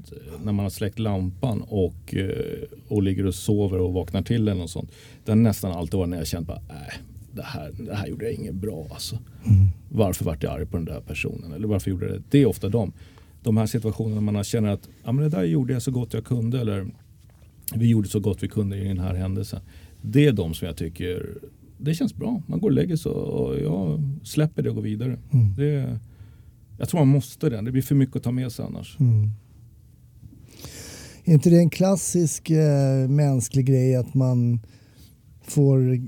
när 0.43 0.51
man 0.51 0.65
har 0.65 0.69
släckt 0.69 0.99
lampan 0.99 1.61
och, 1.61 2.15
eh, 2.15 2.63
och 2.87 3.03
ligger 3.03 3.25
och 3.25 3.35
sover 3.35 3.79
och 3.79 3.93
vaknar 3.93 4.21
till 4.21 4.47
eller 4.47 4.61
något 4.61 4.69
sånt. 4.69 4.91
Det 5.25 5.31
har 5.31 5.35
nästan 5.35 5.71
alltid 5.71 5.97
varit 5.97 6.09
när 6.09 6.17
jag 6.17 6.27
känt 6.27 6.49
att 6.49 6.69
äh, 6.69 6.75
det, 7.31 7.43
här, 7.43 7.71
det 7.77 7.95
här 7.95 8.07
gjorde 8.07 8.25
jag 8.25 8.33
inget 8.33 8.55
bra. 8.55 8.87
Alltså. 8.91 9.17
Mm. 9.45 9.67
Varför 9.93 10.25
vart 10.25 10.43
jag 10.43 10.53
arg 10.53 10.65
på 10.65 10.77
den 10.77 10.85
där 10.85 11.01
personen? 11.01 11.51
Eller 11.51 11.67
varför 11.67 11.91
gjorde 11.91 12.05
jag 12.05 12.15
det? 12.15 12.23
Det 12.29 12.41
är 12.41 12.45
ofta 12.45 12.69
de. 12.69 12.93
De 13.43 13.57
här 13.57 13.65
situationerna 13.65 14.21
man 14.21 14.43
känner 14.43 14.69
att 14.69 14.89
ja, 15.03 15.11
men 15.11 15.23
det 15.23 15.29
där 15.29 15.43
gjorde 15.43 15.73
jag 15.73 15.81
så 15.81 15.91
gott 15.91 16.13
jag 16.13 16.25
kunde. 16.25 16.61
Eller 16.61 16.87
vi 17.75 17.87
gjorde 17.87 18.09
så 18.09 18.19
gott 18.19 18.43
vi 18.43 18.47
kunde 18.47 18.77
i 18.77 18.87
den 18.87 18.99
här 18.99 19.13
händelsen. 19.13 19.59
Det 20.01 20.25
är 20.25 20.31
de 20.31 20.53
som 20.53 20.67
jag 20.67 20.77
tycker 20.77 21.37
det 21.77 21.93
känns 21.93 22.15
bra. 22.15 22.41
Man 22.47 22.59
går 22.59 22.69
och 22.69 22.75
lägger 22.75 22.95
sig 22.95 23.11
och 23.11 23.59
jag 23.59 24.03
släpper 24.23 24.63
det 24.63 24.69
och 24.69 24.75
går 24.75 24.81
vidare. 24.81 25.19
Mm. 25.31 25.55
Det, 25.55 25.99
jag 26.77 26.89
tror 26.89 26.99
man 26.99 27.07
måste 27.07 27.49
det. 27.49 27.61
Det 27.61 27.71
blir 27.71 27.81
för 27.81 27.95
mycket 27.95 28.15
att 28.15 28.23
ta 28.23 28.31
med 28.31 28.51
sig 28.51 28.65
annars. 28.65 28.99
Mm. 28.99 29.29
Är 31.23 31.33
inte 31.33 31.49
det 31.49 31.57
en 31.57 31.69
klassisk 31.69 32.49
eh, 32.49 33.09
mänsklig 33.09 33.65
grej 33.65 33.95
att 33.95 34.13
man 34.13 34.59
får 35.43 35.99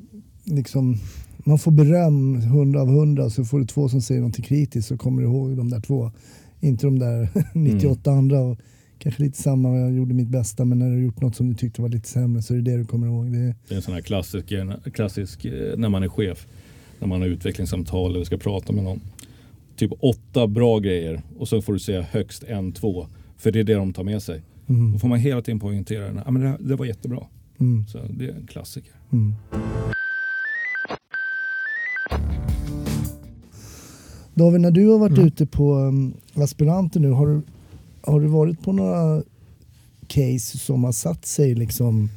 liksom 0.43 0.97
man 1.43 1.59
får 1.59 1.71
beröm 1.71 2.41
hundra 2.41 2.81
av 2.81 2.87
hundra 2.87 3.29
så 3.29 3.45
får 3.45 3.59
du 3.59 3.65
två 3.65 3.89
som 3.89 4.01
säger 4.01 4.21
något 4.21 4.43
kritiskt 4.43 4.87
så 4.87 4.97
kommer 4.97 5.21
du 5.21 5.27
ihåg 5.27 5.57
de 5.57 5.69
där 5.69 5.79
två. 5.79 6.11
Inte 6.59 6.85
de 6.85 6.99
där 6.99 7.29
98 7.53 8.01
mm. 8.11 8.19
andra. 8.19 8.39
Och 8.39 8.57
kanske 8.99 9.23
lite 9.23 9.41
samma, 9.41 9.77
jag 9.77 9.93
gjorde 9.93 10.13
mitt 10.13 10.27
bästa 10.27 10.65
men 10.65 10.79
när 10.79 10.85
du 10.85 10.91
har 10.91 11.01
gjort 11.01 11.21
något 11.21 11.35
som 11.35 11.49
du 11.49 11.55
tyckte 11.55 11.81
var 11.81 11.89
lite 11.89 12.09
sämre 12.09 12.41
så 12.41 12.53
är 12.53 12.57
det 12.57 12.71
det 12.71 12.77
du 12.77 12.85
kommer 12.85 13.07
ihåg. 13.07 13.31
Det, 13.31 13.55
det 13.67 13.73
är 13.73 13.75
en 13.75 13.81
sån 13.81 13.93
här 13.93 14.01
klassisk, 14.01 14.53
klassisk 14.93 15.45
eh, 15.45 15.77
när 15.77 15.89
man 15.89 16.03
är 16.03 16.07
chef, 16.07 16.47
när 16.99 17.07
man 17.07 17.21
har 17.21 17.27
utvecklingssamtal 17.27 18.15
eller 18.15 18.25
ska 18.25 18.37
prata 18.37 18.73
med 18.73 18.83
någon. 18.83 19.01
Typ 19.75 19.91
åtta 19.99 20.47
bra 20.47 20.79
grejer 20.79 21.21
och 21.37 21.47
så 21.47 21.61
får 21.61 21.73
du 21.73 21.79
säga 21.79 22.01
högst 22.01 22.43
en, 22.43 22.71
två 22.71 23.07
För 23.37 23.51
det 23.51 23.59
är 23.59 23.63
det 23.63 23.73
de 23.73 23.93
tar 23.93 24.03
med 24.03 24.23
sig. 24.23 24.41
Mm. 24.67 24.93
Då 24.93 24.99
får 24.99 25.07
man 25.07 25.19
hela 25.19 25.41
tiden 25.41 25.59
poängtera. 25.59 26.21
Ja, 26.25 26.31
men 26.31 26.41
det, 26.41 26.57
det 26.59 26.75
var 26.75 26.85
jättebra. 26.85 27.23
Mm. 27.59 27.87
Så 27.87 27.99
det 28.09 28.25
är 28.25 28.33
en 28.33 28.47
klassiker. 28.47 28.93
Mm. 29.11 29.33
David, 34.33 34.61
när 34.61 34.71
du 34.71 34.87
har 34.87 34.99
varit 34.99 35.17
Mm. 35.17 35.27
ute 35.27 35.45
på 35.45 35.73
um, 35.75 36.13
aspiranter 36.33 36.99
nu, 36.99 37.09
har 37.11 37.27
du, 37.27 37.41
har 38.01 38.19
du 38.21 38.27
varit 38.27 38.61
på 38.61 38.71
några 38.71 39.23
case 40.07 40.57
som 40.57 40.83
har 40.83 40.91
satt 40.91 41.25
sig 41.25 41.55
liksom 41.55 42.09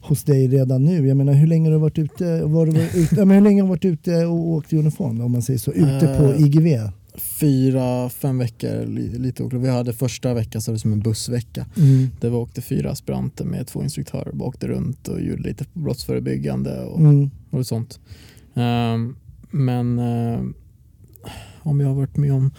hos 0.00 0.24
dig 0.24 0.48
redan 0.48 0.84
nu? 0.84 1.08
Jag 1.08 1.16
menar 1.16 1.32
hur 1.32 1.46
länge 1.46 1.68
har 1.68 1.72
du 1.72 1.78
varit 1.80 1.98
ute, 1.98 2.44
var 2.44 2.66
du 2.66 2.72
ute, 2.82 3.14
ja, 3.16 3.24
men 3.24 3.36
hur 3.36 3.42
länge 3.44 3.62
har 3.62 3.66
du 3.66 3.70
varit 3.70 3.84
ute 3.84 4.26
och 4.26 4.48
åkt 4.48 4.72
i 4.72 4.76
uniform 4.76 5.20
om 5.20 5.32
man 5.32 5.42
säger 5.42 5.58
så? 5.58 5.72
Ute 5.72 6.16
på 6.18 6.24
Eh, 6.24 6.42
IGV? 6.46 6.90
Fyra, 7.18 8.08
fem 8.08 8.38
veckor, 8.38 8.86
li- 8.86 9.18
lite 9.18 9.42
oklart. 9.42 9.62
Vi 9.62 9.68
hade 9.68 9.92
första 9.92 10.34
veckan 10.34 10.62
så 10.62 10.70
var 10.70 10.74
det 10.74 10.80
som 10.80 10.92
en 10.92 11.00
bussvecka. 11.00 11.66
Mm. 11.76 12.06
Där 12.20 12.30
vi 12.30 12.36
åkte 12.36 12.60
fyra 12.62 12.90
aspiranter 12.90 13.44
med 13.44 13.66
två 13.66 13.82
instruktörer. 13.82 14.30
Vi 14.32 14.40
åkte 14.40 14.68
runt 14.68 15.08
och 15.08 15.20
gjorde 15.20 15.42
lite 15.42 15.64
brottsförebyggande 15.72 16.80
och, 16.84 17.00
Mm. 17.00 17.30
och 17.50 17.66
sånt. 17.66 18.00
Ehm, 18.54 19.16
men 19.50 19.98
eh, 19.98 20.40
om 21.66 21.80
jag 21.80 21.88
har 21.88 21.94
varit 21.94 22.16
med 22.16 22.32
om 22.32 22.50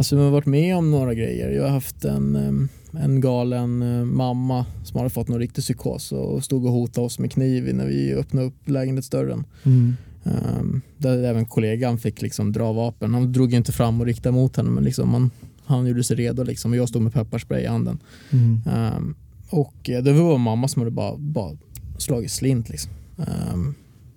Alltså 0.00 0.16
jag 0.16 0.22
har 0.22 0.30
varit 0.30 0.46
med 0.46 0.76
om 0.76 0.90
några 0.90 1.14
grejer. 1.14 1.50
Jag 1.50 1.62
har 1.62 1.70
haft 1.70 2.04
en, 2.04 2.68
en 2.92 3.20
galen 3.20 3.82
eh, 3.82 4.04
mamma 4.04 4.66
som 4.84 4.98
hade 4.98 5.10
fått 5.10 5.28
någon 5.28 5.38
riktig 5.38 5.64
psykos 5.64 6.12
och 6.12 6.44
stod 6.44 6.64
och 6.64 6.72
hotade 6.72 7.06
oss 7.06 7.18
med 7.18 7.32
kniv 7.32 7.74
när 7.74 7.86
vi 7.86 8.14
öppnade 8.14 8.46
upp 8.46 8.68
lägenhetsdörren. 8.68 9.44
Mm. 9.62 9.96
Um, 10.22 10.82
där 10.98 11.22
även 11.22 11.46
kollegan 11.46 11.98
fick 11.98 12.22
liksom 12.22 12.52
dra 12.52 12.72
vapen. 12.72 13.14
Han 13.14 13.32
drog 13.32 13.54
inte 13.54 13.72
fram 13.72 14.00
och 14.00 14.06
riktade 14.06 14.34
mot 14.34 14.56
henne 14.56 14.70
men 14.70 14.84
liksom 14.84 15.10
man, 15.10 15.30
han 15.64 15.86
gjorde 15.86 16.04
sig 16.04 16.16
redo 16.16 16.42
liksom, 16.42 16.70
och 16.70 16.76
jag 16.76 16.88
stod 16.88 17.02
med 17.02 17.12
pepparspray 17.12 17.62
i 17.62 17.66
handen. 17.66 17.98
Mm. 18.30 18.60
Um, 18.96 19.14
och 19.50 19.90
eh, 19.90 20.02
det 20.02 20.12
var 20.12 20.38
mamma 20.38 20.68
som 20.68 20.80
hade 20.80 20.90
bara, 20.90 21.16
bara 21.16 21.56
slagit 21.98 22.30
slint. 22.30 22.68
Liksom. 22.68 22.90
Um, 23.16 23.74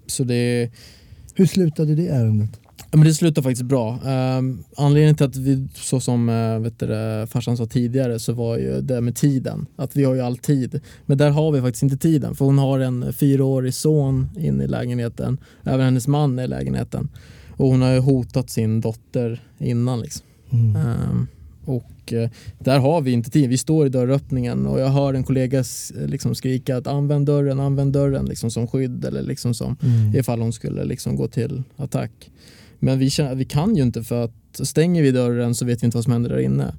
så 0.07 0.23
det, 0.23 0.71
Hur 1.36 1.45
slutade 1.45 1.95
det 1.95 2.07
ärendet? 2.07 2.59
Men 2.91 3.03
det 3.03 3.13
slutade 3.13 3.43
faktiskt 3.43 3.65
bra. 3.65 3.99
Um, 4.38 4.63
anledningen 4.78 5.15
till 5.15 5.26
att 5.26 5.36
vi, 5.36 5.67
så 5.76 5.99
som 5.99 6.30
uh, 6.30 6.59
vet 6.59 6.80
du, 6.80 6.88
farsan 7.30 7.57
sa 7.57 7.65
tidigare, 7.65 8.19
så 8.19 8.34
var 8.34 8.57
ju 8.57 8.82
det 8.82 9.01
med 9.01 9.15
tiden. 9.15 9.65
Att 9.76 9.95
vi 9.95 10.03
har 10.03 10.15
ju 10.15 10.21
all 10.21 10.38
tid. 10.38 10.82
Men 11.05 11.17
där 11.17 11.30
har 11.30 11.51
vi 11.51 11.61
faktiskt 11.61 11.84
inte 11.84 11.97
tiden. 11.97 12.36
För 12.36 12.45
hon 12.45 12.57
har 12.57 12.80
en 12.80 13.13
fyraårig 13.13 13.74
son 13.74 14.30
inne 14.38 14.63
i 14.63 14.67
lägenheten. 14.67 15.38
Även 15.63 15.86
hennes 15.86 16.07
man 16.07 16.39
är 16.39 16.43
i 16.43 16.47
lägenheten. 16.47 17.09
Och 17.57 17.67
hon 17.67 17.82
har 17.82 17.91
ju 17.91 17.99
hotat 17.99 18.49
sin 18.49 18.82
dotter 18.82 19.41
innan. 19.57 19.99
Liksom. 19.99 20.26
Mm. 20.51 20.76
Um, 20.76 21.28
och 21.65 22.13
eh, 22.13 22.30
där 22.59 22.80
har 22.80 23.01
vi 23.01 23.11
inte 23.11 23.30
tid. 23.30 23.49
Vi 23.49 23.57
står 23.57 23.86
i 23.86 23.89
dörröppningen 23.89 24.67
och 24.67 24.80
jag 24.80 24.88
hör 24.88 25.13
en 25.13 25.24
kollega 25.24 25.63
liksom 26.05 26.36
skrika 26.36 26.78
att 26.78 26.88
använd 26.88 27.26
dörren, 27.26 27.59
använd 27.59 27.93
dörren 27.93 28.26
liksom 28.26 28.51
som 28.51 28.67
skydd 28.67 29.05
eller 29.05 29.21
liksom 29.21 29.53
som 29.53 29.76
Mm. 29.82 30.15
ifall 30.15 30.41
hon 30.41 30.53
skulle 30.53 30.84
liksom 30.86 31.15
gå 31.15 31.28
till 31.28 31.63
attack. 31.78 32.11
Men 32.84 32.99
vi, 32.99 33.09
känner, 33.09 33.36
vi 33.36 33.45
kan 33.45 33.75
ju 33.75 33.84
inte 33.84 34.03
för 34.03 34.23
att 34.23 34.31
stänger 34.67 35.01
vi 35.03 35.11
dörren 35.11 35.55
så 35.55 35.65
vet 35.65 35.84
vi 35.84 35.86
inte 35.86 35.97
vad 35.97 36.03
som 36.03 36.13
händer 36.13 36.29
där 36.29 36.39
inne. 36.39 36.75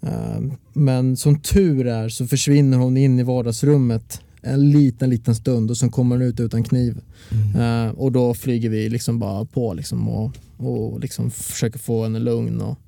Um, 0.00 0.52
men 0.72 1.16
som 1.16 1.40
tur 1.40 1.86
är 1.86 2.08
så 2.08 2.26
försvinner 2.26 2.78
hon 2.78 2.96
in 2.96 3.18
i 3.18 3.22
vardagsrummet 3.22 4.20
en 4.42 4.70
liten, 4.70 5.10
liten 5.10 5.34
stund 5.34 5.70
och 5.70 5.76
sen 5.76 5.90
kommer 5.90 6.16
hon 6.16 6.24
ut 6.26 6.40
utan 6.40 6.62
kniv. 6.62 7.00
Mm. 7.30 7.86
Eh, 7.86 7.92
och 7.94 8.12
då 8.12 8.34
flyger 8.34 8.70
vi 8.70 8.88
liksom 8.88 9.18
bara 9.18 9.44
på 9.44 9.74
liksom 9.74 10.08
och, 10.08 10.32
och 10.56 11.00
liksom 11.00 11.30
försöker 11.30 11.78
få 11.78 12.02
henne 12.02 12.18
lugn. 12.18 12.60
Och, 12.60 12.78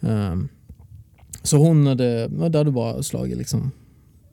ehm, 0.00 0.48
så 1.42 1.56
hon 1.56 1.86
hade, 1.86 2.28
det 2.28 2.58
hade 2.58 2.70
bara 2.70 3.02
slagit 3.02 3.38
liksom 3.38 3.70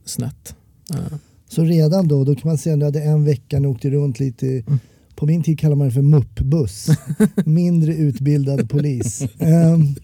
snett. 0.05 0.55
Eh, 0.93 1.17
Så 1.49 1.63
redan 1.63 2.07
då, 2.07 2.23
då 2.23 2.35
kan 2.35 2.47
man 2.49 2.57
säga 2.57 2.73
att 2.73 2.79
du 2.79 2.85
hade 2.85 3.01
en 3.03 3.25
vecka, 3.25 3.59
ni 3.59 3.67
åkte 3.67 3.89
runt 3.89 4.19
lite, 4.19 4.47
Mm. 4.47 4.79
På 5.23 5.27
min 5.27 5.43
tid 5.43 5.59
kallar 5.59 5.75
man 5.75 5.87
det 5.87 5.93
för 5.93 6.01
muppbuss, 6.01 6.87
mindre 7.45 7.95
utbildad 7.95 8.69
polis. 8.69 9.21
Ehm, 9.39 9.95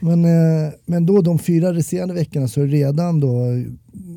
men, 0.00 0.24
eh, 0.24 0.72
men 0.86 1.06
då 1.06 1.22
de 1.22 1.38
fyra 1.38 1.72
resterande 1.74 2.14
veckorna 2.14 2.48
så 2.48 2.60
är 2.62 2.66
det 2.66 2.72
redan 2.72 3.20
då 3.20 3.44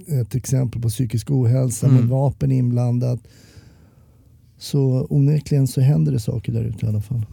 ett 0.07 0.35
exempel 0.35 0.81
på 0.81 0.89
psykisk 0.89 1.31
ohälsa 1.31 1.87
med 1.87 1.97
Mm. 1.97 2.09
vapen 2.09 2.51
inblandat. 2.51 3.19
Så 4.57 5.07
onekligen 5.09 5.67
så 5.67 5.81
händer 5.81 6.11
det 6.11 6.19
saker 6.19 6.51
där 6.53 6.63
ute 6.63 6.85
i 6.85 6.89
alla 6.89 7.01
fall. 7.01 7.25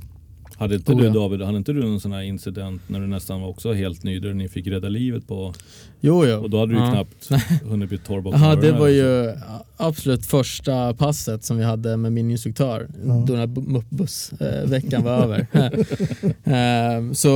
Hade 0.65 0.75
inte 0.75 0.93
Oh, 0.93 0.99
du 0.99 1.05
ja. 1.07 1.13
David, 1.13 1.43
hade 1.43 1.59
inte 1.59 1.73
du 1.73 1.81
någon 1.83 2.01
sån 2.01 2.13
här 2.13 2.23
incident 2.23 2.83
när 2.87 3.01
du 3.01 3.07
nästan 3.07 3.41
var 3.41 3.49
också 3.49 3.73
helt 3.73 4.03
ny 4.05 4.19
där 4.21 4.35
ni 4.35 4.49
fick 4.49 4.67
rädda 4.67 4.89
livet 4.89 5.27
på 5.29 5.55
jo, 6.01 6.27
jo. 6.27 6.37
och 6.37 6.51
då 6.51 6.59
hade 6.59 6.73
du 6.73 6.79
ju 6.79 6.85
Ja. 6.85 6.91
knappt 6.91 7.29
hunnit 7.65 7.89
bli 7.89 7.99
torr 7.99 8.21
bakom 8.21 8.43
Ja, 8.43 8.55
det 8.57 8.73
var 8.73 8.89
liksom. 8.89 9.07
ju 9.07 9.33
absolut 9.77 10.27
första 10.27 10.95
passet 10.95 11.45
som 11.45 11.57
vi 11.57 11.65
hade 11.65 11.97
med 11.97 12.13
min 12.13 12.31
instruktör 12.31 12.89
Ja. 13.07 13.13
då 13.27 13.33
den 13.33 13.37
här 13.37 13.47
muppbussveckan 13.71 15.05
var 15.05 15.13
över. 15.13 15.47
Ehm, 16.45 17.15
så 17.15 17.29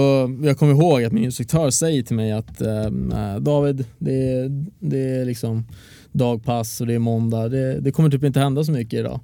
jag 0.43 0.59
kommer 0.59 0.73
ihåg 0.73 1.05
att 1.05 1.13
min 1.13 1.25
instruktör 1.25 1.71
säger 1.71 2.03
till 2.03 2.17
mig 2.17 2.33
att 2.33 2.61
ehm, 2.61 3.13
eh, 3.13 3.37
David, 3.37 3.85
det 3.99 4.31
är, 4.33 4.65
det 4.79 4.99
är 5.21 5.25
liksom 5.25 5.65
dagpass 6.13 6.81
och 6.81 6.87
det 6.87 6.95
är 6.95 6.99
måndag. 6.99 7.49
Det, 7.49 7.81
det 7.81 7.91
kommer 7.93 8.11
typ 8.11 8.25
inte 8.25 8.41
hända 8.41 8.65
så 8.65 8.73
mycket 8.73 9.01
idag. 9.01 9.21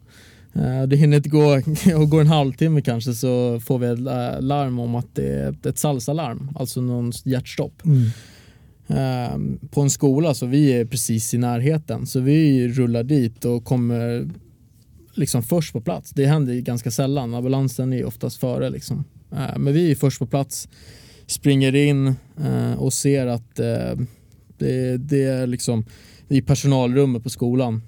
Eh, 0.55 0.83
Det 0.83 0.97
hinner 0.97 1.17
inte 1.17 1.29
gå, 1.29 1.55
och 2.01 2.11
går 2.11 2.21
en 2.21 2.27
halvtimme 2.27 2.81
kanske 2.83 3.15
så 3.15 3.61
får 3.61 3.79
vi 3.79 3.87
ett 3.87 3.99
larm 4.45 4.79
om 4.79 4.95
att 4.95 5.15
det 5.15 5.29
är 5.29 5.69
ett 5.69 5.79
salsalarm, 5.79 6.51
alltså 6.57 6.81
någon 6.81 7.13
hjärtstopp 7.25 7.83
Mm. 7.85 8.07
eh, 8.89 9.67
på 9.71 9.81
en 9.81 9.91
skola 9.91 10.35
så 10.35 10.47
vi 10.47 10.73
är 10.73 10.85
precis 10.85 11.35
i 11.35 11.39
närheten 11.39 12.07
så 12.07 12.21
vi 12.21 12.69
rullar 12.69 13.03
dit 13.05 13.45
och 13.45 13.65
kommer 13.65 14.29
liksom 15.15 15.43
först 15.43 15.73
på 15.73 15.81
plats. 15.81 16.11
Det 16.11 16.27
händer 16.27 16.55
ganska 16.61 16.91
sällan, 16.91 17.35
ambulansen 17.35 17.93
är 17.93 18.05
oftast 18.05 18.37
före 18.37 18.71
liksom. 18.71 19.05
Eh, 19.33 19.59
men 19.59 19.73
vi 19.75 19.91
är 19.91 19.95
först 19.95 20.19
på 20.19 20.27
plats, 20.27 20.69
springer 21.27 21.75
in 21.75 22.07
eh, 22.45 22.73
och 22.79 22.93
ser 22.93 23.27
att 23.27 23.59
eh, 23.59 23.99
det, 24.59 24.97
det 24.97 25.23
är 25.25 25.47
liksom 25.47 25.85
i 26.29 26.43
personalrummet 26.43 27.23
på 27.23 27.31
skolan 27.31 27.83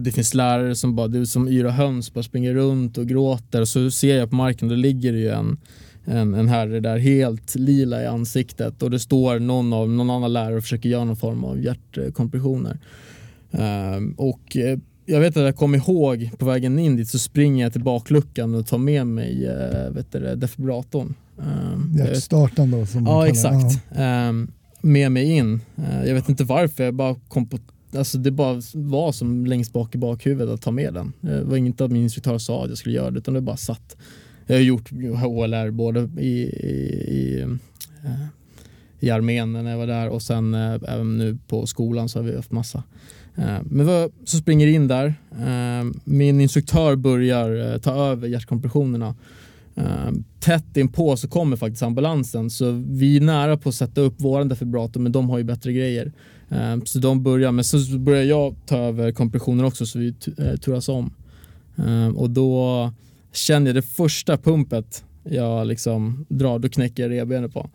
Det 0.00 0.12
finns 0.12 0.34
lärare 0.34 0.74
som 0.74 0.94
bara, 0.96 1.18
är 1.18 1.24
som 1.24 1.48
yra 1.48 1.70
höns, 1.70 2.12
bara 2.14 2.22
springer 2.22 2.54
runt 2.54 2.98
och 2.98 3.06
gråter. 3.06 3.64
Så 3.64 3.90
ser 3.90 4.16
jag 4.16 4.30
på 4.30 4.36
marken, 4.36 4.68
då 4.68 4.74
ligger 4.74 5.12
det 5.12 5.18
ju 5.18 5.28
en, 5.28 5.56
en, 6.04 6.34
en 6.34 6.48
herre 6.48 6.80
där 6.80 6.98
helt 6.98 7.54
lila 7.54 8.02
i 8.02 8.06
ansiktet 8.06 8.82
och 8.82 8.90
det 8.90 8.98
står 8.98 9.38
någon 9.38 9.72
av 9.72 9.88
någon 9.90 10.10
annan 10.10 10.32
lärare 10.32 10.56
och 10.56 10.62
försöker 10.62 10.88
göra 10.88 11.04
någon 11.04 11.16
form 11.16 11.44
av 11.44 11.60
hjärtkompressioner. 11.64 12.78
Ehm, 13.52 14.12
och 14.12 14.56
eh, 14.56 14.78
jag 15.06 15.20
vet 15.20 15.36
att 15.36 15.42
jag 15.42 15.56
kom 15.56 15.74
ihåg 15.74 16.30
på 16.38 16.44
vägen 16.46 16.78
in 16.78 16.96
dit 16.96 17.08
så 17.08 17.18
springer 17.18 17.64
jag 17.64 17.72
till 17.72 17.82
bakluckan 17.82 18.54
och 18.54 18.66
tar 18.66 18.78
med 18.78 19.06
mig 19.06 19.46
eh, 19.46 19.90
vet 19.90 20.12
du, 20.12 20.18
vet- 22.02 22.08
Hjärtstartan 22.08 22.70
då 22.70 22.86
som 22.86 23.06
Ja 23.06 23.28
exakt. 23.28 23.78
Ehm, 23.96 24.50
med 24.80 25.12
mig 25.12 25.24
in. 25.32 25.60
Eh, 25.76 26.06
jag 26.06 26.14
vet 26.14 26.28
inte 26.28 26.44
varför, 26.44 26.84
jag 26.84 26.94
bara 26.94 27.14
kom 27.28 27.46
på 27.48 27.58
Alltså 27.94 28.18
det 28.18 28.30
bara 28.30 28.60
var 28.74 29.12
som 29.12 29.46
längst 29.46 29.72
bak 29.72 29.94
i 29.94 29.98
bakhuvudet 29.98 30.54
att 30.54 30.62
ta 30.62 30.70
med 30.70 30.94
den. 30.94 31.12
Eh, 31.22 31.28
det 31.28 31.44
var 31.44 31.56
inget 31.56 31.80
att 31.80 31.90
min 31.90 32.02
instruktör 32.02 32.38
sa 32.38 32.62
att 32.64 32.68
jag 32.68 32.78
skulle 32.78 32.94
göra 32.94 33.10
det 33.10 33.18
utan 33.18 33.34
det 33.34 33.40
bara 33.40 33.56
satt. 33.56 33.96
Jag 34.46 34.56
har 34.56 34.60
gjort 34.60 34.90
HLR 34.92 35.70
både 35.70 36.10
i, 36.18 36.28
i, 36.28 36.74
i, 37.08 37.42
eh, 38.04 38.26
i 39.00 39.10
armén 39.10 39.52
när 39.52 39.70
jag 39.70 39.78
var 39.78 39.86
där 39.86 40.08
och 40.08 40.22
sen 40.22 40.54
eh, 40.54 40.74
även 40.88 41.18
nu 41.18 41.38
på 41.48 41.66
skolan 41.66 42.08
så 42.08 42.18
har 42.18 42.24
vi 42.24 42.36
haft 42.36 42.52
massa. 42.52 42.82
Men 43.62 44.10
så 44.24 44.36
springer 44.36 44.66
in 44.66 44.88
där. 44.88 45.14
Min 46.04 46.40
instruktör 46.40 46.96
börjar 46.96 47.78
ta 47.78 47.94
över 47.94 48.28
hjärtkompressionerna. 48.28 49.14
Tätt 50.40 50.76
inpå 50.76 51.16
så 51.16 51.28
kommer 51.28 51.56
faktiskt 51.56 51.82
ambulansen 51.82 52.50
så 52.50 52.84
vi 52.88 53.16
är 53.16 53.20
nära 53.20 53.56
på 53.56 53.68
att 53.68 53.74
sätta 53.74 54.00
upp 54.00 54.20
våran 54.20 54.48
defibrillator 54.48 55.00
men 55.00 55.12
de 55.12 55.30
har 55.30 55.38
ju 55.38 55.44
bättre 55.44 55.72
grejer. 55.72 56.12
Eh, 56.50 56.76
Så 56.84 56.98
de 56.98 57.22
börjar, 57.22 57.52
men 57.52 57.64
så 57.64 57.98
börjar 57.98 58.22
jag 58.22 58.54
ta 58.66 58.76
över 58.78 59.12
kompressioner 59.12 59.64
också 59.64 59.86
så 59.86 59.98
vi 59.98 60.14
eh, 60.38 60.56
turas 60.56 60.88
om. 60.88 61.14
Eh, 61.78 62.08
Och 62.08 62.30
då 62.30 62.92
känner 63.32 63.66
jag 63.66 63.74
det 63.74 63.82
första 63.82 64.36
pumpet 64.38 65.04
jag 65.30 65.66
liksom 65.66 66.26
drar, 66.28 66.58
då 66.58 66.68
knäcker 66.68 67.02
jag 67.02 67.10
revbenet 67.12 67.52
på. 67.52 67.70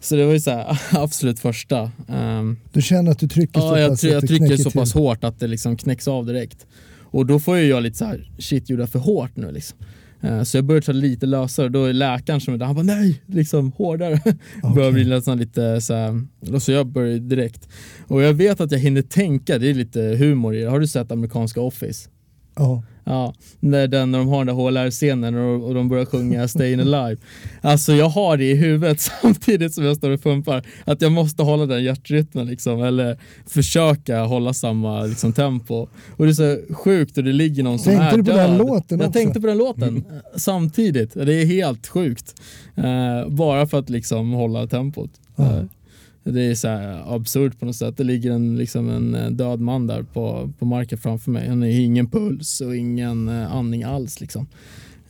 Så 0.00 0.16
det 0.16 0.24
var 0.26 0.32
ju 0.32 0.40
så 0.40 0.50
här, 0.50 0.80
absolut 0.92 1.38
första. 1.40 1.90
Ehm, 2.08 2.56
Du 2.72 2.82
känner 2.82 3.10
att 3.10 3.18
du 3.18 3.28
trycker 3.28 3.60
så 3.60 3.66
Ja, 3.66 3.78
jag, 3.80 3.90
pass 3.90 4.00
try- 4.00 4.08
att 4.08 4.12
jag 4.12 4.22
det 4.22 4.26
trycker 4.26 4.56
så 4.56 4.70
pass 4.70 4.92
till. 4.92 5.00
hårt 5.00 5.24
att 5.24 5.40
det 5.40 5.46
liksom 5.46 5.76
knäcks 5.76 6.08
av 6.08 6.26
direkt. 6.26 6.66
Och 7.12 7.26
då 7.26 7.38
får 7.40 7.56
ju 7.58 7.66
jag 7.66 7.82
lite 7.82 7.98
så 7.98 8.04
här, 8.04 8.30
shit 8.38 8.70
gjorde 8.70 8.82
jag 8.82 8.90
för 8.90 8.98
hårt 8.98 9.36
nu 9.36 9.52
liksom. 9.52 9.78
Eh, 10.20 10.42
Så 10.42 10.56
jag 10.56 10.64
börjar 10.64 10.80
ta 10.82 10.92
lite 10.92 11.26
lösare, 11.26 11.68
då 11.68 11.84
är 11.84 11.92
läkaren 11.92 12.40
som 12.40 12.54
är 12.54 12.58
där, 12.58 12.66
han 12.66 12.74
bara 12.74 12.82
nej, 12.82 13.22
liksom 13.26 13.72
hårdare. 13.72 14.20
Börjar 14.74 14.92
bli 14.92 15.04
nästan 15.04 15.38
lite 15.38 15.80
så 15.80 15.94
här, 15.94 16.26
och 16.52 16.62
så 16.62 16.72
jag 16.72 16.86
börjar 16.86 17.18
direkt. 17.18 17.68
Och 18.06 18.22
jag 18.22 18.32
vet 18.34 18.60
att 18.60 18.72
jag 18.72 18.78
hinner 18.78 19.02
tänka, 19.02 19.58
det 19.58 19.70
är 19.70 19.74
lite 19.74 20.00
humor 20.00 20.54
i 20.54 20.60
det. 20.60 20.70
Har 20.70 20.80
du 20.80 20.86
sett 20.86 21.12
amerikanska 21.12 21.60
Office? 21.60 22.08
Ja. 22.56 22.82
Ja, 23.10 23.34
när, 23.60 23.88
den, 23.88 24.10
när 24.10 24.18
de 24.18 24.28
har 24.28 24.44
den 24.44 24.56
där 24.56 24.62
HLR-scenen 24.62 25.34
och, 25.34 25.68
och 25.68 25.74
de 25.74 25.88
börjar 25.88 26.04
sjunga 26.04 26.46
Stayin' 26.46 26.80
Alive. 26.80 27.20
Alltså 27.60 27.92
jag 27.92 28.08
har 28.08 28.36
det 28.36 28.44
i 28.44 28.54
huvudet 28.54 29.00
samtidigt 29.22 29.74
som 29.74 29.84
jag 29.84 29.96
står 29.96 30.10
och 30.10 30.22
pumpar. 30.22 30.62
Att 30.84 31.02
jag 31.02 31.12
måste 31.12 31.42
hålla 31.42 31.66
den 31.66 31.84
hjärtrytmen 31.84 32.46
liksom, 32.46 32.82
eller 32.82 33.18
försöka 33.46 34.22
hålla 34.22 34.52
samma 34.52 35.02
liksom, 35.02 35.32
tempo. 35.32 35.88
Och 36.16 36.24
det 36.26 36.30
är 36.30 36.32
så 36.32 36.74
sjukt 36.74 37.18
och 37.18 37.24
det 37.24 37.32
ligger 37.32 37.62
någon 37.62 37.78
som 37.78 37.92
Tänkte 37.92 38.16
är 38.16 38.22
död. 38.22 38.36
den 38.36 38.56
låten 38.56 38.98
Jag 38.98 39.08
också? 39.08 39.18
tänkte 39.18 39.40
på 39.40 39.46
den 39.46 39.58
låten 39.58 39.88
mm. 39.88 40.04
samtidigt. 40.36 41.14
Det 41.14 41.34
är 41.34 41.46
helt 41.46 41.86
sjukt. 41.86 42.34
Uh, 42.78 43.28
bara 43.28 43.66
för 43.66 43.78
att 43.78 43.90
liksom 43.90 44.32
hålla 44.32 44.66
tempot. 44.66 45.10
Uh, 45.38 45.62
det 46.30 46.42
är 46.42 46.54
så 46.54 46.68
absurt 47.06 47.58
på 47.58 47.66
något 47.66 47.76
sätt. 47.76 47.96
Det 47.96 48.04
ligger 48.04 48.30
en, 48.30 48.56
liksom 48.56 48.90
en 48.90 49.14
eh, 49.14 49.30
död 49.30 49.60
man 49.60 49.86
där 49.86 50.02
på, 50.02 50.52
på 50.58 50.64
marken 50.64 50.98
framför 50.98 51.30
mig. 51.30 51.48
Han 51.48 51.62
har 51.62 51.68
ingen 51.68 52.10
puls 52.10 52.60
och 52.60 52.76
ingen 52.76 53.28
uh, 53.28 53.56
andning 53.56 53.82
alls. 53.82 54.20
Liksom. 54.20 54.46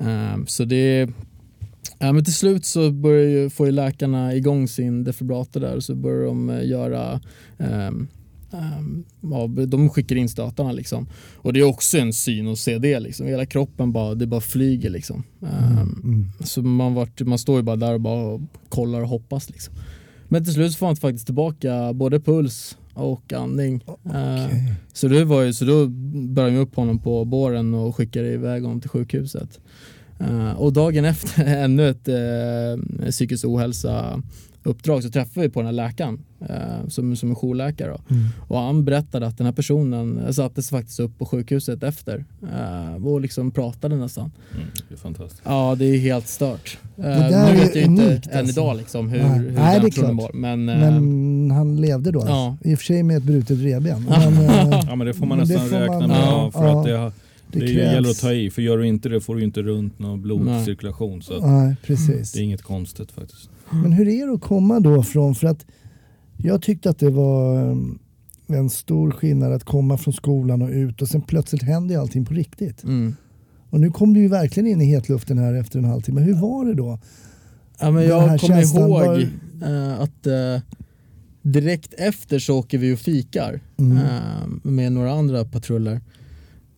Uh, 0.01 0.45
så 0.47 0.65
det 0.65 1.03
uh, 1.05 2.13
men 2.13 2.25
till 2.25 2.35
slut 2.35 2.65
så 2.65 2.91
börjar 2.91 3.29
ju, 3.29 3.51
får 3.51 3.67
ju 3.67 3.73
läkarna 3.73 4.35
igång 4.35 4.69
sin 4.69 5.05
defibrillator 5.05 5.61
där 5.61 5.77
och 5.77 5.85
så 5.85 5.95
börjar 5.95 6.27
de 6.27 6.61
göra 6.65 7.21
um, 7.59 8.09
Um, 8.53 9.05
ja, 9.21 9.47
de 9.67 9.91
skickar 9.91 10.17
in 10.17 10.29
stötarna 10.29 10.73
liksom. 10.73 11.09
Och 11.37 11.53
det 11.53 11.61
är 11.61 11.65
också 11.65 11.99
en 11.99 12.13
syn 12.13 12.49
att 12.49 12.59
se 12.59 12.79
det 12.79 13.01
liksom. 13.01 13.27
Hela 13.27 13.47
kroppen 13.47 13.93
bara, 13.93 14.15
det 14.15 14.27
bara 14.27 14.41
flyger 14.41 14.91
liksom. 14.91 15.23
Um, 15.41 15.49
mm, 15.49 16.01
mm. 16.05 16.29
Så 16.41 16.63
man, 16.63 16.95
vart, 16.95 17.21
man 17.21 17.39
står 17.39 17.57
ju 17.57 17.63
bara 17.63 17.77
där 17.77 17.95
och 17.95 18.01
bara 18.01 18.41
kollar 18.69 19.01
och 19.01 19.09
hoppas 19.09 19.51
liksom. 19.51 19.75
Men 20.33 20.45
till 20.45 20.53
slut 20.55 20.77
får 20.77 20.87
han 20.87 20.97
faktiskt 20.97 21.27
tillbaka 21.27 21.93
både 21.93 22.21
puls 22.21 22.79
och 22.95 23.33
andning. 23.33 23.85
Okay. 23.87 24.43
Uh, 24.43 24.73
så, 24.93 25.09
det 25.09 25.25
var 25.25 25.43
ju, 25.43 25.53
så 25.53 25.65
då 25.65 25.87
började 26.29 26.55
vi 26.55 26.63
upp 26.63 26.77
honom 26.77 26.99
på 26.99 27.25
båren 27.25 27.75
och 27.75 27.97
skickade 27.97 28.33
iväg 28.33 28.63
honom 28.63 28.81
till 28.81 28.91
sjukhuset. 28.91 29.61
Uh, 30.21 30.53
och 30.53 30.73
dagen 30.73 31.05
efter 31.05 31.45
ännu 31.65 31.89
ett 31.89 32.09
uh, 32.09 33.11
psykisk 33.11 33.45
ohälsa 33.45 34.23
uppdrag 34.63 35.03
så 35.03 35.11
träffade 35.11 35.47
vi 35.47 35.53
på 35.53 35.61
den 35.61 35.67
här 35.67 35.73
läkaren 35.73 36.15
eh, 36.15 36.21
som, 36.89 37.17
som 37.17 37.31
en 37.31 37.37
jourläkare. 37.37 37.99
Mm. 38.11 38.25
Och 38.49 38.59
han 38.59 38.85
berättade 38.85 39.27
att 39.27 39.39
den 39.39 39.47
här 39.47 39.53
personen 39.53 40.35
sattes 40.35 40.71
faktiskt 40.71 41.01
upp 41.01 41.19
på 41.19 41.27
sjukhuset 41.27 41.83
efter 41.83 42.25
eh, 42.43 43.07
och 43.07 43.21
liksom 43.21 43.51
pratade 43.51 43.97
nästan. 43.97 44.33
Mm, 44.55 44.67
det 44.89 44.95
är 44.95 44.99
fantastiskt. 44.99 45.43
Ja, 45.45 45.77
det 45.79 45.85
är 45.85 45.99
helt 45.99 46.29
stört. 46.29 46.79
Eh, 46.97 47.05
nu 47.05 47.61
vet 47.61 47.75
jag 47.75 47.85
inte 47.85 48.03
unikt, 48.03 48.27
än 48.27 48.39
alltså. 48.39 48.61
idag 48.61 48.77
liksom 48.77 49.09
hur, 49.09 49.23
Nej. 49.23 49.39
hur 49.39 49.51
Nej, 49.51 49.81
den 49.81 49.91
personen 49.91 50.17
var. 50.17 50.31
Men, 50.35 50.65
men 50.65 51.51
han 51.51 51.81
levde 51.81 52.11
då? 52.11 52.25
Ja. 52.27 52.57
I 52.65 52.75
och 52.75 52.79
för 52.79 52.85
sig 52.85 53.03
med 53.03 53.17
ett 53.17 53.23
brutet 53.23 53.59
revben. 53.59 54.05
Men, 54.09 54.45
ja, 54.87 54.97
men 54.97 55.07
det 55.07 55.15
får 55.15 55.27
man 55.27 55.39
nästan 55.39 55.69
räkna 55.69 55.99
man, 55.99 56.09
med. 56.09 56.19
Ja, 56.19 56.51
för 56.51 56.67
ja. 56.67 56.79
att 56.79 56.85
det 56.85 57.13
det, 57.53 57.61
det 57.61 57.73
gäller 57.73 58.11
att 58.11 58.21
ta 58.21 58.33
i, 58.33 58.51
för 58.51 58.63
gör 58.63 58.79
du 58.79 58.87
inte 58.87 59.09
det 59.09 59.21
får 59.21 59.37
du 59.37 59.45
inte 59.45 59.63
runt 59.63 59.99
någon 59.99 60.23
blodcirkulation. 60.23 61.23
Så 61.23 61.47
Nej, 61.47 61.77
precis. 61.87 62.33
Det 62.33 62.41
är 62.41 62.43
inget 62.43 62.63
konstigt 62.63 63.13
faktiskt. 63.13 63.51
Men 63.71 63.93
hur 63.93 64.09
är 64.09 64.27
det 64.27 64.33
att 64.33 64.41
komma 64.41 64.81
då 64.81 65.03
från, 65.03 65.35
för 65.35 65.47
att 65.47 65.67
jag 66.43 66.63
tyckte 66.63 66.91
att 66.91 66.99
det 66.99 67.11
var 67.11 67.63
um, 67.71 67.99
en 68.47 68.71
stor 68.71 69.11
skillnad 69.11 69.53
att 69.53 69.65
komma 69.65 69.99
från 69.99 70.15
skolan 70.15 70.63
och 70.63 70.69
ut 70.69 71.03
och 71.03 71.09
sen 71.09 71.23
plötsligt 71.23 71.63
händer 71.63 71.95
ju 71.95 72.01
allting 72.01 72.25
på 72.25 72.35
riktigt. 72.35 72.85
Mm. 72.85 73.15
Och 73.71 73.81
nu 73.81 73.91
kom 73.91 74.15
du 74.15 74.21
ju 74.21 74.29
verkligen 74.29 74.67
in 74.67 74.81
i 74.81 74.85
hetluften 74.85 75.39
här 75.39 75.55
efter 75.55 75.79
en 75.79 75.85
halvtimme. 75.85 76.21
Hur 76.21 76.35
var 76.35 76.65
det 76.65 76.75
då? 76.75 76.99
Ja, 77.81 77.91
men 77.91 78.05
jag 78.05 78.41
kommer 78.41 78.77
ihåg 78.77 78.91
var... 78.91 79.19
uh, 79.19 80.01
att 80.01 80.27
uh, 80.27 80.61
direkt 81.43 81.95
efter 81.95 82.39
så 82.39 82.59
åker 82.59 82.79
vi 82.79 82.95
och 82.95 82.99
fikar 82.99 83.61
mm. 83.77 83.99
uh, 83.99 84.03
med 84.63 84.93
några 84.93 85.13
andra 85.13 85.45
patruller. 85.45 86.01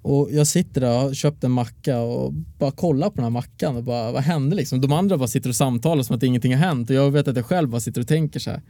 Och 0.03 0.29
jag 0.33 0.47
sitter 0.47 0.81
där 0.81 0.95
och 0.95 1.01
har 1.01 1.15
köpt 1.15 1.45
en 1.45 1.51
macka 1.51 2.01
och 2.01 2.33
bara 2.33 2.71
kollar 2.71 3.09
på 3.09 3.15
den 3.15 3.25
här 3.25 3.31
mackan 3.31 3.77
och 3.77 3.85
bara 3.85 4.13
vad 4.13 4.23
hände 4.23 4.57
liksom? 4.57 4.81
De 4.81 4.93
andra 4.93 5.19
bara 5.19 5.29
sitter 5.29 5.49
och 5.49 5.57
samtalar 5.57 6.03
som 6.03 6.17
att 6.17 6.23
ingenting 6.23 6.55
har 6.55 6.67
hänt 6.67 6.91
och 6.91 6.97
jag 6.97 7.11
vet 7.11 7.29
att 7.29 7.37
jag 7.37 7.47
själv 7.47 7.69
bara 7.69 7.81
sitter 7.81 8.01
och 8.01 8.09
tänker 8.09 8.41
så 8.41 8.51
här 8.51 8.63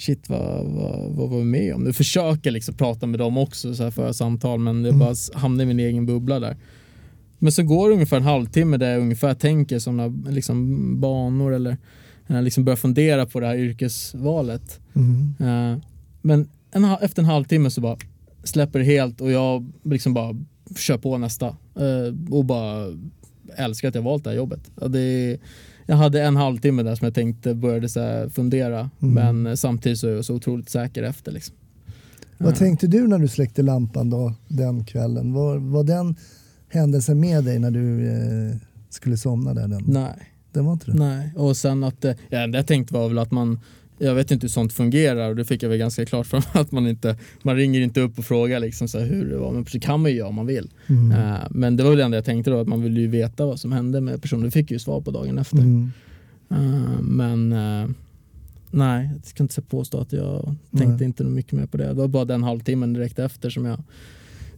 shit 0.00 0.28
vad, 0.28 0.64
vad, 0.64 1.10
vad 1.10 1.30
var 1.30 1.38
vi 1.38 1.44
med 1.44 1.74
om? 1.74 1.84
Nu 1.84 1.92
försöker 1.92 2.50
liksom 2.50 2.74
prata 2.74 3.06
med 3.06 3.20
dem 3.20 3.38
också 3.38 3.74
så 3.74 3.82
här 3.82 3.90
för 3.90 4.12
samtal 4.12 4.58
men 4.58 4.82
det 4.82 4.88
mm. 4.88 4.98
bara 4.98 5.14
hamnar 5.34 5.64
i 5.64 5.66
min 5.66 5.80
egen 5.80 6.06
bubbla 6.06 6.40
där. 6.40 6.56
Men 7.38 7.52
så 7.52 7.62
går 7.62 7.88
det 7.88 7.94
ungefär 7.94 8.16
en 8.16 8.22
halvtimme 8.22 8.76
där 8.76 8.90
jag 8.90 9.00
ungefär 9.00 9.34
tänker 9.34 9.78
sådana 9.78 10.06
liksom 10.28 11.00
banor 11.00 11.54
eller 11.54 11.76
eh, 12.26 12.42
liksom 12.42 12.64
börjar 12.64 12.76
fundera 12.76 13.26
på 13.26 13.40
det 13.40 13.46
här 13.46 13.56
yrkesvalet. 13.56 14.80
Mm. 14.94 15.34
Uh, 15.40 15.78
men 16.22 16.48
en, 16.70 16.84
efter 16.84 17.22
en 17.22 17.28
halvtimme 17.28 17.70
så 17.70 17.80
bara 17.80 17.96
släpper 18.44 18.78
det 18.78 18.84
helt 18.84 19.20
och 19.20 19.30
jag 19.30 19.72
liksom 19.82 20.14
bara 20.14 20.36
kör 20.76 20.98
på 20.98 21.18
nästa 21.18 21.46
uh, 21.80 22.34
och 22.34 22.44
bara 22.44 22.86
älskar 23.56 23.88
att 23.88 23.94
jag 23.94 24.02
valt 24.02 24.24
det 24.24 24.30
här 24.30 24.36
jobbet. 24.36 24.70
Det, 24.88 25.38
jag 25.90 25.96
hade 25.96 26.22
en 26.22 26.36
halvtimme 26.36 26.82
där 26.82 26.94
som 26.94 27.04
jag 27.04 27.14
tänkte 27.14 27.54
började 27.54 27.88
så 27.88 28.30
fundera 28.34 28.90
mm. 29.02 29.40
men 29.42 29.56
samtidigt 29.56 29.98
så 29.98 30.08
är 30.08 30.14
jag 30.14 30.24
så 30.24 30.34
otroligt 30.34 30.70
säker 30.70 31.02
efter. 31.02 31.32
Liksom. 31.32 31.56
Vad 32.38 32.56
tänkte 32.56 32.86
du 32.86 33.06
när 33.06 33.18
du 33.18 33.28
släckte 33.28 33.62
lampan 33.62 34.10
då 34.10 34.34
den 34.48 34.84
kvällen? 34.84 35.32
Var, 35.32 35.58
var 35.58 35.84
den 35.84 36.16
händelsen 36.68 37.20
med 37.20 37.44
dig 37.44 37.58
när 37.58 37.70
du 37.70 38.08
eh, 38.08 38.56
skulle 38.90 39.16
somna 39.16 39.54
där? 39.54 39.68
Den? 39.68 39.84
Nej. 39.86 40.32
Det 40.52 40.60
var 40.60 40.72
inte 40.72 40.90
det? 40.90 40.98
Nej, 40.98 41.32
och 41.36 41.56
sen 41.56 41.84
att, 41.84 42.04
ja, 42.28 42.46
det 42.46 42.58
jag 42.58 42.66
tänkte 42.66 42.94
var 42.94 43.08
väl 43.08 43.18
att 43.18 43.30
man 43.30 43.60
jag 43.98 44.14
vet 44.14 44.30
inte 44.30 44.44
hur 44.44 44.48
sånt 44.48 44.72
fungerar 44.72 45.28
och 45.28 45.36
det 45.36 45.44
fick 45.44 45.62
jag 45.62 45.70
väl 45.70 45.78
ganska 45.78 46.06
klart 46.06 46.26
för 46.26 46.36
mig 46.36 46.46
att 46.52 46.72
man 46.72 46.86
inte, 46.86 47.16
man 47.42 47.56
ringer 47.56 47.80
inte 47.80 48.00
upp 48.00 48.18
och 48.18 48.24
frågar 48.24 48.60
liksom 48.60 48.88
så 48.88 48.98
hur 48.98 49.30
det 49.30 49.36
var, 49.36 49.52
men 49.52 49.66
det 49.72 49.80
kan 49.80 50.00
man 50.00 50.10
ju 50.10 50.16
göra 50.16 50.28
om 50.28 50.34
man 50.34 50.46
vill. 50.46 50.70
Mm. 50.86 51.12
Uh, 51.12 51.38
men 51.50 51.76
det 51.76 51.82
var 51.82 51.90
väl 51.90 51.98
det 51.98 52.04
enda 52.04 52.16
jag 52.16 52.24
tänkte 52.24 52.50
då, 52.50 52.60
att 52.60 52.68
man 52.68 52.82
ville 52.82 53.00
ju 53.00 53.06
veta 53.06 53.46
vad 53.46 53.60
som 53.60 53.72
hände 53.72 54.00
med 54.00 54.22
personen. 54.22 54.44
Det 54.44 54.50
fick 54.50 54.70
ju 54.70 54.78
svar 54.78 55.00
på 55.00 55.10
dagen 55.10 55.38
efter. 55.38 55.58
Mm. 55.58 55.90
Uh, 56.52 57.00
men 57.00 57.52
uh, 57.52 57.90
nej, 58.70 59.10
jag 59.14 59.26
ska 59.26 59.42
inte 59.42 59.62
påstå 59.62 60.00
att 60.00 60.12
jag 60.12 60.54
tänkte 60.70 60.96
nej. 60.96 61.04
inte 61.04 61.24
mycket 61.24 61.52
mer 61.52 61.66
på 61.66 61.76
det. 61.76 61.86
Det 61.86 61.94
var 61.94 62.08
bara 62.08 62.24
den 62.24 62.42
halvtimmen 62.42 62.92
direkt 62.92 63.18
efter 63.18 63.50
som 63.50 63.64
jag 63.64 63.82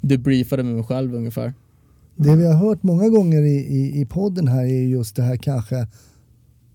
debriefade 0.01 0.63
med 0.63 0.75
mig 0.75 0.85
själv 0.85 1.15
ungefär. 1.15 1.55
Det 2.17 2.37
vi 2.37 2.47
har 2.47 2.55
hört 2.55 2.83
många 2.83 3.09
gånger 3.09 3.43
i, 3.43 3.57
i, 3.57 4.01
i 4.01 4.07
podden 4.07 4.49
här 4.49 4.65
är 4.65 4.89
just 4.89 5.17
det 5.17 5.23
här 5.23 5.37
kanske 5.37 5.87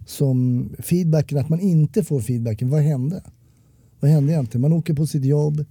som 0.06 0.70
feedbacken, 0.80 1.38
att 1.38 1.50
man 1.50 1.60
inte 1.60 2.04
får 2.04 2.22
feedbacken. 2.22 2.70
Vad 2.70 2.82
hände? 2.82 3.24
Vad 4.00 4.12
hände 4.12 4.34
egentligen? 4.34 4.62
Man 4.62 4.74
åker 4.74 4.94
på 4.94 5.08
sitt 5.08 5.26
jobb, 5.26 5.66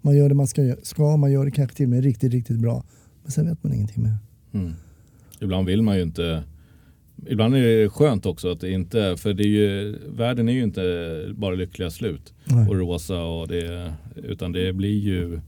man 0.00 0.16
gör 0.16 0.28
det 0.28 0.34
man 0.34 0.46
ska, 0.46 0.76
ska 0.82 1.16
man 1.16 1.32
gör 1.32 1.44
det 1.44 1.50
kanske 1.50 1.76
till 1.76 1.86
och 1.86 1.90
med 1.90 2.04
riktigt, 2.04 2.32
riktigt 2.32 2.58
bra. 2.58 2.84
Men 3.22 3.32
sen 3.32 3.48
vet 3.48 3.64
man 3.64 3.74
ingenting 3.74 4.02
mer. 4.02 4.16
Mm. 4.52 4.72
Ibland 5.40 5.66
vill 5.66 5.82
man 5.82 5.96
ju 5.96 6.02
inte 6.02 6.44
Ibland 7.26 7.56
är 7.56 7.60
det 7.60 7.88
skönt 7.88 8.26
också 8.26 8.52
att 8.52 8.60
det 8.60 8.70
inte, 8.70 9.16
för 9.16 9.34
det 9.34 9.42
är 9.42 9.48
ju, 9.48 9.98
världen 10.08 10.48
är 10.48 10.52
ju 10.52 10.62
inte 10.62 11.34
bara 11.36 11.54
lyckliga 11.54 11.90
slut 11.90 12.34
Nej. 12.44 12.68
och 12.68 12.76
rosa 12.76 13.22
och 13.22 13.48
det, 13.48 13.92
utan 14.16 14.52
det 14.52 14.72
blir 14.72 14.98
ju 14.98 15.40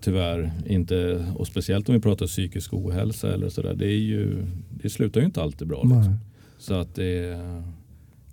tyvärr 0.00 0.52
inte, 0.66 1.26
och 1.36 1.46
speciellt 1.46 1.88
om 1.88 1.94
vi 1.94 2.00
pratar 2.00 2.26
psykisk 2.26 2.74
ohälsa 2.74 3.34
eller 3.34 3.48
sådär, 3.48 3.74
det 3.74 3.86
är 3.86 3.98
ju, 3.98 4.46
det 4.70 4.90
slutar 4.90 5.20
ju 5.20 5.26
inte 5.26 5.42
alltid 5.42 5.68
bra. 5.68 5.82
Liksom. 5.82 6.18
Så 6.66 6.74
att 6.74 6.94
det, 6.94 7.40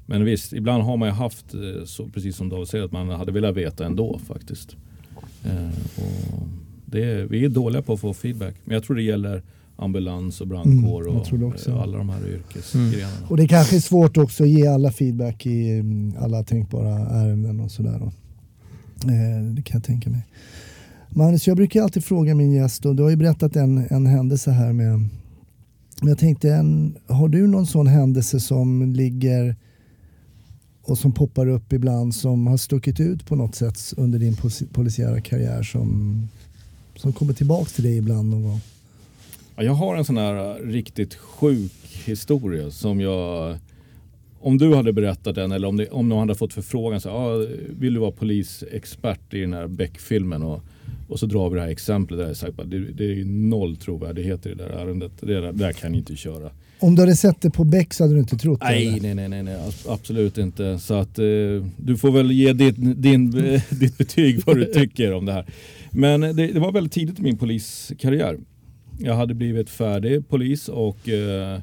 men 0.05 0.25
visst, 0.25 0.53
ibland 0.53 0.83
har 0.83 0.97
man 0.97 1.09
ju 1.09 1.13
haft, 1.13 1.53
eh, 1.53 1.85
så, 1.85 2.09
precis 2.09 2.35
som 2.35 2.49
David 2.49 2.67
säger, 2.67 2.85
att 2.85 2.91
man 2.91 3.09
hade 3.09 3.31
velat 3.31 3.55
veta 3.55 3.85
ändå 3.85 4.19
faktiskt. 4.27 4.75
Eh, 5.45 5.67
och 5.95 6.47
det, 6.85 7.31
vi 7.31 7.45
är 7.45 7.49
dåliga 7.49 7.81
på 7.81 7.93
att 7.93 7.99
få 7.99 8.13
feedback, 8.13 8.55
men 8.63 8.73
jag 8.73 8.83
tror 8.83 8.95
det 8.95 9.03
gäller 9.03 9.43
ambulans 9.75 10.41
och 10.41 10.47
brandkår 10.47 11.01
mm, 11.01 11.15
och 11.15 11.67
eh, 11.67 11.81
alla 11.81 11.97
de 11.97 12.09
här 12.09 12.27
yrkesgrenarna. 12.27 13.17
Mm. 13.17 13.29
Och 13.29 13.37
det 13.37 13.47
kanske 13.47 13.75
är 13.75 13.79
svårt 13.79 14.17
också 14.17 14.43
att 14.43 14.49
ge 14.49 14.67
alla 14.67 14.91
feedback 14.91 15.45
i 15.45 15.69
mm, 15.69 16.13
alla 16.19 16.43
tänkbara 16.43 16.99
ärenden 16.99 17.59
och 17.59 17.71
sådär. 17.71 18.01
Eh, 18.01 19.43
det 19.55 19.61
kan 19.61 19.77
jag 19.77 19.83
tänka 19.83 20.09
mig. 20.09 20.27
Magnus, 21.09 21.47
jag 21.47 21.57
brukar 21.57 21.81
alltid 21.81 22.05
fråga 22.05 22.35
min 22.35 22.51
gäst 22.51 22.85
och 22.85 22.95
du 22.95 23.03
har 23.03 23.09
ju 23.09 23.15
berättat 23.15 23.55
en, 23.55 23.87
en 23.89 24.05
händelse 24.05 24.51
här 24.51 24.73
med 24.73 25.09
men 25.99 26.09
jag 26.09 26.17
tänkte, 26.17 26.53
en, 26.53 26.97
har 27.07 27.27
du 27.27 27.47
någon 27.47 27.67
sån 27.67 27.87
händelse 27.87 28.39
som 28.39 28.93
ligger 28.93 29.55
och 30.81 30.97
som 30.97 31.11
poppar 31.11 31.47
upp 31.47 31.73
ibland 31.73 32.15
som 32.15 32.47
har 32.47 32.57
stuckit 32.57 32.99
ut 32.99 33.25
på 33.25 33.35
något 33.35 33.55
sätt 33.55 33.93
under 33.97 34.19
din 34.19 34.37
polisiära 34.73 35.21
karriär 35.21 35.63
som, 35.63 36.17
som 36.95 37.13
kommer 37.13 37.33
tillbaka 37.33 37.65
till 37.65 37.83
dig 37.83 37.97
ibland 37.97 38.29
någon 38.29 38.43
gång? 38.43 38.61
jag 39.55 39.73
har 39.73 39.95
en 39.95 40.05
sån 40.05 40.17
här 40.17 40.35
äh, 40.35 40.67
riktigt 40.67 41.15
sjuk 41.15 41.71
historia 42.05 42.71
som 42.71 43.01
jag 43.01 43.57
om 44.39 44.57
du 44.57 44.75
hade 44.75 44.93
berättat 44.93 45.35
den 45.35 45.51
eller 45.51 45.67
om, 45.67 45.77
det, 45.77 45.89
om 45.89 46.09
någon 46.09 46.19
hade 46.19 46.35
fått 46.35 46.53
förfrågan 46.53 47.01
så 47.01 47.09
ah, 47.09 47.45
vill 47.69 47.93
du 47.93 47.99
vara 47.99 48.11
polisexpert 48.11 49.33
i 49.33 49.41
den 49.41 49.53
här 49.53 49.67
Beck-filmen 49.67 50.43
och 50.43 50.61
och 51.13 51.19
så 51.19 51.25
drar 51.25 51.49
vi 51.49 51.55
det 51.55 51.61
här 51.61 51.69
exemplet 51.69 52.19
där 52.19 52.27
jag 52.27 52.37
sagt 52.37 52.59
att 52.59 52.71
det, 52.71 52.79
det 52.79 53.03
är 53.03 53.25
noll 53.25 53.75
trovärdighet 53.75 54.45
i 54.45 54.49
det 54.49 54.55
där 54.55 54.69
ärendet. 54.69 55.11
Det 55.19 55.41
där, 55.41 55.51
där 55.51 55.71
kan 55.71 55.91
ni 55.91 55.97
inte 55.97 56.15
köra. 56.15 56.51
Om 56.79 56.95
du 56.95 57.01
hade 57.01 57.15
sett 57.15 57.41
det 57.41 57.49
på 57.49 57.63
Beck 57.63 57.93
så 57.93 58.03
hade 58.03 58.13
du 58.13 58.19
inte 58.19 58.37
trott 58.37 58.59
nej, 58.61 58.99
det? 59.01 59.13
Nej, 59.13 59.29
nej, 59.29 59.43
nej, 59.43 59.57
absolut 59.87 60.37
inte. 60.37 60.79
Så 60.79 60.93
att 60.93 61.19
eh, 61.19 61.25
du 61.77 61.97
får 61.97 62.11
väl 62.11 62.31
ge 62.31 62.53
ditt, 62.53 62.75
din, 63.01 63.45
eh, 63.45 63.61
ditt 63.79 63.97
betyg 63.97 64.41
vad 64.45 64.57
du 64.57 64.65
tycker 64.65 65.13
om 65.13 65.25
det 65.25 65.33
här. 65.33 65.45
Men 65.91 66.21
det, 66.21 66.33
det, 66.33 66.59
var 66.59 66.71
väldigt 66.71 66.93
tidigt 66.93 67.19
i 67.19 67.21
min 67.21 67.37
poliskarriär. 67.37 68.37
Jag 68.99 69.15
hade 69.15 69.33
blivit 69.33 69.69
färdig 69.69 70.29
polis 70.29 70.69
och 70.69 71.09
eh, 71.09 71.59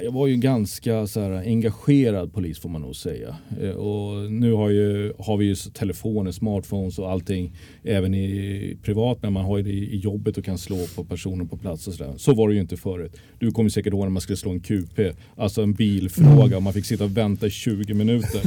jag 0.00 0.12
var 0.12 0.26
ju 0.26 0.36
ganska 0.36 1.06
så 1.06 1.20
här, 1.20 1.30
engagerad 1.30 2.32
polis 2.32 2.58
får 2.58 2.68
man 2.68 2.80
nog 2.80 2.96
säga. 2.96 3.36
Eh, 3.62 3.70
och 3.70 4.32
nu 4.32 4.52
har, 4.52 4.70
ju, 4.70 5.12
har 5.18 5.36
vi 5.36 5.44
ju 5.44 5.54
telefoner, 5.54 6.32
smartphones 6.32 6.98
och 6.98 7.10
allting 7.10 7.52
även 7.84 8.14
i 8.14 8.76
privat 8.82 9.18
men 9.22 9.32
man 9.32 9.44
har 9.44 9.56
ju 9.56 9.62
det 9.62 9.70
i 9.70 9.96
jobbet 9.96 10.38
och 10.38 10.44
kan 10.44 10.58
slå 10.58 10.86
på 10.96 11.04
personer 11.04 11.44
på 11.44 11.56
plats 11.56 11.88
och 11.88 11.94
sådär. 11.94 12.14
Så 12.16 12.34
var 12.34 12.48
det 12.48 12.54
ju 12.54 12.60
inte 12.60 12.76
förut. 12.76 13.12
Du 13.38 13.50
kommer 13.50 13.70
säkert 13.70 13.92
ihåg 13.92 14.02
när 14.02 14.10
man 14.10 14.22
skulle 14.22 14.36
slå 14.36 14.50
en 14.50 14.60
QP, 14.60 15.00
alltså 15.36 15.62
en 15.62 15.72
bilfråga 15.72 16.44
mm. 16.44 16.56
och 16.56 16.62
man 16.62 16.72
fick 16.72 16.86
sitta 16.86 17.04
och 17.04 17.16
vänta 17.16 17.46
i 17.46 17.50
20 17.50 17.94
minuter. 17.94 18.40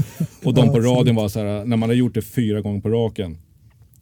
Och 0.43 0.53
de 0.53 0.71
på 0.71 0.79
radion 0.79 1.15
var 1.15 1.27
så 1.27 1.39
här, 1.39 1.65
när 1.65 1.77
man 1.77 1.81
hade 1.81 1.95
gjort 1.95 2.13
det 2.13 2.21
fyra 2.21 2.61
gånger 2.61 2.81
på 2.81 2.89
raken 2.89 3.37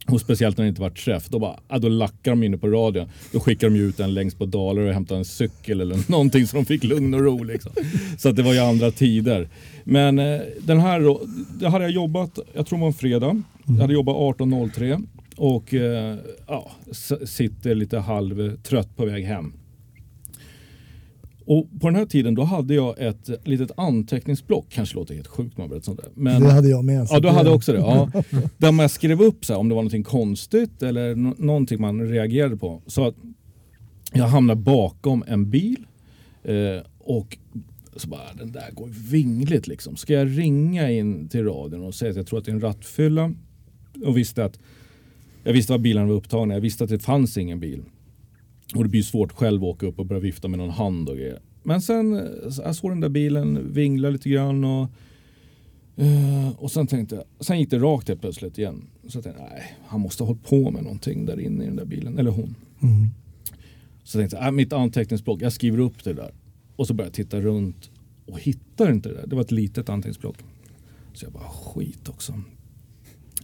och 0.06 0.20
speciellt 0.20 0.58
när 0.58 0.64
det 0.64 0.68
inte 0.68 0.80
var 0.80 0.90
träff, 0.90 1.28
då, 1.28 1.38
bara, 1.38 1.60
ja, 1.68 1.78
då 1.78 1.88
lackar 1.88 2.30
de 2.30 2.42
inne 2.42 2.58
på 2.58 2.68
radion. 2.68 3.08
Då 3.32 3.40
skickar 3.40 3.70
de 3.70 3.76
ut 3.76 4.00
en 4.00 4.14
längst 4.14 4.38
på 4.38 4.46
Dalarö 4.46 4.88
och 4.88 4.94
hämtar 4.94 5.16
en 5.16 5.24
cykel 5.24 5.80
eller 5.80 6.10
någonting 6.10 6.46
så 6.46 6.56
de 6.56 6.64
fick 6.64 6.84
lugn 6.84 7.14
och 7.14 7.20
ro. 7.20 7.42
Liksom. 7.42 7.72
Så 8.18 8.28
att 8.28 8.36
det 8.36 8.42
var 8.42 8.52
ju 8.52 8.58
andra 8.58 8.90
tider. 8.90 9.48
Men 9.84 10.18
eh, 10.18 10.40
den 10.60 10.80
här, 10.80 11.18
det 11.60 11.68
hade 11.68 11.84
jag 11.84 11.92
jobbat, 11.92 12.38
jag 12.52 12.66
tror 12.66 12.78
det 12.78 12.80
var 12.80 12.88
en 12.88 12.94
fredag. 12.94 13.42
Jag 13.66 13.74
hade 13.74 13.94
jobbat 13.94 14.16
18.03 14.16 15.06
och 15.36 15.74
eh, 15.74 16.16
ja, 16.46 16.70
sitter 17.26 17.74
lite 17.74 17.98
halvtrött 17.98 18.96
på 18.96 19.04
väg 19.04 19.24
hem. 19.24 19.52
Och 21.46 21.68
på 21.80 21.88
den 21.88 21.96
här 21.96 22.06
tiden 22.06 22.34
då 22.34 22.42
hade 22.42 22.74
jag 22.74 22.98
ett 22.98 23.30
litet 23.44 23.70
anteckningsblock, 23.76 24.66
kanske 24.68 24.96
låter 24.96 25.14
helt 25.14 25.26
sjukt 25.26 25.58
man 25.58 25.68
berättar 25.68 25.84
sånt 25.84 26.00
där. 26.02 26.10
Men, 26.14 26.42
det 26.42 26.50
hade 26.50 26.68
jag 26.68 26.84
med. 26.84 27.06
Ja, 27.10 27.20
du 27.20 27.28
hade 27.28 27.50
också 27.50 27.72
det. 27.72 27.78
Ja. 27.78 28.10
där 28.58 28.72
man 28.72 28.88
skrev 28.88 29.22
upp 29.22 29.44
så 29.44 29.52
här, 29.52 29.60
om 29.60 29.68
det 29.68 29.74
var 29.74 29.82
någonting 29.82 30.04
konstigt 30.04 30.82
eller 30.82 31.14
no 31.14 31.34
någonting 31.38 31.80
man 31.80 32.08
reagerade 32.08 32.56
på. 32.56 32.82
Så 32.86 33.06
att 33.06 33.14
jag 34.12 34.24
hamnade 34.24 34.60
bakom 34.60 35.24
en 35.26 35.50
bil 35.50 35.86
eh, 36.42 36.82
och 36.98 37.38
så 37.96 38.08
bara, 38.08 38.34
den 38.38 38.52
där 38.52 38.70
går 38.72 38.88
vingligt 39.10 39.66
liksom. 39.66 39.96
Ska 39.96 40.12
jag 40.12 40.38
ringa 40.38 40.90
in 40.90 41.28
till 41.28 41.44
radion 41.44 41.84
och 41.84 41.94
säga 41.94 42.10
att 42.10 42.16
jag 42.16 42.26
tror 42.26 42.38
att 42.38 42.44
det 42.44 42.50
är 42.50 42.54
en 42.54 42.60
rattfylla? 42.60 43.32
Och 44.04 44.16
visste 44.16 44.44
att 44.44 44.58
jag 45.44 45.52
visste 45.52 45.72
var 45.72 45.78
bilarna 45.78 46.06
var 46.06 46.14
upptagna. 46.14 46.54
Jag 46.54 46.60
visste 46.60 46.84
att 46.84 46.90
det 46.90 46.98
fanns 46.98 47.38
ingen 47.38 47.60
bil. 47.60 47.82
Och 48.74 48.84
det 48.84 48.90
blir 48.90 49.02
svårt 49.02 49.32
själv 49.32 49.64
att 49.64 49.68
åka 49.68 49.86
upp 49.86 49.98
och 49.98 50.06
börja 50.06 50.20
vifta 50.20 50.48
med 50.48 50.58
någon 50.58 50.70
hand 50.70 51.08
och 51.08 51.16
grejer. 51.16 51.40
Men 51.62 51.80
sen 51.80 52.14
eh, 52.14 52.22
jag 52.64 52.76
såg 52.76 52.90
den 52.90 53.00
där 53.00 53.08
bilen 53.08 53.72
vingla 53.72 54.10
lite 54.10 54.28
grann 54.28 54.64
och, 54.64 54.88
uh, 56.00 56.48
och 56.58 56.70
sen 56.70 56.86
tänkte 56.86 57.14
jag, 57.14 57.24
sen 57.40 57.60
gick 57.60 57.70
det 57.70 57.78
rakt 57.78 58.08
helt 58.08 58.20
plötsligt 58.20 58.58
igen. 58.58 58.82
Så 59.08 59.16
jag 59.16 59.24
tänkte 59.24 59.42
nej, 59.42 59.76
han 59.86 60.00
måste 60.00 60.22
ha 60.22 60.28
hållit 60.28 60.44
på 60.44 60.70
med 60.70 60.82
någonting 60.82 61.26
där 61.26 61.40
inne 61.40 61.64
i 61.64 61.66
den 61.66 61.76
där 61.76 61.84
bilen, 61.84 62.18
eller 62.18 62.30
hon. 62.30 62.54
Mm. 62.82 63.06
Så 64.04 64.18
jag 64.18 64.22
tänkte 64.22 64.36
jag, 64.36 64.46
äh, 64.46 64.52
mitt 64.52 64.72
anteckningsblock, 64.72 65.42
jag 65.42 65.52
skriver 65.52 65.78
upp 65.78 66.04
det 66.04 66.12
där. 66.12 66.32
Och 66.76 66.86
så 66.86 66.94
började 66.94 67.08
jag 67.08 67.14
titta 67.14 67.40
runt 67.40 67.90
och 68.26 68.40
hittar 68.40 68.90
inte 68.90 69.08
det 69.08 69.14
där. 69.14 69.26
Det 69.26 69.34
var 69.34 69.42
ett 69.42 69.50
litet 69.50 69.88
anteckningsblock. 69.88 70.36
Så 71.12 71.24
jag 71.24 71.32
bara 71.32 71.48
skit 71.48 72.08
också. 72.08 72.32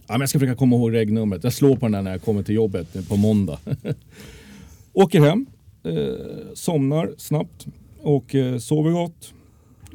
Ja, 0.07 0.13
men 0.13 0.19
jag 0.19 0.29
ska 0.29 0.39
försöka 0.39 0.57
komma 0.57 0.75
ihåg 0.75 0.93
regnumret. 0.93 1.43
Jag 1.43 1.53
slår 1.53 1.75
på 1.75 1.85
den 1.85 1.91
där 1.91 2.01
när 2.01 2.11
jag 2.11 2.21
kommer 2.21 2.43
till 2.43 2.55
jobbet 2.55 3.07
på 3.09 3.17
måndag. 3.17 3.59
Åker 4.93 5.21
hem, 5.21 5.45
eh, 5.83 6.53
somnar 6.53 7.13
snabbt 7.17 7.67
och 7.99 8.35
eh, 8.35 8.57
sover 8.57 8.91
gott. 8.91 9.33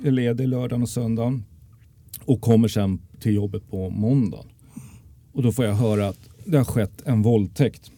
Är 0.05 0.11
ledig 0.11 0.49
lördagen 0.49 0.83
och 0.83 0.89
söndagen 0.89 1.45
och 2.25 2.41
kommer 2.41 2.69
sen 2.69 2.99
till 3.21 3.35
jobbet 3.35 3.71
på 3.71 3.91
måndagen. 3.91 4.47
Och 5.33 5.43
då 5.43 5.53
får 5.53 5.65
jag 5.65 5.75
höra 5.75 6.09
att 6.09 6.29
det 6.45 6.57
har 6.57 6.65
skett 6.65 7.03
en 7.05 7.23
våldtäkt 7.23 7.91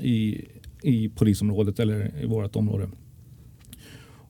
i, 0.00 0.44
i 0.82 1.08
polisområdet 1.08 1.78
eller 1.78 2.22
i 2.22 2.26
vårt 2.26 2.56
område. 2.56 2.88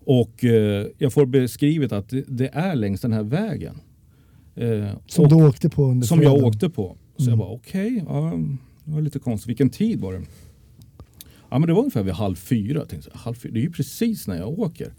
Och 0.05 0.45
eh, 0.45 0.87
jag 0.99 1.13
får 1.13 1.27
beskrivet 1.27 1.93
att 1.93 2.09
det, 2.09 2.25
det, 2.29 2.49
är 2.53 2.75
längs 2.75 3.01
den 3.01 3.13
här 3.13 3.23
vägen. 3.23 3.81
Eh, 4.55 4.89
som 5.07 5.29
du 5.29 5.35
åkte 5.35 5.71
på 5.71 5.85
under 5.85 6.07
Som 6.07 6.19
fredagen. 6.19 6.39
jag 6.39 6.49
åkte 6.49 6.71
på. 6.71 6.97
Så 7.17 7.23
mm. 7.23 7.31
jag 7.31 7.39
bara 7.39 7.49
okej, 7.49 8.03
okay, 8.03 8.05
ja, 8.09 8.39
det 8.85 8.93
var 8.93 9.01
lite 9.01 9.19
konstigt. 9.19 9.49
Vilken 9.49 9.71
tid 9.71 10.01
var 10.01 10.13
det? 10.13 10.23
Ja, 11.51 11.59
men 11.59 11.67
det 11.67 11.73
var 11.73 11.81
ungefär 11.81 12.03
vid 12.03 12.15
halv 12.15 12.37
fyra. 12.37 12.87
tänkte, 12.87 13.11
halv 13.15 13.35
fyra. 13.35 13.53
Det 13.53 13.61
är 13.61 13.63
ju 13.63 13.73
precis 13.73 14.27
när 14.27 14.37
jag 14.37 14.59
åker. 14.59 14.95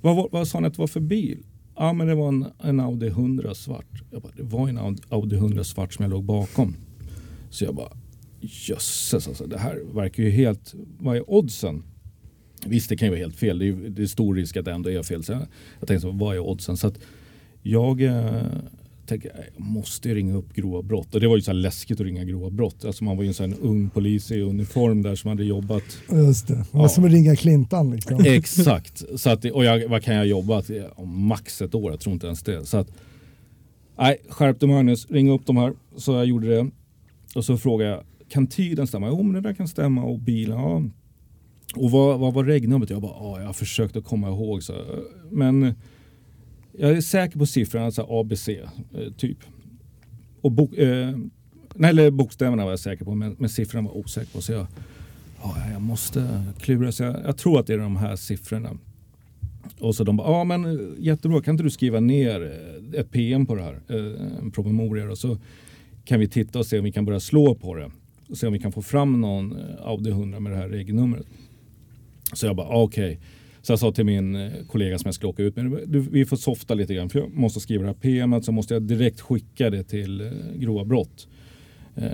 Vad, 0.00 0.16
vad, 0.16 0.30
vad 0.32 0.48
sa 0.48 0.60
ni 0.60 0.66
att 0.66 0.74
det 0.74 0.80
var 0.80 0.86
för 0.86 1.00
bil? 1.00 1.38
Ja, 1.76 1.92
men 1.92 2.06
det 2.06 2.14
var 2.14 2.28
en, 2.28 2.46
en 2.62 2.80
Audi 2.80 3.06
100 3.06 3.54
svart. 3.54 4.02
Jag 4.10 4.22
bara, 4.22 4.32
det 4.36 4.42
var 4.42 4.68
en 4.68 4.98
Audi 5.08 5.36
100 5.36 5.64
svart 5.64 5.94
som 5.94 6.02
jag 6.02 6.10
låg 6.10 6.24
bakom. 6.24 6.76
Så 7.50 7.64
jag 7.64 7.74
bara, 7.74 7.92
jösses 8.40 9.28
alltså, 9.28 9.46
det 9.46 9.58
här 9.58 9.94
verkar 9.94 10.22
ju 10.22 10.30
helt... 10.30 10.74
Vad 10.98 11.16
är 11.16 11.30
oddsen? 11.30 11.82
Visst, 12.66 12.88
det 12.88 12.96
kan 12.96 13.06
ju 13.06 13.10
vara 13.10 13.20
helt 13.20 13.36
fel. 13.36 13.58
Det 13.58 13.68
är, 13.68 13.72
det 13.72 14.02
är 14.02 14.06
stor 14.06 14.34
risk 14.34 14.56
att 14.56 14.64
det 14.64 14.72
ändå 14.72 14.90
är 14.90 15.02
fel. 15.02 15.24
Så 15.24 15.32
jag, 15.32 15.46
jag 15.78 15.88
tänkte, 15.88 16.00
så, 16.00 16.10
vad 16.10 16.36
är 16.36 16.38
oddsen? 16.38 16.76
Så 16.76 16.86
att 16.86 16.98
jag 17.62 18.02
eh, 18.02 18.42
tänkte 19.08 19.30
jag 19.34 19.64
måste 19.64 20.14
ringa 20.14 20.36
upp 20.36 20.54
grova 20.54 20.82
brott. 20.82 21.14
Och 21.14 21.20
det 21.20 21.28
var 21.28 21.36
ju 21.36 21.42
så 21.42 21.52
läskigt 21.52 22.00
att 22.00 22.06
ringa 22.06 22.24
grova 22.24 22.50
brott. 22.50 22.84
Alltså 22.84 23.04
man 23.04 23.16
var 23.16 23.24
ju 23.24 23.28
en 23.28 23.34
sån 23.34 23.54
ung 23.54 23.90
polis 23.90 24.30
i 24.30 24.40
uniform 24.40 25.02
där 25.02 25.14
som 25.14 25.28
hade 25.28 25.44
jobbat. 25.44 25.82
Just 26.12 26.48
det, 26.48 26.54
det 26.54 26.64
var 26.70 26.82
ja. 26.82 26.88
som 26.88 27.04
att 27.04 27.10
ringa 27.10 27.36
Clintan. 27.36 27.90
Liksom. 27.90 28.20
Exakt. 28.26 29.04
Så 29.16 29.30
att, 29.30 29.44
och 29.44 29.64
jag, 29.64 29.88
vad 29.88 30.02
kan 30.02 30.14
jag 30.14 30.26
jobba? 30.26 30.62
Max 31.04 31.62
ett 31.62 31.74
år, 31.74 31.90
jag 31.90 32.00
tror 32.00 32.12
inte 32.12 32.26
ens 32.26 32.42
det. 32.42 32.66
Så 32.66 32.76
att, 32.76 32.88
nej, 33.98 34.18
skärp 34.28 34.60
dig 34.60 34.68
Magnus, 34.68 35.06
ring 35.10 35.30
upp 35.30 35.46
de 35.46 35.56
här. 35.56 35.72
Så 35.96 36.12
jag 36.12 36.26
gjorde 36.26 36.48
det. 36.48 36.70
Och 37.34 37.44
så 37.44 37.58
frågade 37.58 37.90
jag, 37.90 38.02
kan 38.28 38.46
tiden 38.46 38.86
stämma? 38.86 39.08
Jo, 39.08 39.22
men 39.22 39.32
det 39.32 39.48
där 39.48 39.54
kan 39.54 39.68
stämma 39.68 40.02
och 40.02 40.18
bilen, 40.18 40.58
ja. 40.58 40.82
Och 41.76 41.90
vad, 41.90 42.20
vad 42.20 42.34
var 42.34 42.44
regnumret? 42.44 42.90
Jag 42.90 43.02
bara, 43.02 43.12
ja, 43.20 43.38
jag 43.40 43.46
har 43.46 43.52
försökt 43.52 43.96
att 43.96 44.04
komma 44.04 44.28
ihåg. 44.28 44.62
Så. 44.62 44.74
Men 45.30 45.74
jag 46.78 46.90
är 46.90 47.00
säker 47.00 47.38
på 47.38 47.46
siffrorna, 47.46 47.84
alltså 47.84 48.06
ABC 48.08 48.48
eh, 48.48 48.64
typ. 49.16 49.38
Och 50.40 50.52
bok, 50.52 50.74
eh, 50.74 51.16
nej, 51.74 51.90
eller 51.90 52.10
bokstäverna 52.10 52.64
var 52.64 52.72
jag 52.72 52.80
säker 52.80 53.04
på, 53.04 53.14
men, 53.14 53.36
men 53.38 53.48
siffrorna 53.48 53.88
var 53.88 53.96
jag 53.96 54.04
osäker 54.04 54.32
på. 54.32 54.40
Så 54.40 54.52
jag, 54.52 54.66
ja, 55.42 55.56
jag 55.72 55.82
måste 55.82 56.44
klura. 56.58 56.92
Så 56.92 57.02
jag, 57.02 57.16
jag, 57.24 57.36
tror 57.36 57.60
att 57.60 57.66
det 57.66 57.74
är 57.74 57.78
de 57.78 57.96
här 57.96 58.16
siffrorna. 58.16 58.70
Och 59.78 59.94
så 59.94 60.04
de 60.04 60.16
bara, 60.16 60.30
ja 60.30 60.44
men 60.44 60.64
eh, 60.64 60.86
jättebra, 60.98 61.42
kan 61.42 61.54
inte 61.54 61.64
du 61.64 61.70
skriva 61.70 62.00
ner 62.00 62.42
eh, 62.42 63.00
ett 63.00 63.10
PM 63.10 63.46
på 63.46 63.54
det 63.54 63.62
här? 63.62 63.80
En 64.38 64.50
promemoria 64.50 65.10
och 65.10 65.18
så 65.18 65.38
kan 66.04 66.20
vi 66.20 66.28
titta 66.28 66.58
och 66.58 66.66
se 66.66 66.78
om 66.78 66.84
vi 66.84 66.92
kan 66.92 67.04
börja 67.04 67.20
slå 67.20 67.54
på 67.54 67.74
det. 67.74 67.90
Och 68.28 68.36
se 68.36 68.46
om 68.46 68.52
vi 68.52 68.58
kan 68.58 68.72
få 68.72 68.82
fram 68.82 69.20
någon 69.20 69.56
Audi 69.84 70.10
100 70.10 70.40
med 70.40 70.52
det 70.52 70.56
här 70.56 70.68
regelnumret. 70.68 71.26
Så 72.32 72.46
jag 72.46 72.56
bara, 72.56 72.68
okej. 72.68 73.12
Okay 73.12 73.18
så 73.68 73.72
jag 73.72 73.78
sa 73.78 73.92
till 73.92 74.04
min 74.04 74.36
eh, 74.36 74.52
kollega 74.66 74.98
som 74.98 75.08
jag 75.08 75.14
skulle 75.14 75.30
åka 75.30 75.42
ut 75.42 75.56
med, 75.56 75.82
du, 75.86 76.00
vi 76.00 76.24
får 76.24 76.36
softa 76.36 76.74
lite 76.74 76.94
grann 76.94 77.10
för 77.10 77.18
jag 77.18 77.34
måste 77.34 77.60
skriva 77.60 77.82
det 77.82 77.88
här 77.88 77.94
PMet 77.94 78.44
så 78.44 78.52
måste 78.52 78.74
jag 78.74 78.82
direkt 78.82 79.20
skicka 79.20 79.70
det 79.70 79.84
till 79.84 80.20
eh, 80.20 80.26
grova 80.54 80.84
brott. 80.84 81.28
Eh, 81.96 82.04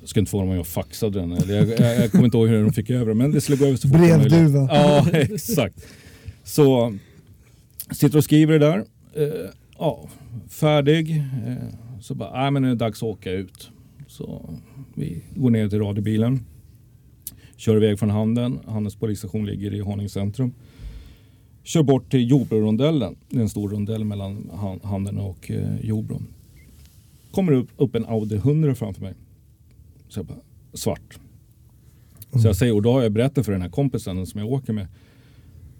jag 0.00 0.08
ska 0.08 0.20
inte 0.20 0.30
få 0.30 0.40
dem 0.40 0.48
om 0.48 0.56
jag 0.56 0.66
faxade 0.66 1.20
den. 1.20 1.32
Eller 1.32 1.56
jag, 1.56 1.68
jag, 1.68 1.96
jag 2.00 2.10
kommer 2.10 2.24
inte 2.24 2.36
ihåg 2.36 2.48
hur 2.48 2.62
de 2.62 2.72
fick 2.72 2.90
över 2.90 3.06
det 3.06 3.14
men 3.14 3.32
det 3.32 3.40
skulle 3.40 3.58
gå 3.58 3.64
över 3.64 3.76
så 3.76 3.88
fort 3.88 3.98
Brevduva. 3.98 4.68
Ja, 4.72 5.06
exakt. 5.12 5.86
Så 6.44 6.94
sitter 7.90 8.18
och 8.18 8.24
skriver 8.24 8.58
det 8.58 8.66
där. 8.66 8.84
Eh, 9.14 9.50
ja, 9.78 10.08
färdig. 10.48 11.10
Eh, 11.46 12.00
så 12.00 12.14
bara, 12.14 12.42
nej 12.42 12.50
men 12.50 12.62
nu 12.62 12.68
är 12.68 12.72
det 12.72 12.78
dags 12.78 12.98
att 12.98 13.08
åka 13.08 13.32
ut. 13.32 13.70
Så 14.06 14.54
vi 14.94 15.22
går 15.34 15.50
ner 15.50 15.68
till 15.68 15.78
radiobilen. 15.78 16.40
Kör 17.56 17.76
iväg 17.76 17.98
från 17.98 18.10
Handen. 18.10 18.58
Handens 18.66 18.96
polisstation 18.96 19.46
ligger 19.46 19.74
i 19.74 19.80
Haninge 19.80 20.08
centrum 20.08 20.52
kör 21.68 21.82
bort 21.82 22.10
till 22.10 22.30
Jordbrorondellen. 22.30 23.16
Det 23.28 23.36
är 23.36 23.40
en 23.40 23.48
stor 23.48 23.68
rondell 23.68 24.04
mellan 24.04 24.50
Handen 24.82 25.18
och 25.18 25.50
eh, 25.50 25.80
Jordbro. 25.80 26.22
Kommer 27.30 27.52
upp, 27.52 27.68
upp 27.76 27.94
en 27.94 28.06
Audi 28.06 28.36
100 28.36 28.74
framför 28.74 29.02
mig. 29.02 29.14
Så 30.08 30.18
jag 30.18 30.26
bara, 30.26 30.38
svart. 30.72 31.18
Mm. 32.30 32.42
Så 32.42 32.48
jag 32.48 32.56
säger, 32.56 32.74
och 32.74 32.82
då 32.82 32.92
har 32.92 33.02
jag 33.02 33.12
berättat 33.12 33.44
för 33.44 33.52
den 33.52 33.62
här 33.62 33.68
kompisen 33.68 34.26
som 34.26 34.40
jag 34.40 34.52
åker 34.52 34.72
med. 34.72 34.86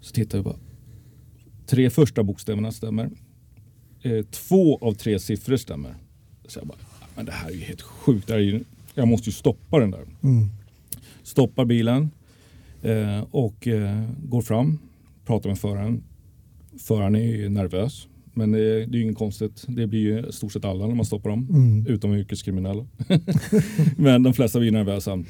Så 0.01 0.13
tittar 0.13 0.37
jag 0.37 0.45
bara. 0.45 0.59
Tre 1.65 1.89
första 1.89 2.23
bokstäverna 2.23 2.71
stämmer. 2.71 3.09
Eh, 4.01 4.25
två 4.25 4.77
av 4.77 4.93
tre 4.93 5.19
siffror 5.19 5.57
stämmer. 5.57 5.95
Så 6.47 6.59
jag 6.59 6.67
bara, 6.67 6.77
men 7.15 7.25
det 7.25 7.31
här 7.31 7.49
är 7.49 7.53
ju 7.53 7.61
helt 7.61 7.81
sjukt. 7.81 8.29
Ju, 8.29 8.63
jag 8.93 9.07
måste 9.07 9.29
ju 9.29 9.33
stoppa 9.33 9.79
den 9.79 9.91
där. 9.91 10.05
Mm. 10.23 10.49
Stoppar 11.23 11.65
bilen 11.65 12.09
eh, 12.81 13.21
och 13.31 13.67
eh, 13.67 14.09
går 14.23 14.41
fram 14.41 14.79
pratar 15.29 15.49
med 15.49 15.59
föraren. 15.59 16.03
Föraren 16.77 17.15
är 17.15 17.19
ju 17.19 17.49
nervös. 17.49 18.07
Men 18.33 18.51
det 18.51 18.59
är, 18.59 18.87
det 18.87 18.97
är 18.97 19.01
inget 19.01 19.17
konstigt. 19.17 19.65
Det 19.67 19.87
blir 19.87 19.99
ju 19.99 20.31
stort 20.31 20.51
sett 20.53 20.65
alla 20.65 20.87
när 20.87 20.95
man 20.95 21.05
stoppar 21.05 21.29
dem. 21.29 21.47
Mm. 21.49 21.87
Utom 21.87 22.13
yrkeskriminella. 22.13 22.85
men 23.97 24.23
de 24.23 24.33
flesta 24.33 24.59
blir 24.59 24.71
nervösa. 24.71 25.23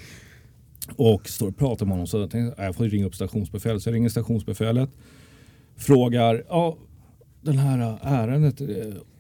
Och 0.96 1.30
står 1.30 1.48
och 1.48 1.58
pratar 1.58 1.86
med 1.86 1.94
honom. 1.94 2.08
Så 2.08 2.18
jag 2.18 2.32
tänkte 2.32 2.64
jag 2.64 2.76
får 2.76 2.86
ringa 2.86 3.06
upp 3.06 3.16
stationsbefälet. 3.16 3.82
Så 3.82 3.90
jag 3.90 3.96
ringer 3.96 4.10
stationsbefälet. 4.10 4.90
Frågar. 5.76 6.44
Ja, 6.50 6.78
den 7.42 7.58
här 7.58 8.00
ärendet. 8.02 8.62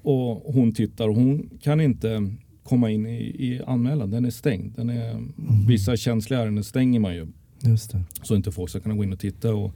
Och 0.01 0.53
hon 0.53 0.71
tittar 0.71 1.07
och 1.07 1.15
hon 1.15 1.49
kan 1.61 1.81
inte 1.81 2.31
komma 2.63 2.91
in 2.91 3.05
i, 3.05 3.21
i 3.21 3.61
anmälan. 3.67 4.11
Den 4.11 4.25
är 4.25 4.29
stängd. 4.29 4.75
Den 4.75 4.89
är, 4.89 5.11
mm. 5.11 5.33
Vissa 5.67 5.97
känsliga 5.97 6.39
ärenden 6.39 6.63
stänger 6.63 6.99
man 6.99 7.15
ju 7.15 7.27
Just 7.61 7.91
det. 7.91 8.03
Så 8.23 8.35
inte 8.35 8.51
folk 8.51 8.69
ska 8.69 8.79
kunna 8.79 8.95
gå 8.95 9.03
in 9.03 9.13
och 9.13 9.19
titta. 9.19 9.55
Och 9.55 9.73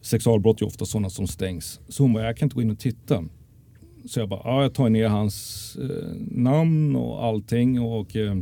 sexualbrott 0.00 0.60
är 0.60 0.66
ofta 0.66 0.84
sådana 0.84 1.10
som 1.10 1.26
stängs. 1.26 1.80
Så 1.88 2.02
hon 2.02 2.12
bara, 2.12 2.24
jag 2.24 2.36
kan 2.36 2.46
inte 2.46 2.54
gå 2.54 2.62
in 2.62 2.70
och 2.70 2.78
titta. 2.78 3.24
Så 4.04 4.20
jag 4.20 4.28
bara, 4.28 4.40
ja, 4.44 4.62
jag 4.62 4.74
tar 4.74 4.88
ner 4.88 5.08
hans 5.08 5.76
eh, 5.80 6.12
namn 6.30 6.96
och 6.96 7.24
allting 7.24 7.80
och 7.80 8.16
eh, 8.16 8.36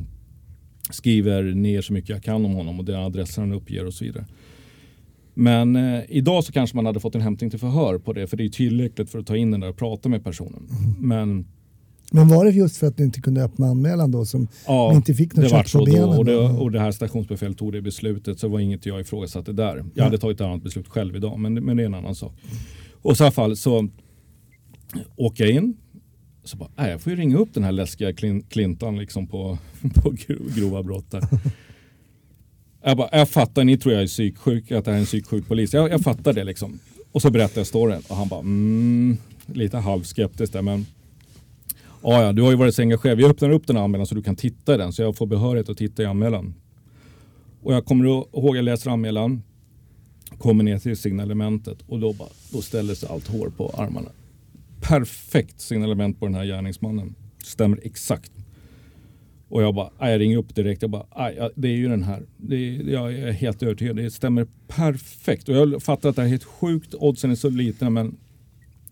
skriver 0.91 1.43
ner 1.43 1.81
så 1.81 1.93
mycket 1.93 2.11
jag 2.11 2.23
kan 2.23 2.45
om 2.45 2.55
honom 2.55 2.79
och 2.79 2.85
den 2.85 3.01
adressen 3.01 3.45
han 3.45 3.53
uppger 3.53 3.87
och 3.87 3.95
så 3.95 4.05
vidare. 4.05 4.27
Men 5.35 5.77
eh, 5.77 6.01
idag 6.09 6.45
så 6.45 6.53
kanske 6.53 6.77
man 6.77 6.87
hade 6.87 7.01
fått 7.01 7.15
en 7.15 7.21
hämtning 7.21 7.51
till 7.51 7.59
förhör 7.59 7.99
på 7.99 8.13
det 8.13 8.27
för 8.27 8.37
det 8.37 8.45
är 8.45 8.49
tillräckligt 8.49 9.11
för 9.11 9.19
att 9.19 9.27
ta 9.27 9.37
in 9.37 9.51
den 9.51 9.61
där 9.61 9.69
och 9.69 9.77
prata 9.77 10.09
med 10.09 10.25
personen. 10.25 10.69
Men 10.99 11.47
Men 12.13 12.29
var 12.29 12.45
det 12.45 12.51
just 12.51 12.77
för 12.77 12.87
att 12.87 12.97
du 12.97 13.05
inte 13.05 13.21
kunde 13.21 13.43
öppna 13.45 13.67
anmälan 13.67 14.11
då 14.11 14.25
som 14.25 14.49
ja, 14.67 14.89
ni 14.91 14.97
inte 14.97 15.15
fick 15.15 15.37
något 15.37 15.45
det 15.45 15.51
kött 15.51 15.69
så 15.69 15.79
på 15.79 15.85
då 15.85 15.93
benen? 15.93 16.09
och 16.19 16.25
det, 16.25 16.37
och 16.37 16.71
det 16.73 16.81
här 16.81 16.93
stationsbefälet 16.93 17.59
tog 17.59 17.73
det 17.73 17.83
beslutet 17.83 18.39
så 18.41 18.47
det 18.47 18.53
var 18.53 18.61
inget 18.61 18.87
jag 18.87 19.01
ifrågasatte 19.01 19.53
där. 19.53 19.77
Jag 19.77 19.87
Ja. 19.95 20.05
hade 20.05 20.19
tagit 20.19 20.41
ett 20.41 20.47
annat 20.47 20.63
beslut 20.63 20.89
själv 20.89 21.17
idag 21.17 21.39
men, 21.39 21.55
men 21.55 21.77
det 21.77 21.83
är 21.83 21.87
en 21.87 21.95
annan 21.95 22.15
sak. 22.15 22.33
Och 23.03 23.17
så 23.17 23.23
i 23.23 23.27
alla 23.27 23.33
fall 23.33 23.57
så 23.57 23.89
åker 25.17 25.45
jag 25.45 25.53
in. 25.55 25.77
Så 26.45 26.57
bara, 26.57 26.69
nej, 26.77 26.91
jag 26.91 27.01
får 27.01 27.11
ju 27.13 27.19
ringa 27.19 27.37
upp 27.39 27.55
den 27.55 27.65
här 27.65 27.73
läskiga 27.73 28.11
Clin- 28.13 28.45
Clintan 28.49 28.99
liksom 28.99 29.27
på, 29.27 29.59
på 29.95 30.11
gro- 30.11 30.55
grova 30.57 30.83
brott 30.83 31.11
där. 31.11 31.23
Jag, 32.85 32.97
bara, 32.97 33.09
jag 33.13 33.29
fattar, 33.29 33.65
ni 33.65 33.79
tror 33.79 33.95
jag 33.95 34.03
är 34.03 34.07
psyksjuk, 34.07 34.73
att 34.73 34.85
det 34.85 34.91
här 34.91 34.97
är 34.97 35.01
en 35.01 35.07
psyksjuk 35.07 35.49
polis. 35.49 35.75
Jag, 35.75 35.91
jag 35.91 36.01
fattar 36.01 36.33
det 36.33 36.45
liksom. 36.45 36.79
Och 37.13 37.23
så 37.23 37.31
berättar 37.31 37.61
jag 37.61 37.67
storyn 37.67 38.03
och 38.09 38.17
han 38.17 38.29
bara, 38.29 38.41
mm, 38.41 39.17
lite 39.47 39.77
halvskeptisk 39.79 40.53
där 40.53 40.63
men 40.63 40.87
Ja, 42.11 42.23
ja, 42.23 42.33
du 42.33 42.43
har 42.43 42.51
ju 42.51 42.57
varit 42.57 42.75
så 42.75 42.83
engagerad. 42.83 43.19
Vi 43.19 43.25
öppnar 43.25 43.51
upp 43.51 43.67
den 43.67 43.77
här 43.77 43.85
anmälan 43.85 44.07
så 44.07 44.15
du 44.15 44.23
kan 44.23 44.37
titta 44.37 44.75
i 44.75 44.77
den. 44.77 44.93
Så 44.93 45.03
jag 45.03 45.17
får 45.17 45.27
behörighet 45.27 45.69
att 45.69 45.79
titta 45.79 46.03
i 46.03 46.07
anmälan. 46.07 46.55
Och 47.63 47.75
jag 47.75 47.85
kommer 47.85 48.05
ihåg, 48.05 48.57
jag 48.57 48.65
läser 48.65 48.91
anmälan. 48.91 49.43
Kommer 50.39 50.65
ner 50.65 50.79
till 50.79 50.97
signalementet 50.97 51.79
och 51.87 52.01
då, 52.01 52.13
bara, 52.13 52.29
då 52.53 52.63
ställer 52.63 52.95
sig 52.95 53.09
allt 53.09 53.29
hår 53.29 53.53
på 53.57 53.69
armarna. 53.69 54.09
Perfekt 54.81 55.61
signalement 55.61 56.21
på 56.21 56.27
den 56.27 56.35
här 56.35 56.45
gärningsmannen. 56.45 57.15
Stämmer 57.45 57.81
exakt. 57.83 58.33
Och 59.49 59.63
jag 59.63 59.75
bara, 59.75 60.11
jag 60.11 60.21
ringer 60.21 60.39
upp 60.39 60.55
direkt. 60.55 60.83
Jag 60.83 60.91
bara, 60.91 61.07
ja, 61.37 61.51
det 61.55 61.69
är 61.69 61.77
ju 61.77 61.89
den 61.89 62.03
här. 62.03 62.23
Det 62.37 62.57
är, 62.57 62.91
jag 62.91 63.15
är 63.15 63.33
helt 63.33 63.63
övertygad. 63.63 63.97
Det 63.97 64.11
stämmer 64.11 64.47
perfekt. 64.69 65.49
Och 65.49 65.55
jag 65.55 65.83
fattar 65.83 66.09
att 66.09 66.17
det 66.17 66.23
här 66.23 66.27
är 66.27 66.31
helt 66.31 66.45
sjukt. 66.45 66.95
Oddsen 66.95 67.31
är 67.31 67.35
så 67.35 67.51
liten 67.51 67.93
men 67.93 68.17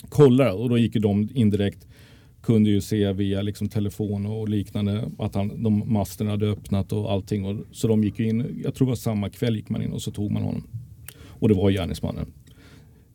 kolla 0.09 0.53
och 0.53 0.69
då 0.69 0.79
gick 0.79 0.95
ju 0.95 1.01
de 1.01 1.29
indirekt 1.35 1.87
kunde 2.47 2.71
ju 2.71 2.81
se 2.81 3.13
via 3.13 3.43
liksom 3.43 3.69
telefon 3.69 4.27
och 4.27 4.49
liknande 4.49 5.11
att 5.19 5.35
han, 5.35 5.63
de 5.63 5.93
masterna 5.93 6.31
hade 6.31 6.47
öppnat 6.47 6.93
och 6.93 7.13
allting. 7.13 7.45
Och, 7.45 7.57
så 7.73 7.89
de 7.89 8.05
gick 8.05 8.21
in, 8.21 8.61
jag 8.65 8.75
tror 8.75 8.87
det 8.87 8.91
var 8.91 8.97
samma 8.97 9.31
kväll 9.31 9.57
gick 9.57 9.69
man 9.69 9.83
in 9.83 9.93
och 9.93 10.03
så 10.03 10.11
tog 10.11 10.31
man 10.33 10.43
honom. 10.43 10.63
Och 11.29 11.49
det 11.49 11.55
var 11.55 11.71
gärningsmannen. 11.71 12.27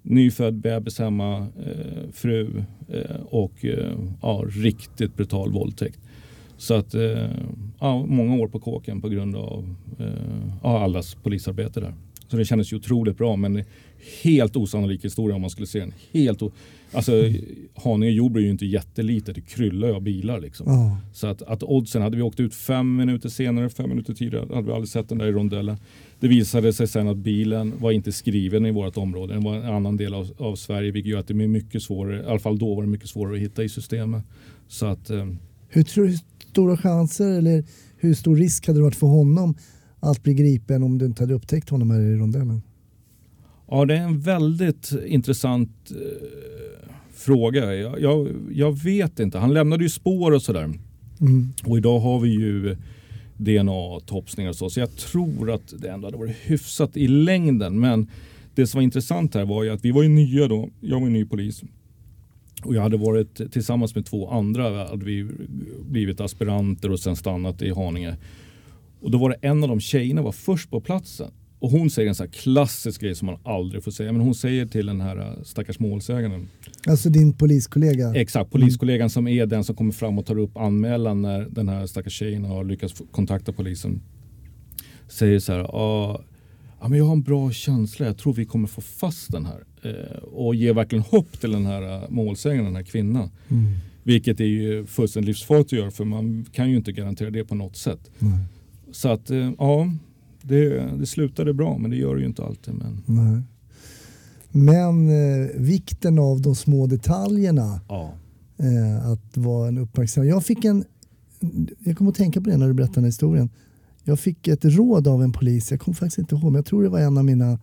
Nyfödd 0.01 0.53
bebis 0.53 0.99
hemma, 0.99 1.37
eh, 1.37 2.11
fru 2.11 2.63
eh, 2.89 3.21
och 3.25 3.65
eh, 3.65 3.93
ja, 4.21 4.43
riktigt 4.49 5.15
brutal 5.15 5.51
våldtäkt. 5.51 5.99
Så 6.57 6.73
att 6.73 6.93
eh, 6.93 7.29
ja, 7.79 8.05
många 8.05 8.35
år 8.35 8.47
på 8.47 8.59
kåken 8.59 9.01
på 9.01 9.09
grund 9.09 9.35
av 9.35 9.75
eh, 9.99 10.05
ja, 10.63 10.83
allas 10.83 11.15
polisarbete 11.15 11.79
där. 11.79 11.93
Så 12.27 12.37
det 12.37 12.45
kändes 12.45 12.73
ju 12.73 12.77
otroligt 12.77 13.17
bra 13.17 13.35
men 13.35 13.63
helt 14.23 14.55
osannolik 14.55 15.05
historia 15.05 15.35
om 15.35 15.41
man 15.41 15.49
skulle 15.49 15.67
se 15.67 15.79
den. 15.79 15.93
Helt 16.11 16.41
alltså, 16.91 17.11
Haninge 17.75 18.11
jordbruk 18.11 18.41
är 18.41 18.45
ju 18.45 18.51
inte 18.51 18.65
jättelitet, 18.65 19.35
det 19.35 19.41
kryllar 19.41 19.87
ju 19.87 19.93
av 19.93 20.01
bilar 20.01 20.39
liksom. 20.39 20.65
Ja. 20.67 20.97
Så 21.13 21.27
att, 21.27 21.41
att 21.41 21.63
oddsen, 21.63 22.01
hade 22.01 22.17
vi 22.17 22.23
åkt 22.23 22.39
ut 22.39 22.55
fem 22.55 22.95
minuter 22.95 23.29
senare, 23.29 23.69
fem 23.69 23.89
minuter 23.89 24.13
tidigare, 24.13 24.55
hade 24.55 24.67
vi 24.67 24.73
aldrig 24.73 24.89
sett 24.89 25.09
den 25.09 25.17
där 25.17 25.27
i 25.27 25.31
rondellen. 25.31 25.77
Det 26.19 26.27
visade 26.27 26.73
sig 26.73 26.87
sen 26.87 27.07
att 27.07 27.17
bilen 27.17 27.73
var 27.79 27.91
inte 27.91 28.11
skriven 28.11 28.65
i 28.65 28.71
vårt 28.71 28.97
område, 28.97 29.33
den 29.33 29.43
var 29.43 29.55
en 29.55 29.75
annan 29.75 29.97
del 29.97 30.13
av, 30.13 30.33
av 30.37 30.55
Sverige, 30.55 30.91
vilket 30.91 31.11
gör 31.11 31.19
att 31.19 31.27
det 31.27 31.33
är 31.33 31.47
mycket 31.47 31.83
svårare, 31.83 32.23
i 32.23 32.25
alla 32.25 32.39
fall 32.39 32.59
då 32.59 32.75
var 32.75 32.83
det 32.83 32.89
mycket 32.89 33.09
svårare 33.09 33.35
att 33.35 33.41
hitta 33.41 33.63
i 33.63 33.69
systemet. 33.69 34.23
Så 34.67 34.85
att, 34.85 35.09
eh, 35.09 35.27
Hur 35.67 35.83
tror 35.83 36.07
du 36.07 36.17
stora 36.51 36.77
chanser 36.77 37.31
eller 37.31 37.63
hur 37.97 38.13
stor 38.13 38.35
risk 38.35 38.67
hade 38.67 38.79
det 38.79 38.83
varit 38.83 38.95
för 38.95 39.07
honom 39.07 39.55
att 39.99 40.23
bli 40.23 40.33
gripen 40.33 40.83
om 40.83 40.97
du 40.97 41.05
inte 41.05 41.23
hade 41.23 41.33
upptäckt 41.33 41.69
honom 41.69 41.91
här 41.91 41.99
i 41.99 42.15
rondellen? 42.15 42.61
Ja, 43.71 43.85
det 43.85 43.97
är 43.97 44.01
en 44.01 44.19
väldigt 44.19 44.91
intressant 45.05 45.91
eh, 45.91 46.87
fråga. 47.13 47.75
Jag, 47.75 48.01
jag, 48.01 48.27
jag 48.51 48.83
vet 48.83 49.19
inte, 49.19 49.37
han 49.37 49.53
lämnade 49.53 49.83
ju 49.83 49.89
spår 49.89 50.31
och 50.31 50.41
sådär. 50.41 50.63
Mm. 51.21 51.53
Och 51.65 51.77
idag 51.77 51.99
har 51.99 52.19
vi 52.19 52.29
ju 52.29 52.77
DNA-topsningar 53.37 54.49
och 54.49 54.55
så. 54.55 54.69
Så 54.69 54.79
jag 54.79 54.95
tror 54.95 55.51
att 55.51 55.73
det 55.77 55.89
ändå 55.89 56.07
hade 56.07 56.17
varit 56.17 56.35
hyfsat 56.41 56.97
i 56.97 57.07
längden. 57.07 57.79
Men 57.79 58.07
det 58.55 58.67
som 58.67 58.77
var 58.77 58.83
intressant 58.83 59.35
här 59.35 59.45
var 59.45 59.63
ju 59.63 59.69
att 59.69 59.85
vi 59.85 59.91
var 59.91 60.03
ju 60.03 60.09
nya 60.09 60.47
då. 60.47 60.69
Jag 60.79 60.99
var 60.99 61.07
ju 61.07 61.13
ny 61.13 61.25
polis. 61.25 61.63
Och 62.63 62.75
jag 62.75 62.81
hade 62.81 62.97
varit 62.97 63.51
tillsammans 63.51 63.95
med 63.95 64.05
två 64.05 64.29
andra. 64.29 64.87
Hade 64.87 65.05
vi 65.05 65.27
blivit 65.89 66.21
aspiranter 66.21 66.91
och 66.91 66.99
sen 66.99 67.15
stannat 67.15 67.61
i 67.61 67.69
Haninge. 67.69 68.17
Och 69.01 69.11
då 69.11 69.17
var 69.17 69.29
det 69.29 69.47
en 69.47 69.63
av 69.63 69.69
de 69.69 69.79
tjejerna 69.79 70.21
var 70.21 70.31
först 70.31 70.69
på 70.69 70.81
platsen. 70.81 71.31
Och 71.61 71.71
hon 71.71 71.89
säger 71.89 72.09
en 72.09 72.15
sån 72.15 72.25
här 72.27 72.31
klassisk 72.31 73.01
grej 73.01 73.15
som 73.15 73.25
man 73.25 73.37
aldrig 73.43 73.83
får 73.83 73.91
säga. 73.91 74.11
Men 74.11 74.21
hon 74.21 74.35
säger 74.35 74.65
till 74.65 74.85
den 74.85 75.01
här 75.01 75.17
äh, 75.17 75.43
stackars 75.43 75.79
målsäganden. 75.79 76.49
Alltså 76.87 77.09
din 77.09 77.33
poliskollega? 77.33 78.13
Exakt, 78.15 78.51
poliskollegan 78.51 79.09
som 79.09 79.27
är 79.27 79.45
den 79.45 79.63
som 79.63 79.75
kommer 79.75 79.91
fram 79.91 80.19
och 80.19 80.25
tar 80.25 80.39
upp 80.39 80.57
anmälan 80.57 81.21
när 81.21 81.47
den 81.49 81.69
här 81.69 81.87
stackars 81.87 82.13
tjejen 82.13 82.45
har 82.45 82.63
lyckats 82.63 83.01
kontakta 83.11 83.51
polisen. 83.51 84.01
Säger 85.07 85.39
så 85.39 85.53
här, 85.53 85.59
ja, 85.59 86.21
ja, 86.81 86.87
men 86.87 86.97
jag 86.97 87.05
har 87.05 87.13
en 87.13 87.21
bra 87.21 87.51
känsla, 87.51 88.05
jag 88.05 88.17
tror 88.17 88.33
vi 88.33 88.45
kommer 88.45 88.67
få 88.67 88.81
fast 88.81 89.31
den 89.31 89.45
här. 89.45 89.63
Eh, 89.83 90.17
och 90.17 90.55
ger 90.55 90.73
verkligen 90.73 91.03
hopp 91.03 91.39
till 91.39 91.51
den 91.51 91.65
här 91.65 92.03
eh, 92.03 92.09
målsäganden, 92.09 92.65
den 92.65 92.75
här 92.75 92.91
kvinnan. 92.91 93.29
Mm. 93.49 93.73
Vilket 94.03 94.39
är 94.39 94.45
ju 94.45 94.85
fullständigt 94.85 95.27
livsfarligt 95.27 95.67
att 95.67 95.79
göra 95.79 95.91
för 95.91 96.05
man 96.05 96.45
kan 96.51 96.69
ju 96.69 96.77
inte 96.77 96.91
garantera 96.91 97.29
det 97.29 97.45
på 97.45 97.55
något 97.55 97.77
sätt. 97.77 98.11
Nej. 98.19 98.39
Så 98.91 99.09
att 99.09 99.29
eh, 99.29 99.51
ja, 99.57 99.91
det, 100.41 100.97
det 100.99 101.05
slutade 101.05 101.53
bra 101.53 101.77
men 101.77 101.91
det 101.91 101.97
gör 101.97 102.15
det 102.15 102.21
ju 102.21 102.27
inte 102.27 102.43
alltid. 102.43 102.73
Men, 102.73 103.03
Nej. 103.05 103.41
Men 104.51 105.09
eh, 105.09 105.47
vikten 105.55 106.19
av 106.19 106.41
de 106.41 106.55
små 106.55 106.87
detaljerna 106.87 107.81
ja. 107.87 108.13
eh, 108.57 109.07
att 109.11 109.37
vara 109.37 109.67
en 109.67 109.77
uppmärksam. 109.77 110.27
Jag 110.27 110.45
fick 110.45 110.65
en, 110.65 110.83
jag 111.79 111.97
kommer 111.97 112.11
att 112.11 112.17
tänka 112.17 112.41
på 112.41 112.49
det 112.49 112.57
när 112.57 112.67
du 112.67 112.73
berättade 112.73 112.95
den 112.95 113.03
här 113.03 113.09
historien. 113.09 113.49
Jag 114.03 114.19
fick 114.19 114.47
ett 114.47 114.65
råd 114.65 115.07
av 115.07 115.23
en 115.23 115.31
polis, 115.31 115.71
jag 115.71 115.81
kommer 115.81 115.95
faktiskt 115.95 116.17
inte 116.17 116.35
ihåg, 116.35 116.43
men 116.43 116.55
jag 116.55 116.65
tror 116.65 116.83
det 116.83 116.89
var 116.89 116.99
en 116.99 117.17
av 117.17 117.25
mina 117.25 117.59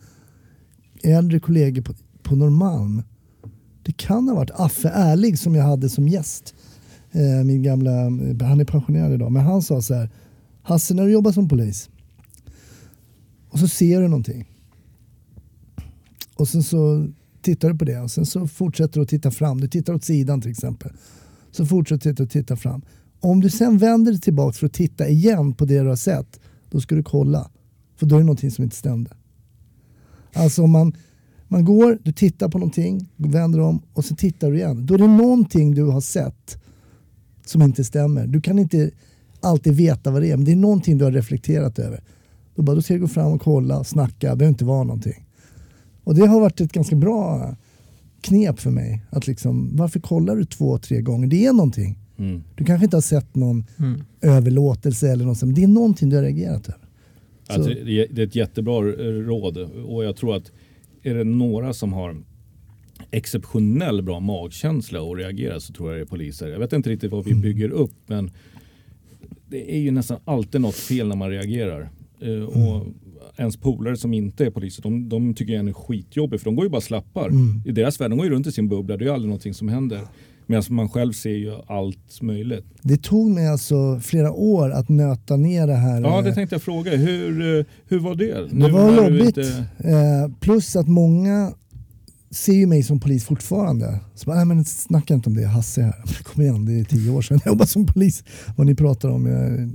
äldre 1.03 1.41
kollegor 1.41 1.83
på, 1.83 1.95
på 2.22 2.37
Norrmalm. 2.37 3.03
Det 3.83 3.93
kan 3.97 4.29
ha 4.29 4.35
varit 4.35 4.51
Affe 4.55 4.89
Ärlig 4.89 5.39
som 5.39 5.55
jag 5.55 5.64
hade 5.64 5.89
som 5.89 6.09
gäst. 6.09 6.55
Eh, 7.12 7.45
min 7.45 7.62
gamla, 7.62 7.91
han 8.41 8.61
är 8.61 8.64
pensionerad 8.64 9.12
idag, 9.12 9.33
men 9.33 9.43
han 9.43 9.62
sa 9.62 9.83
så 9.83 9.95
här. 9.95 10.11
Hasse, 10.62 10.95
när 10.95 11.05
du 11.05 11.11
jobbar 11.11 11.33
som 11.33 11.49
polis 11.49 11.91
och 13.59 13.61
så 13.61 13.69
ser 13.69 14.01
du 14.01 14.09
någonting 14.09 14.47
och 16.35 16.49
sen 16.49 16.63
så 16.63 17.09
tittar 17.43 17.71
du 17.73 17.79
på 17.79 17.85
det 17.85 18.01
och 18.01 18.11
sen 18.11 18.27
så 18.27 18.47
fortsätter 18.47 18.95
du 18.95 19.03
att 19.03 19.09
titta 19.09 19.31
fram. 19.31 19.61
Du 19.61 19.69
tittar 19.69 19.95
åt 19.95 20.05
sidan 20.05 20.41
till 20.41 20.51
exempel. 20.51 20.93
Så 21.51 21.67
fortsätter 21.67 22.13
du 22.13 22.23
att 22.23 22.31
titta 22.31 22.57
fram. 22.57 22.83
Om 23.21 23.41
du 23.41 23.51
sen 23.51 23.79
vänder 23.79 24.13
dig 24.13 24.21
tillbaka 24.21 24.53
för 24.53 24.67
att 24.67 24.73
titta 24.73 25.09
igen 25.09 25.55
på 25.55 25.65
det 25.65 25.81
du 25.81 25.89
har 25.89 25.97
sett, 25.97 26.41
då 26.71 26.81
ska 26.81 26.95
du 26.95 27.03
kolla. 27.03 27.51
För 27.97 28.07
då 28.07 28.15
är 28.15 28.19
det 28.19 28.25
någonting 28.25 28.51
som 28.51 28.65
inte 28.65 28.77
stämde. 28.77 29.11
Alltså 30.35 30.63
om 30.63 30.71
man, 30.71 30.97
man 31.49 31.65
går, 31.65 31.99
du 32.03 32.13
tittar 32.13 32.49
på 32.49 32.59
någonting, 32.59 33.09
vänder 33.17 33.61
om 33.61 33.83
och 33.93 34.05
så 34.05 34.17
tittar 34.17 34.51
du 34.51 34.57
igen. 34.57 34.87
Då 34.87 34.95
är 34.95 34.99
det 34.99 35.07
någonting 35.07 35.75
du 35.75 35.85
har 35.85 36.01
sett 36.01 36.59
som 37.47 37.63
inte 37.63 37.85
stämmer. 37.85 38.27
Du 38.27 38.41
kan 38.41 38.59
inte 38.59 38.91
alltid 39.41 39.77
veta 39.77 40.11
vad 40.11 40.23
det 40.23 40.31
är, 40.31 40.37
men 40.37 40.45
det 40.45 40.53
är 40.53 40.57
någonting 40.57 40.99
du 40.99 41.05
har 41.05 41.13
reflekterat 41.13 41.79
över. 41.79 42.03
Då, 42.59 42.63
bara, 42.63 42.75
då 42.77 42.83
ska 42.83 42.95
du 42.95 43.01
gå 43.01 43.09
fram 43.09 43.33
och 43.33 43.41
kolla, 43.41 43.85
snacka, 43.85 44.31
det 44.31 44.37
behöver 44.37 44.49
inte 44.53 44.65
vara 44.65 44.85
någonting. 44.85 45.27
Och 46.05 46.15
det 46.15 46.27
har 46.27 46.41
varit 46.41 46.61
ett 46.61 46.73
ganska 46.73 46.97
bra 46.97 47.57
knep 48.21 48.61
för 48.61 48.71
mig. 48.71 49.03
Att 49.11 49.27
liksom, 49.27 49.77
varför 49.77 50.01
kollar 50.01 50.37
du 50.37 50.45
två, 50.45 50.79
tre 50.79 51.01
gånger? 51.03 51.27
Det 51.27 51.47
är 51.47 51.53
någonting. 51.53 51.99
Mm. 52.19 52.43
Du 52.57 52.65
kanske 52.65 52.85
inte 52.85 52.97
har 52.97 53.03
sett 53.03 53.35
någon 53.35 53.65
Mm. 53.79 54.01
överlåtelse 54.21 55.09
eller 55.11 55.25
något 55.25 55.39
sånt, 55.39 55.49
men 55.49 55.55
det 55.55 55.63
är 55.65 55.69
någonting 55.69 56.09
du 56.11 56.17
har 56.17 56.23
reagerat 56.23 56.69
över. 56.69 56.81
Så, 57.47 57.53
Alltså, 57.53 57.71
det 57.71 58.19
är 58.21 58.21
ett 58.27 58.35
jättebra 58.35 58.81
råd 59.23 59.57
och 59.87 60.05
jag 60.05 60.17
tror 60.17 60.37
att 60.37 60.53
är 61.03 61.15
det 61.15 61.25
några 61.25 61.73
som 61.73 61.93
har 61.93 62.17
exceptionell 63.11 64.03
bra 64.03 64.21
magkänsla 64.21 65.03
och 65.03 65.17
reagerar 65.17 65.59
så 65.59 65.73
tror 65.73 65.89
jag 65.91 65.99
det 65.99 66.03
är 66.03 66.07
poliser. 66.07 66.49
Jag 66.49 66.59
vet 66.59 66.73
inte 66.73 66.91
riktigt 66.91 67.13
vad 67.13 67.25
vi 67.25 67.31
Mm. 67.31 67.43
bygger 67.43 67.69
upp 67.71 67.95
men 68.07 68.31
det 69.51 69.75
är 69.75 69.79
ju 69.79 69.91
nästan 69.91 70.19
alltid 70.25 70.61
något 70.61 70.75
fel 70.75 71.09
när 71.09 71.17
man 71.17 71.31
reagerar. 71.31 71.89
Eh, 72.23 72.29
Mm. 72.29 72.49
Och 72.69 72.87
ens 73.37 73.57
polare 73.57 73.97
som 73.97 74.12
inte 74.14 74.47
är 74.47 74.51
poliser, 74.51 74.83
de, 74.83 75.09
de 75.09 75.35
tycker 75.35 75.53
jag 75.53 75.69
är 75.69 75.73
skitjobbig 75.73 76.41
för 76.41 76.45
de 76.45 76.57
går 76.57 76.64
ju 76.64 76.71
bara 76.71 76.81
slappar. 76.81 77.29
Mm. 77.29 77.62
I 77.66 77.73
deras 77.73 78.01
värld, 78.01 78.11
de 78.11 78.16
går 78.19 78.27
ju 78.27 78.33
runt 78.33 78.47
i 78.47 78.53
sin 78.53 78.69
bubbla, 78.69 78.97
det 78.97 79.05
är 79.05 79.07
ju 79.07 79.12
aldrig 79.12 79.29
någonting 79.29 79.55
som 79.55 79.69
händer. 79.69 80.01
Medan 80.47 80.62
man 80.71 80.89
själv 80.89 81.12
ser 81.12 81.31
ju 81.31 81.53
allt 81.66 82.23
möjligt. 82.23 82.64
Det 82.83 82.97
tog 83.03 83.31
mig 83.31 83.49
alltså 83.49 84.01
flera 84.03 84.33
år 84.33 84.71
att 84.71 84.89
nöta 84.89 85.37
ner 85.37 85.66
det 85.66 85.75
här. 85.75 86.01
Ja, 86.03 86.23
det 86.23 86.29
eh, 86.29 86.35
tänkte 86.35 86.55
jag 86.55 86.62
fråga. 86.62 86.97
Hur, 86.97 87.59
eh, 87.59 87.64
hur 87.89 87.99
var 87.99 88.14
det? 88.14 88.35
Det 88.35 88.49
Nu 88.53 88.71
var 88.71 88.91
när 88.91 89.11
du 89.11 89.19
jobbigt. 89.19 89.37
inte- 89.37 89.64
Eh, 89.79 90.33
plus 90.41 90.77
att 90.77 90.89
många 90.89 91.53
ser 92.31 92.53
ju 92.53 92.66
mig 92.66 92.83
som 92.83 93.01
polis 93.01 93.24
fortfarande. 93.24 94.01
Så 94.14 94.26
bara, 94.26 94.37
nej 94.37 94.45
men 94.45 94.64
snacka 94.64 95.14
inte 95.14 95.29
om 95.29 95.37
det, 95.37 95.47
Hasse 95.47 95.83
här. 95.83 96.22
Kom 96.22 96.43
igen, 96.43 96.64
det 96.64 96.81
är 96.81 96.85
tio 96.85 97.11
år 97.11 97.22
sedan 97.22 97.41
jag 97.45 97.53
jobbade 97.53 97.70
som 97.70 97.87
polis. 97.87 98.24
Vad 98.57 98.66
ni 98.66 98.74
pratar 98.74 99.09
om. 99.09 99.26
Jag... 99.26 99.70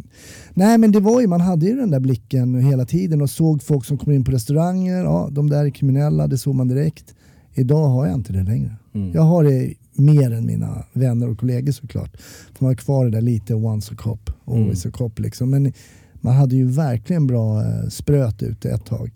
Nej 0.54 0.78
men 0.78 0.92
det 0.92 1.00
var 1.00 1.22
ju, 1.22 1.28
man 1.28 1.42
hade 1.42 1.66
ju 1.66 1.76
den 1.76 1.92
där 1.92 2.00
blicken 2.00 2.56
hela 2.56 2.86
tiden 2.86 3.22
och 3.22 3.30
såg 3.30 3.64
folk 3.64 3.86
som 3.86 3.98
kom 3.98 4.14
in 4.14 4.24
på 4.24 4.32
restauranger. 4.32 5.04
Ja, 5.04 5.30
de 5.32 5.50
där 5.50 5.66
är 5.66 5.70
kriminella, 5.70 6.28
det 6.28 6.38
såg 6.38 6.56
man 6.56 6.68
direkt. 6.68 7.16
Idag 7.54 7.88
har 7.88 8.06
jag 8.06 8.16
inte 8.16 8.34
det 8.34 8.44
längre. 8.44 8.76
Mm. 8.94 9.12
Jag 9.14 9.22
har 9.22 9.44
det 9.44 9.74
mer 9.94 10.34
än 10.34 10.46
mina 10.46 10.86
vänner 10.94 11.30
och 11.30 11.38
kollegor 11.38 11.72
såklart. 11.72 12.18
För 12.54 12.66
man 12.66 12.70
har 12.70 12.76
kvar 12.76 13.06
det 13.06 13.12
där 13.12 13.22
lite 13.22 13.54
once 13.54 13.94
a 13.94 13.98
cop, 14.00 14.30
always 14.46 14.86
a 14.86 14.92
cop 14.94 15.20
liksom. 15.20 15.50
Men 15.50 15.74
man 16.22 16.34
hade 16.36 16.56
ju 16.56 16.68
verkligen 16.68 17.28
bra 17.28 17.62
eh, 17.62 17.88
spröt 17.90 18.44
ute 18.44 18.70
ett 18.70 18.86
tag. 18.86 19.12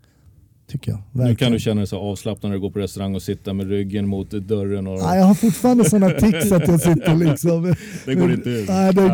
Tycker 0.67 0.91
jag. 0.91 0.99
Nu 1.11 1.19
Verkligen. 1.19 1.35
kan 1.35 1.51
du 1.51 1.59
känna 1.59 1.75
dig 1.81 1.87
så 1.87 1.97
avslappnad 1.99 2.49
när 2.49 2.55
du 2.57 2.61
går 2.61 2.71
på 2.71 2.79
restaurang 2.79 3.15
och 3.15 3.21
sitta 3.21 3.53
med 3.53 3.67
ryggen 3.69 4.07
mot 4.07 4.31
dörren. 4.31 4.87
Och... 4.87 4.99
Ja, 4.99 5.15
jag 5.15 5.25
har 5.25 5.33
fortfarande 5.33 5.89
sådana 5.89 6.09
tics 6.13 6.51
att 6.51 6.67
jag 6.67 6.81
sitter 6.81 7.15
liksom... 7.31 7.75
Det 8.05 8.15
går 8.15 8.31
inte 8.33 8.49
ut. 8.49 8.67
Nej, 8.69 8.93
det 8.93 9.01
går 9.01 9.09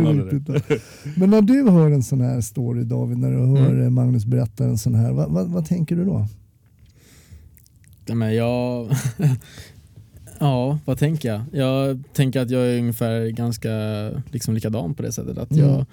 Nej, 0.00 0.10
inte 0.10 0.36
ut. 0.36 0.48
riktigt. 0.48 0.82
Men 1.16 1.30
när 1.30 1.42
du 1.42 1.70
hör 1.70 1.90
en 1.90 2.02
sån 2.02 2.20
här 2.20 2.40
story 2.40 2.84
David, 2.84 3.18
när 3.18 3.30
du 3.30 3.36
hör 3.60 3.70
Mm. 3.72 3.94
Magnus 3.94 4.24
berätta 4.24 4.64
en 4.64 4.78
sån 4.78 4.94
här, 4.94 5.12
vad, 5.12 5.30
vad, 5.30 5.48
vad 5.48 5.66
tänker 5.66 5.96
du 5.96 6.04
då? 6.04 6.26
Ja, 8.06 8.14
Men 8.14 8.34
jag... 8.34 8.88
ja, 10.38 10.78
vad 10.84 10.98
tänker 10.98 11.28
jag? 11.28 11.42
Jag 11.52 12.02
tänker 12.12 12.40
att 12.40 12.50
jag 12.50 12.66
är 12.66 12.78
ungefär 12.78 13.28
ganska 13.28 13.70
liksom 14.30 14.54
likadan 14.54 14.94
på 14.94 15.02
det 15.02 15.12
sättet. 15.12 15.38
Att 15.38 15.56
jag, 15.56 15.68
Mm. 15.74 15.86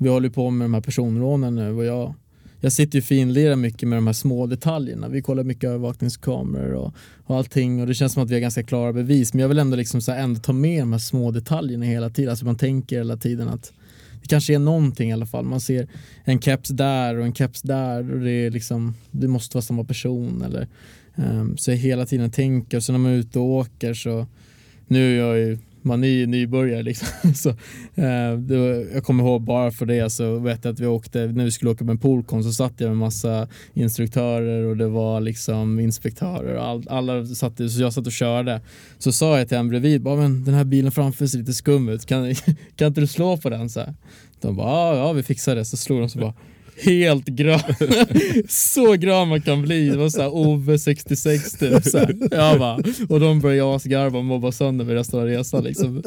Vi 0.00 0.08
håller 0.08 0.28
på 0.30 0.50
med 0.50 0.64
de 0.64 0.74
här 0.74 0.80
personrånen 0.80 1.54
nu 1.54 1.72
och 1.74 1.84
jag, 1.84 2.14
jag 2.60 2.72
sitter 2.72 2.98
ju 2.98 3.02
finlirar 3.02 3.56
mycket 3.56 3.88
med 3.88 3.96
de 3.96 4.06
här 4.06 4.14
små 4.14 4.46
detaljerna. 4.46 5.08
Vi 5.08 5.22
kollar 5.22 5.44
mycket 5.44 5.64
övervakningskameror 5.64 6.74
och, 6.74 6.94
och 7.24 7.36
allting 7.36 7.80
och 7.80 7.86
det 7.86 7.94
känns 7.94 8.12
som 8.12 8.22
att 8.22 8.30
vi 8.30 8.34
har 8.34 8.40
ganska 8.40 8.62
klara 8.62 8.92
bevis. 8.92 9.34
Men 9.34 9.40
jag 9.40 9.48
vill 9.48 9.58
ändå, 9.58 9.76
liksom 9.76 10.00
så 10.00 10.12
här, 10.12 10.22
ändå 10.22 10.40
ta 10.40 10.52
med 10.52 10.82
de 10.82 10.92
här 10.92 10.98
små 10.98 11.30
detaljerna 11.30 11.84
hela 11.84 12.10
tiden. 12.10 12.30
Alltså 12.30 12.44
man 12.44 12.56
tänker 12.56 12.96
hela 12.96 13.16
tiden 13.16 13.48
att 13.48 13.72
det 14.22 14.28
kanske 14.28 14.54
är 14.54 14.58
någonting 14.58 15.10
i 15.10 15.12
alla 15.12 15.26
fall. 15.26 15.44
Man 15.44 15.60
ser 15.60 15.88
en 16.24 16.40
keps 16.40 16.68
där 16.68 17.18
och 17.18 17.24
en 17.24 17.34
keps 17.34 17.62
där 17.62 18.12
och 18.12 18.20
det 18.20 18.30
är 18.30 18.50
liksom, 18.50 18.94
det 19.10 19.28
måste 19.28 19.56
vara 19.56 19.62
samma 19.62 19.84
person 19.84 20.42
eller 20.42 20.68
um, 21.16 21.56
så 21.56 21.70
jag 21.70 21.76
hela 21.76 22.06
tiden 22.06 22.30
tänker 22.30 22.76
och 22.76 22.82
så 22.82 22.92
när 22.92 22.98
man 22.98 23.12
är 23.12 23.16
ute 23.16 23.38
och 23.38 23.44
åker 23.44 23.94
så 23.94 24.26
nu 24.86 25.14
är 25.14 25.26
jag 25.26 25.38
ju 25.38 25.58
man 25.82 26.04
är 26.04 26.08
ju 26.08 26.26
nybörjare 26.26 26.82
liksom. 26.82 27.08
så, 27.34 27.48
eh, 27.48 28.38
det 28.38 28.56
var, 28.56 28.94
jag 28.94 29.04
kommer 29.04 29.24
ihåg 29.24 29.42
bara 29.42 29.70
för 29.70 29.86
det 29.86 30.10
så 30.10 30.38
vet 30.38 30.64
jag 30.64 30.72
att 30.72 30.80
vi 30.80 30.86
åkte, 30.86 31.26
när 31.26 31.44
vi 31.44 31.50
skulle 31.50 31.70
åka 31.70 31.84
med 31.84 32.00
polkon 32.00 32.44
så 32.44 32.52
satt 32.52 32.72
jag 32.76 32.88
med 32.88 32.98
massa 32.98 33.48
instruktörer 33.74 34.64
och 34.64 34.76
det 34.76 34.88
var 34.88 35.20
liksom 35.20 35.80
inspektörer 35.80 36.54
och 36.54 36.64
all, 36.64 36.88
alla 36.88 37.26
satt, 37.26 37.56
så 37.56 37.82
jag 37.82 37.92
satt 37.92 38.06
och 38.06 38.12
körde. 38.12 38.60
Så 38.98 39.12
sa 39.12 39.38
jag 39.38 39.48
till 39.48 39.56
en 39.56 39.68
bredvid, 39.68 40.02
bara, 40.02 40.16
men 40.16 40.44
den 40.44 40.54
här 40.54 40.64
bilen 40.64 40.92
framför 40.92 41.26
ser 41.26 41.38
lite 41.38 41.54
skum 41.54 41.88
ut, 41.88 42.06
kan, 42.06 42.34
kan 42.76 42.88
inte 42.88 43.00
du 43.00 43.06
slå 43.06 43.36
på 43.36 43.50
den? 43.50 43.70
Så 43.70 43.80
här. 43.80 43.94
De 44.40 44.56
bara, 44.56 44.66
ah, 44.66 44.96
ja 44.96 45.12
vi 45.12 45.22
fixar 45.22 45.56
det. 45.56 45.64
Så 45.64 45.76
slog 45.76 46.00
de 46.00 46.08
så 46.08 46.18
bara, 46.18 46.34
helt 46.84 47.24
grön. 47.26 47.60
så 48.48 48.92
grön 48.92 49.28
man 49.28 49.42
kan 49.42 49.62
bli. 49.62 49.88
Det 49.88 49.96
var 49.96 50.08
såhär 50.08 50.34
Ove 50.34 50.78
66 50.78 51.52
typ. 51.52 51.84
Så 51.84 51.98
här. 51.98 52.16
Jag 52.30 52.58
bara, 52.58 52.82
och 53.08 53.20
de 53.20 53.40
började 53.40 53.74
asgarva 53.76 54.18
och 54.18 54.24
mobba 54.24 54.52
sönder 54.52 54.84
mig 54.84 54.94
resten 54.94 55.20
av 55.20 55.26
resan. 55.26 55.64
Liksom. 55.64 56.02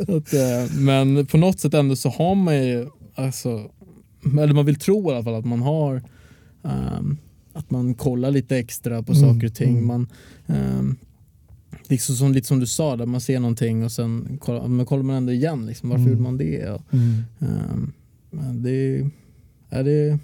Att, 0.00 0.32
eh, 0.34 0.76
men 0.78 1.26
på 1.26 1.36
något 1.36 1.60
sätt 1.60 1.74
ändå 1.74 1.96
så 1.96 2.08
har 2.08 2.34
man 2.34 2.66
ju, 2.66 2.88
alltså, 3.14 3.70
eller 4.40 4.52
man 4.54 4.66
vill 4.66 4.76
tro 4.78 5.10
i 5.10 5.14
alla 5.14 5.24
fall 5.24 5.34
att 5.34 5.44
man 5.44 5.62
har 5.62 6.02
ehm, 6.64 7.16
att 7.52 7.70
man 7.70 7.94
kollar 7.94 8.30
lite 8.30 8.56
extra 8.58 9.02
på 9.02 9.12
Mm, 9.12 9.24
saker 9.34 9.46
och 9.46 9.54
ting. 9.54 9.70
mm. 9.70 9.86
Man, 9.86 10.08
ehm, 10.46 10.96
liksom 11.88 12.14
som, 12.16 12.32
lite 12.32 12.46
som 12.48 12.60
du 12.60 12.66
sa, 12.66 12.96
där 12.96 13.06
man 13.06 13.20
ser 13.20 13.40
någonting 13.40 13.84
och 13.84 13.92
sen 13.92 14.38
kollar, 14.40 14.68
men 14.68 14.86
kollar 14.86 15.02
man 15.02 15.16
ändå 15.16 15.32
igen. 15.32 15.66
Liksom, 15.66 15.88
varför 15.88 16.00
Mm. 16.02 16.10
gjorde 16.12 16.22
man 16.22 16.36
det? 16.38 16.70
Och, 16.70 16.82
Mm. 16.94 17.22
ehm, 17.40 17.92
men 18.30 18.62
det, 18.62 19.08
är 19.72 19.84
det 19.84 20.18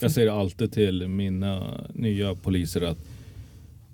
Jag 0.00 0.10
säger 0.10 0.30
alltid 0.40 0.72
till 0.72 1.08
mina 1.08 1.80
nya 1.94 2.34
poliser 2.34 2.80
att 2.80 2.98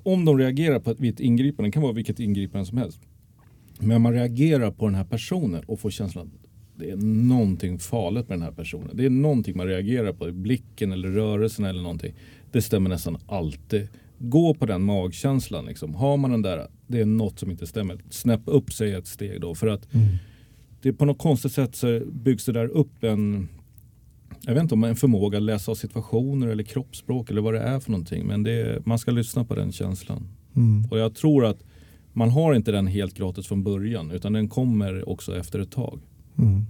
om 0.02 0.24
de 0.24 0.38
reagerar 0.38 0.78
på 0.80 0.90
ett, 0.90 1.20
ingripande, 1.20 1.68
det 1.68 1.72
kan 1.72 1.82
vara 1.82 1.92
vilket 1.92 2.20
ingripande 2.20 2.66
som 2.66 2.78
helst. 2.78 3.00
Men 3.78 4.02
man 4.02 4.12
reagerar 4.12 4.70
på 4.70 4.86
den 4.86 4.94
här 4.94 5.04
personen 5.04 5.62
och 5.66 5.80
får 5.80 5.90
känslan 5.90 6.26
att 6.26 6.48
det 6.80 6.90
är 6.90 6.96
någonting 6.96 7.78
farligt 7.78 8.28
med 8.28 8.38
den 8.38 8.42
här 8.42 8.52
personen. 8.52 8.90
Det 8.96 9.04
är 9.06 9.10
någonting 9.10 9.56
man 9.56 9.66
reagerar 9.66 10.12
på, 10.12 10.28
i 10.28 10.32
blicken 10.32 10.92
eller 10.92 11.08
rörelsen 11.08 11.64
eller 11.64 11.82
någonting. 11.82 12.14
Det 12.52 12.62
stämmer 12.62 12.90
nästan 12.90 13.18
alltid. 13.26 13.88
Gå 14.18 14.54
på 14.54 14.66
den 14.66 14.82
magkänslan. 14.82 15.64
Liksom. 15.66 15.94
Har 15.94 16.16
man 16.16 16.30
den 16.30 16.42
där, 16.42 16.66
det 16.86 17.00
är 17.00 17.04
något 17.04 17.38
som 17.38 17.50
inte 17.50 17.66
stämmer. 17.66 17.98
Snäpp 18.10 18.40
upp 18.44 18.72
sig 18.72 18.92
ett 18.92 19.06
steg 19.06 19.40
då. 19.40 19.54
För 19.54 19.66
att 19.66 19.94
Mm. 19.94 20.06
det 20.82 20.92
på 20.92 21.04
något 21.04 21.18
konstigt 21.18 21.52
sätt 21.52 21.76
så 21.76 22.00
byggs 22.12 22.44
det 22.44 22.52
där 22.52 22.66
upp 22.66 23.04
en 23.04 23.48
jag 24.40 24.54
vet 24.54 24.62
inte 24.62 24.74
om 24.74 24.84
en 24.84 24.96
förmåga 24.96 25.38
att 25.38 25.44
läsa 25.44 25.70
av 25.70 25.74
situationer 25.74 26.46
eller 26.46 26.62
kroppsspråk 26.62 27.30
eller 27.30 27.40
vad 27.40 27.54
det 27.54 27.60
är 27.60 27.80
för 27.80 27.90
någonting. 27.90 28.26
Men 28.26 28.42
det, 28.42 28.86
man 28.86 28.98
ska 28.98 29.10
lyssna 29.10 29.44
på 29.44 29.54
den 29.54 29.72
känslan. 29.72 30.28
Mm. 30.56 30.84
Och 30.90 30.98
jag 30.98 31.14
tror 31.14 31.46
att 31.46 31.58
man 32.12 32.30
har 32.30 32.54
inte 32.54 32.72
den 32.72 32.86
helt 32.86 33.14
gratis 33.14 33.46
från 33.46 33.62
början 33.62 34.10
utan 34.10 34.32
den 34.32 34.48
kommer 34.48 35.08
också 35.08 35.38
efter 35.38 35.58
ett 35.58 35.70
tag. 35.70 36.00
Mm. 36.38 36.66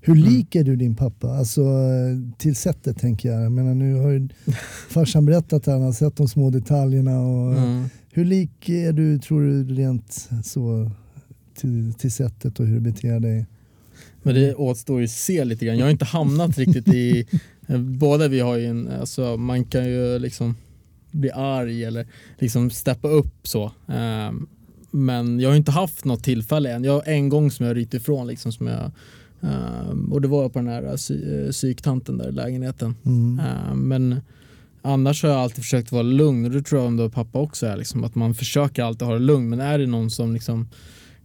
Hur 0.00 0.14
lik 0.14 0.54
är 0.54 0.64
du 0.64 0.76
din 0.76 0.96
pappa? 0.96 1.28
Alltså 1.28 1.64
till 2.38 2.56
sättet 2.56 2.98
tänker 2.98 3.28
jag. 3.28 3.42
Jag 3.42 3.52
menar, 3.52 3.74
nu 3.74 3.94
har 3.94 4.10
ju 4.10 4.28
farsan 4.88 5.26
berättat 5.26 5.52
att 5.52 5.66
han 5.66 5.82
har 5.82 5.92
sett 5.92 6.16
de 6.16 6.28
små 6.28 6.50
detaljerna. 6.50 7.20
Och, 7.20 7.52
mm. 7.52 7.84
Hur 8.12 8.24
lik 8.24 8.68
är 8.68 8.92
du 8.92 9.18
tror 9.18 9.40
du 9.42 9.74
rent 9.74 10.28
så 10.44 10.90
till, 11.54 11.94
till 11.94 12.12
sättet 12.12 12.60
och 12.60 12.66
hur 12.66 12.74
du 12.74 12.80
beter 12.80 13.20
dig? 13.20 13.46
Men 14.26 14.34
det 14.34 14.54
återstår 14.54 14.98
ju 15.00 15.04
att 15.04 15.10
se 15.10 15.44
lite 15.44 15.66
grann. 15.66 15.78
Jag 15.78 15.86
har 15.86 15.90
inte 15.90 16.04
hamnat 16.04 16.58
riktigt 16.58 16.88
i, 16.88 17.26
eh, 17.66 17.78
båda 17.80 18.28
vi 18.28 18.40
har 18.40 18.56
ju 18.56 18.66
en, 18.66 18.88
alltså 19.00 19.36
man 19.36 19.64
kan 19.64 19.84
ju 19.84 20.18
liksom 20.18 20.54
bli 21.10 21.30
arg 21.30 21.84
eller 21.84 22.06
liksom 22.38 22.70
steppa 22.70 23.08
upp 23.08 23.34
så. 23.48 23.72
Ehm, 23.88 24.46
Men 24.90 25.40
jag 25.40 25.48
har 25.50 25.56
inte 25.56 25.70
haft 25.70 26.04
något 26.04 26.24
tillfälle 26.24 26.72
än. 26.72 26.84
Jag 26.84 26.92
har 26.92 27.02
en 27.06 27.28
gång 27.28 27.50
som 27.50 27.66
jag 27.66 27.76
ryckt 27.76 27.94
ifrån 27.94 28.26
liksom 28.26 28.52
som 28.52 28.66
jag 28.66 28.90
ehm, 29.42 30.12
och 30.12 30.20
det 30.22 30.28
var 30.28 30.48
på 30.48 30.58
den 30.58 30.68
här 30.68 30.82
psy- 30.82 31.44
eh, 31.46 31.50
psyktanten 31.50 32.18
där 32.18 32.28
i 32.28 32.32
lägenheten. 32.32 32.94
Mm. 33.04 33.40
Ehm, 33.46 33.88
Men 33.88 34.20
annars 34.82 35.22
har 35.22 35.30
jag 35.30 35.38
alltid 35.38 35.64
försökt 35.64 35.92
vara 35.92 36.02
lugn 36.02 36.44
och 36.44 36.50
det 36.50 36.62
tror 36.62 36.80
jag 36.80 36.88
ändå 36.88 37.10
pappa 37.10 37.38
också 37.38 37.66
är. 37.66 37.76
Liksom, 37.76 38.04
att 38.04 38.14
man 38.14 38.34
försöker 38.34 38.82
alltid 38.82 39.06
ha 39.06 39.14
det 39.14 39.20
lugn 39.20 39.48
men 39.48 39.60
är 39.60 39.78
det 39.78 39.86
någon 39.86 40.10
som 40.10 40.32
liksom 40.34 40.68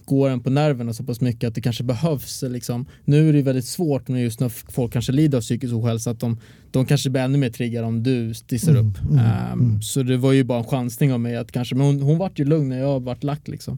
går 0.05 0.29
en 0.29 0.39
på 0.39 0.49
nerverna 0.49 0.93
så 0.93 1.03
pass 1.03 1.21
mycket 1.21 1.47
att 1.47 1.55
det 1.55 1.61
kanske 1.61 1.83
behövs. 1.83 2.43
Liksom. 2.47 2.85
Nu 3.05 3.29
är 3.29 3.33
det 3.33 3.41
väldigt 3.41 3.65
svårt 3.65 4.07
med 4.07 4.23
just 4.23 4.39
när 4.39 4.49
folk 4.49 4.93
kanske 4.93 5.11
lider 5.11 5.37
av 5.37 5.41
psykisk 5.41 5.73
ohälsa 5.73 6.11
att 6.11 6.19
de, 6.19 6.37
de 6.71 6.85
kanske 6.85 7.09
blir 7.09 7.21
ännu 7.21 7.37
mer 7.37 7.49
triggade 7.49 7.87
om 7.87 8.03
du 8.03 8.33
stissar 8.33 8.71
Mm, 8.71 8.87
upp. 8.87 9.01
mm, 9.01 9.17
Ehm, 9.17 9.59
mm. 9.59 9.81
Så 9.81 10.03
det 10.03 10.17
var 10.17 10.31
ju 10.31 10.43
bara 10.43 10.59
en 10.59 10.65
chansning 10.65 11.13
av 11.13 11.19
mig 11.19 11.37
att 11.37 11.51
kanske, 11.51 11.75
men 11.75 11.85
hon, 11.85 12.01
hon 12.01 12.17
vart 12.17 12.39
ju 12.39 12.45
lugn 12.45 12.69
när 12.69 12.79
jag 12.79 12.99
vart 13.03 13.23
lack 13.23 13.47
liksom. 13.47 13.77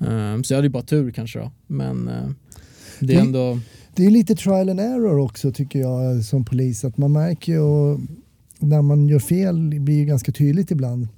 Ehm, 0.00 0.44
så 0.44 0.52
jag 0.52 0.58
hade 0.58 0.66
ju 0.66 0.72
bara 0.72 0.82
tur 0.82 1.10
kanske 1.10 1.38
då. 1.38 1.50
Men 1.66 2.08
eh, 2.08 2.28
det 3.00 3.14
är 3.14 3.20
ändå, 3.20 3.60
Det 3.94 4.06
är 4.06 4.10
lite 4.10 4.34
trial 4.36 4.68
and 4.68 4.80
error 4.80 5.18
också 5.18 5.52
tycker 5.52 5.78
jag 5.78 6.24
som 6.24 6.44
polis. 6.44 6.84
Att 6.84 6.96
man 6.96 7.12
märker 7.12 7.52
ju 7.52 7.58
och 7.60 8.00
när 8.58 8.82
man 8.82 9.08
gör 9.08 9.18
fel 9.18 9.80
blir 9.80 9.94
ju 9.96 10.04
ganska 10.04 10.32
tydligt 10.32 10.70
ibland. 10.70 11.08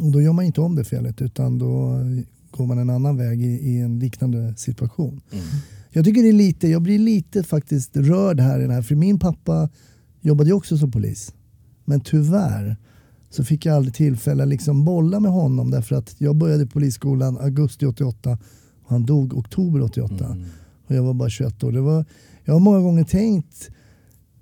Och 0.00 0.10
då 0.12 0.20
gör 0.22 0.32
man 0.32 0.44
inte 0.44 0.60
om 0.60 0.76
det 0.76 0.84
felet 0.84 1.22
utan 1.22 1.58
då 1.58 2.00
går 2.56 2.66
man 2.66 2.78
en 2.78 2.90
annan 2.90 3.16
väg 3.16 3.42
i, 3.42 3.46
i 3.46 3.80
en 3.80 3.98
liknande 3.98 4.54
situation. 4.56 5.20
Mm. 5.32 5.44
Jag 5.90 6.04
tycker 6.04 6.22
det 6.22 6.28
är 6.28 6.32
lite, 6.32 6.68
jag 6.68 6.82
blir 6.82 6.98
lite 6.98 7.42
faktiskt 7.42 7.96
rörd 7.96 8.40
här 8.40 8.58
i 8.58 8.62
den 8.62 8.70
här. 8.70 8.82
För 8.82 8.94
min 8.94 9.18
pappa 9.18 9.68
jobbade 10.20 10.50
ju 10.50 10.54
också 10.54 10.78
som 10.78 10.90
polis. 10.90 11.34
Men 11.84 12.00
tyvärr 12.00 12.76
så 13.30 13.44
fick 13.44 13.66
jag 13.66 13.76
aldrig 13.76 13.94
tillfälle 13.94 14.42
att 14.42 14.48
liksom 14.48 14.84
bolla 14.84 15.20
med 15.20 15.30
honom 15.30 15.70
därför 15.70 15.96
att 15.96 16.14
jag 16.18 16.36
började 16.36 16.66
polisskolan 16.66 17.38
augusti 17.38 17.86
88 17.86 18.38
och 18.84 18.90
han 18.90 19.06
dog 19.06 19.34
oktober 19.34 19.82
88 19.82 20.26
Mm. 20.26 20.44
och 20.86 20.94
jag 20.94 21.02
var 21.02 21.14
bara 21.14 21.30
21 21.30 21.64
år. 21.64 21.72
Det 21.72 21.80
var, 21.80 22.04
jag 22.44 22.52
har 22.54 22.60
många 22.60 22.80
gånger 22.80 23.04
tänkt 23.04 23.70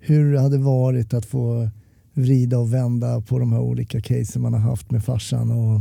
hur 0.01 0.33
det 0.33 0.41
hade 0.41 0.59
varit 0.59 1.15
att 1.15 1.27
få 1.27 1.69
vrida 2.15 2.59
och 2.59 2.75
vända 2.75 3.21
på 3.21 3.39
de 3.39 3.53
här 3.53 3.61
olika 3.61 4.01
casen 4.01 4.43
man 4.43 4.53
har 4.53 4.61
haft 4.61 4.91
med 4.91 5.05
farsan 5.05 5.51
och, 5.51 5.81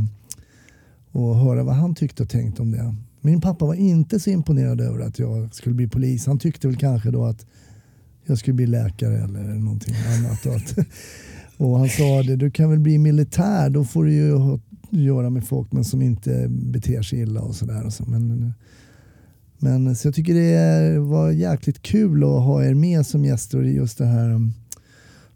och 1.12 1.36
höra 1.36 1.62
vad 1.64 1.74
han 1.74 1.94
tyckte 1.94 2.22
och 2.22 2.28
tänkte 2.28 2.62
om 2.62 2.70
det. 2.70 2.94
Min 3.20 3.40
pappa 3.40 3.66
var 3.66 3.74
inte 3.74 4.20
så 4.20 4.30
imponerad 4.30 4.80
över 4.80 5.00
att 5.00 5.18
jag 5.18 5.54
skulle 5.54 5.74
bli 5.74 5.88
polis. 5.88 6.26
Han 6.26 6.38
tyckte 6.38 6.68
väl 6.68 6.76
kanske 6.76 7.10
då 7.10 7.24
att 7.24 7.46
jag 8.26 8.38
skulle 8.38 8.54
bli 8.54 8.66
läkare 8.66 9.18
eller 9.18 9.42
någonting 9.42 9.94
annat. 9.94 10.46
Och, 10.46 10.54
att, 10.56 10.86
och 11.56 11.78
han 11.78 11.88
sa 11.88 12.22
det, 12.22 12.36
du 12.36 12.50
kan 12.50 12.70
väl 12.70 12.78
bli 12.78 12.98
militär, 12.98 13.70
då 13.70 13.84
får 13.84 14.04
du 14.04 14.12
ju 14.12 14.36
ha 14.36 14.58
göra 14.92 15.30
med 15.30 15.44
folk 15.44 15.72
men 15.72 15.84
som 15.84 16.02
inte 16.02 16.46
beter 16.48 17.02
sig 17.02 17.20
illa 17.20 17.40
och 17.40 17.54
sådär. 17.54 17.90
Så. 17.90 18.04
Men, 18.06 18.52
men 19.58 19.96
så 19.96 20.08
jag 20.08 20.14
tycker 20.14 20.34
det 20.34 20.98
var 20.98 21.30
jäkligt 21.30 21.82
kul 21.82 22.24
att 22.24 22.42
ha 22.42 22.64
er 22.64 22.74
med 22.74 23.06
som 23.06 23.24
gäster 23.24 23.64
i 23.64 23.74
just 23.74 23.98
det 23.98 24.06
här 24.06 24.30
um, 24.30 24.52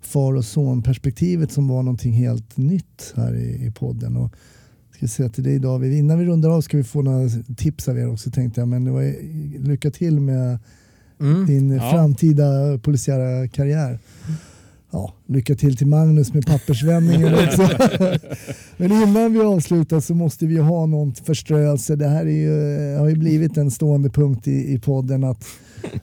far 0.00 0.34
och 0.34 0.44
son 0.44 0.82
perspektivet 0.82 1.52
som 1.52 1.68
var 1.68 1.82
någonting 1.82 2.12
helt 2.12 2.56
nytt 2.56 3.12
här 3.16 3.34
i, 3.34 3.66
i 3.66 3.70
podden. 3.70 4.16
Och 4.16 4.32
ska 4.96 5.08
säga 5.08 5.28
till 5.28 5.44
dig 5.44 5.58
David, 5.58 5.92
innan 5.92 6.18
vi 6.18 6.24
rundar 6.24 6.50
av 6.50 6.60
ska 6.60 6.76
vi 6.76 6.84
få 6.84 7.02
några 7.02 7.28
tips 7.56 7.88
av 7.88 7.98
er 7.98 8.12
också 8.12 8.30
tänkte 8.30 8.60
jag. 8.60 8.68
Men 8.68 8.84
det 8.84 8.90
var, 8.90 9.14
lycka 9.68 9.90
till 9.90 10.20
med 10.20 10.58
mm. 11.20 11.46
din 11.46 11.70
ja. 11.70 11.90
framtida 11.90 12.78
polisiära 12.78 13.48
karriär. 13.48 13.98
Ja, 14.90 15.12
lycka 15.26 15.54
till 15.54 15.76
till 15.76 15.86
Magnus 15.86 16.34
med 16.34 16.46
pappersvändningen 16.46 17.34
också. 17.46 17.68
Men 18.76 18.92
innan 18.92 19.32
vi 19.32 19.40
avslutar 19.40 20.00
så 20.00 20.14
måste 20.14 20.46
vi 20.46 20.58
ha 20.58 20.86
någon 20.86 21.14
förströelse. 21.14 21.96
Det 21.96 22.08
här 22.08 22.26
är 22.26 22.30
ju, 22.30 22.96
har 22.96 23.08
ju 23.08 23.16
blivit 23.16 23.56
en 23.56 23.70
stående 23.70 24.10
punkt 24.10 24.48
i, 24.48 24.72
i 24.72 24.78
podden 24.78 25.24
att 25.24 25.44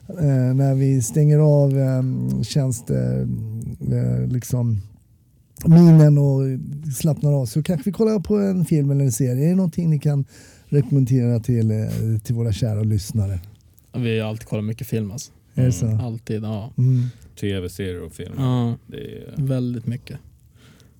eh, 0.08 0.54
när 0.54 0.74
vi 0.74 1.02
stänger 1.02 1.38
av 1.38 1.78
eh, 1.78 2.02
tjänste, 2.42 3.28
eh, 3.92 4.26
liksom, 4.28 4.80
minen 5.68 6.18
och 6.18 6.42
slappnar 6.94 7.32
av 7.32 7.46
så 7.46 7.62
kanske 7.62 7.90
vi 7.90 7.92
kollar 7.92 8.20
på 8.20 8.36
en 8.36 8.64
film 8.64 8.90
eller 8.90 9.04
en 9.04 9.12
serie. 9.12 9.44
Är 9.44 9.48
det 9.48 9.54
någonting 9.54 9.90
ni 9.90 9.98
kan 9.98 10.24
rekommendera 10.66 11.40
till, 11.40 11.70
eh, 11.70 12.20
till 12.24 12.34
våra 12.34 12.52
kära 12.52 12.82
lyssnare? 12.82 13.40
Vi 13.96 14.18
har 14.18 14.28
alltid 14.28 14.48
kollat 14.48 14.64
mycket 14.64 14.86
film 14.86 15.10
alltså. 15.10 15.32
Är 15.54 15.64
det 15.64 15.72
så? 15.72 15.86
Mm, 15.86 16.00
alltid, 16.00 16.44
ja. 16.44 16.72
Mm. 16.78 17.06
Tv-serier 17.40 18.02
och 18.02 18.12
film. 18.12 18.34
Ja, 18.38 18.76
är... 18.92 19.34
väldigt 19.36 19.86
mycket. 19.86 20.18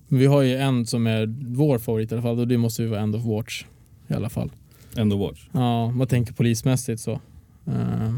Vi 0.07 0.25
har 0.25 0.41
ju 0.41 0.55
en 0.55 0.85
som 0.85 1.07
är 1.07 1.35
vår 1.55 1.79
favorit 1.79 2.11
i 2.11 2.15
alla 2.15 2.21
fall 2.21 2.39
och 2.39 2.47
det 2.47 2.57
måste 2.57 2.81
ju 2.81 2.87
vara 2.87 3.01
End 3.01 3.15
of 3.15 3.25
Watch 3.25 3.65
i 4.07 4.13
alla 4.13 4.29
fall. 4.29 4.51
End 4.97 5.13
of 5.13 5.19
Watch? 5.19 5.47
Ja, 5.51 5.91
man 5.91 6.07
tänker 6.07 6.33
polismässigt 6.33 7.01
så. 7.01 7.11
Uh, 7.67 8.17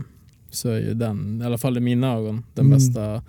så 0.49 0.69
är 0.69 0.79
ju 0.79 0.93
den, 0.93 1.41
i 1.41 1.45
alla 1.45 1.57
fall 1.57 1.77
i 1.77 1.79
mina 1.79 2.13
ögon, 2.13 2.43
den 2.53 2.65
mm. 2.65 2.77
bästa 2.77 3.23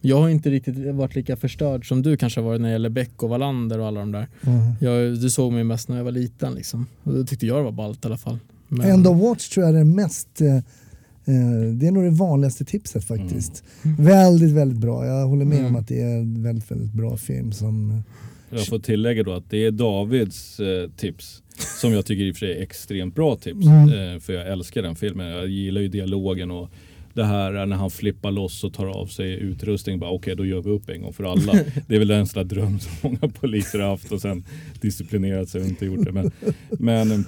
jag 0.00 0.20
har 0.20 0.28
inte 0.28 0.50
riktigt 0.50 0.94
varit 0.94 1.14
lika 1.14 1.36
förstörd 1.36 1.88
som 1.88 2.02
du 2.02 2.16
kanske 2.16 2.40
har 2.40 2.46
varit 2.46 2.60
när 2.60 2.68
det 2.68 2.72
gäller 2.72 2.88
Beck 2.88 3.22
och 3.22 3.28
Wallander 3.28 3.78
och 3.78 3.86
alla 3.86 4.00
de 4.00 4.12
där. 4.12 4.28
Mm. 4.46 4.72
Jag, 4.80 5.20
du 5.20 5.30
såg 5.30 5.52
mig 5.52 5.64
mest 5.64 5.88
när 5.88 5.96
jag 5.96 6.04
var 6.04 6.12
liten 6.12 6.54
liksom. 6.54 6.86
Och 7.02 7.14
då 7.14 7.24
tyckte 7.24 7.46
jag 7.46 7.58
det 7.58 7.62
var 7.62 7.72
ballt 7.72 8.04
i 8.04 8.08
alla 8.08 8.18
fall. 8.18 8.38
Men... 8.68 8.90
End 8.90 9.06
of 9.06 9.20
Watch 9.20 9.48
tror 9.48 9.66
jag 9.66 9.74
är 9.74 9.78
det 9.78 9.84
mest 9.84 10.28
uh, 10.42 10.60
det 11.74 11.86
är 11.86 11.90
nog 11.90 12.04
det 12.04 12.10
vanligaste 12.10 12.64
tipset 12.64 13.04
faktiskt. 13.04 13.64
Mm. 13.82 14.04
Väldigt, 14.04 14.52
väldigt 14.52 14.78
bra. 14.78 15.06
Jag 15.06 15.26
håller 15.26 15.44
med 15.44 15.58
mm. 15.58 15.74
om 15.74 15.76
att 15.76 15.88
det 15.88 16.02
är 16.02 16.16
en 16.16 16.42
väldigt, 16.42 16.70
väldigt 16.70 16.92
bra 16.92 17.16
film 17.16 17.52
som 17.52 18.02
jag 18.50 18.66
får 18.66 18.78
tillägga 18.78 19.22
då 19.22 19.32
att 19.32 19.50
det 19.50 19.64
är 19.64 19.70
Davids 19.70 20.60
eh, 20.60 20.90
tips 20.96 21.42
som 21.80 21.92
jag 21.92 22.06
tycker 22.06 22.24
i 22.24 22.32
och 22.32 22.36
för 22.36 22.46
sig 22.46 22.58
är 22.58 22.62
extremt 22.62 23.14
bra 23.14 23.36
tips. 23.36 23.66
Mm. 23.66 24.14
Eh, 24.14 24.20
för 24.20 24.32
jag 24.32 24.46
älskar 24.52 24.82
den 24.82 24.96
filmen. 24.96 25.26
Jag 25.26 25.48
gillar 25.48 25.80
ju 25.80 25.88
dialogen 25.88 26.50
och 26.50 26.70
det 27.16 27.24
här 27.24 27.66
när 27.66 27.76
han 27.76 27.90
flippar 27.90 28.30
loss 28.30 28.64
och 28.64 28.74
tar 28.74 28.86
av 28.86 29.06
sig 29.06 29.32
utrustning. 29.32 29.96
Okej, 29.96 30.08
okay, 30.08 30.34
då 30.34 30.46
gör 30.46 30.62
vi 30.62 30.70
upp 30.70 30.88
en 30.88 31.02
gång 31.02 31.12
för 31.12 31.24
alla. 31.24 31.52
Det 31.86 31.94
är 31.94 31.98
väl 31.98 32.10
en 32.10 32.26
sån 32.26 32.48
där 32.48 32.54
dröm 32.54 32.78
som 32.78 32.92
många 33.02 33.32
poliser 33.32 33.78
har 33.78 33.88
haft 33.88 34.12
och 34.12 34.20
sen 34.20 34.44
disciplinerat 34.80 35.48
sig 35.48 35.60
och 35.60 35.66
inte 35.66 35.86
gjort 35.86 36.04
det. 36.04 36.12
Men, 36.12 36.30
men 36.70 37.12
eh, 37.12 37.18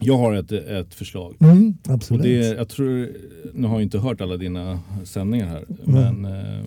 jag 0.00 0.18
har 0.18 0.34
ett, 0.34 0.52
ett 0.52 0.94
förslag. 0.94 1.34
Mm, 1.40 1.74
absolut. 1.84 2.20
Och 2.20 2.26
det, 2.28 2.46
jag 2.46 2.68
tror, 2.68 3.08
nu 3.54 3.66
har 3.66 3.74
jag 3.74 3.82
inte 3.82 3.98
hört 3.98 4.20
alla 4.20 4.36
dina 4.36 4.80
sändningar 5.04 5.46
här. 5.46 5.64
Mm. 5.86 6.20
Men, 6.20 6.32
eh, 6.34 6.64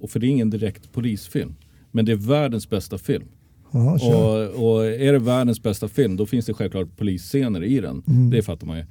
och 0.00 0.10
för 0.10 0.20
det 0.20 0.26
är 0.26 0.28
ingen 0.28 0.50
direkt 0.50 0.92
polisfilm. 0.92 1.54
Men 1.90 2.04
det 2.04 2.12
är 2.12 2.16
världens 2.16 2.70
bästa 2.70 2.98
film. 2.98 3.24
Aha, 3.70 3.92
och, 3.92 4.74
och, 4.74 4.86
är 4.86 5.12
det 5.12 5.18
världens 5.18 5.62
bästa 5.62 5.88
film 5.88 6.16
då 6.16 6.26
finns 6.26 6.46
det 6.46 6.54
självklart 6.54 6.96
polisscener 6.96 7.64
i 7.64 7.80
den. 7.80 8.02
Mm. 8.06 8.30
Det 8.30 8.42
fattar 8.42 8.66
man 8.66 8.76
ju. 8.76 8.84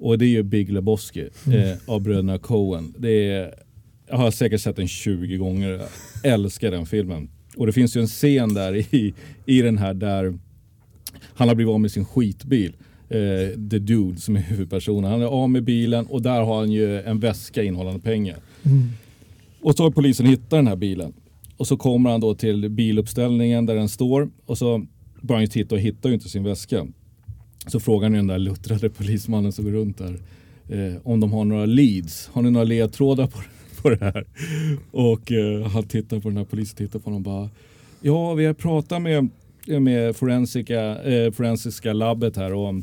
Och 0.00 0.18
det 0.18 0.24
är 0.24 0.28
ju 0.28 0.42
Big 0.42 0.72
Lebowski 0.72 1.28
mm. 1.46 1.58
eh, 1.60 1.76
av 1.86 2.00
bröderna 2.00 2.38
Coen. 2.38 2.94
Det 2.98 3.28
är, 3.28 3.54
jag 4.08 4.16
har 4.16 4.30
säkert 4.30 4.60
sett 4.60 4.76
den 4.76 4.88
20 4.88 5.36
gånger. 5.36 5.70
Jag 6.22 6.32
älskar 6.32 6.70
den 6.70 6.86
filmen. 6.86 7.28
Och 7.56 7.66
det 7.66 7.72
finns 7.72 7.96
ju 7.96 8.00
en 8.00 8.06
scen 8.06 8.54
där 8.54 8.76
i, 8.94 9.14
i 9.46 9.62
den 9.62 9.78
här 9.78 9.94
där 9.94 10.38
han 11.34 11.48
har 11.48 11.54
blivit 11.54 11.72
av 11.72 11.80
med 11.80 11.90
sin 11.90 12.04
skitbil. 12.04 12.72
Eh, 13.08 13.68
The 13.70 13.78
Dude 13.78 14.20
som 14.20 14.36
är 14.36 14.40
huvudpersonen. 14.40 15.10
Han 15.10 15.22
är 15.22 15.26
av 15.26 15.50
med 15.50 15.64
bilen 15.64 16.06
och 16.06 16.22
där 16.22 16.40
har 16.40 16.58
han 16.58 16.72
ju 16.72 17.00
en 17.00 17.20
väska 17.20 17.62
innehållande 17.62 18.00
pengar. 18.00 18.36
Mm. 18.62 18.88
Och 19.60 19.76
så 19.76 19.82
har 19.82 19.90
polisen 19.90 20.26
hittat 20.26 20.50
den 20.50 20.66
här 20.66 20.76
bilen. 20.76 21.12
Och 21.56 21.66
så 21.66 21.76
kommer 21.76 22.10
han 22.10 22.20
då 22.20 22.34
till 22.34 22.68
biluppställningen 22.68 23.66
där 23.66 23.74
den 23.74 23.88
står 23.88 24.30
och 24.46 24.58
så 24.58 24.86
börjar 25.20 25.40
han 25.40 25.48
titta 25.48 25.74
och 25.74 25.80
hittar 25.80 26.08
ju 26.08 26.14
inte 26.14 26.28
sin 26.28 26.44
väska. 26.44 26.86
Så 27.70 27.80
frågar 27.80 28.08
ni 28.08 28.16
den 28.16 28.26
där 28.26 28.38
luttrade 28.38 28.90
polismannen 28.90 29.52
som 29.52 29.64
går 29.64 29.72
runt 29.72 29.98
där 29.98 30.18
eh, 30.68 30.94
om 31.02 31.20
de 31.20 31.32
har 31.32 31.44
några 31.44 31.66
leads. 31.66 32.30
Har 32.32 32.42
ni 32.42 32.50
några 32.50 32.64
ledtrådar 32.64 33.26
på, 33.26 33.38
på 33.82 33.90
det 33.90 34.00
här? 34.00 34.24
Och 34.90 35.32
eh, 35.32 35.66
han 35.66 35.82
tittar 35.82 36.20
på 36.20 36.28
den 36.28 36.36
här 36.36 36.44
polisen 36.44 36.76
tittar 36.76 36.98
på 36.98 37.04
honom 37.04 37.16
och 37.16 37.22
bara 37.22 37.50
Ja, 38.00 38.34
vi 38.34 38.46
har 38.46 38.54
pratat 38.54 39.02
med, 39.02 39.28
med 39.66 40.16
forensika, 40.16 41.02
eh, 41.02 41.32
forensiska 41.32 41.92
labbet 41.92 42.36
här 42.36 42.54
och 42.54 42.74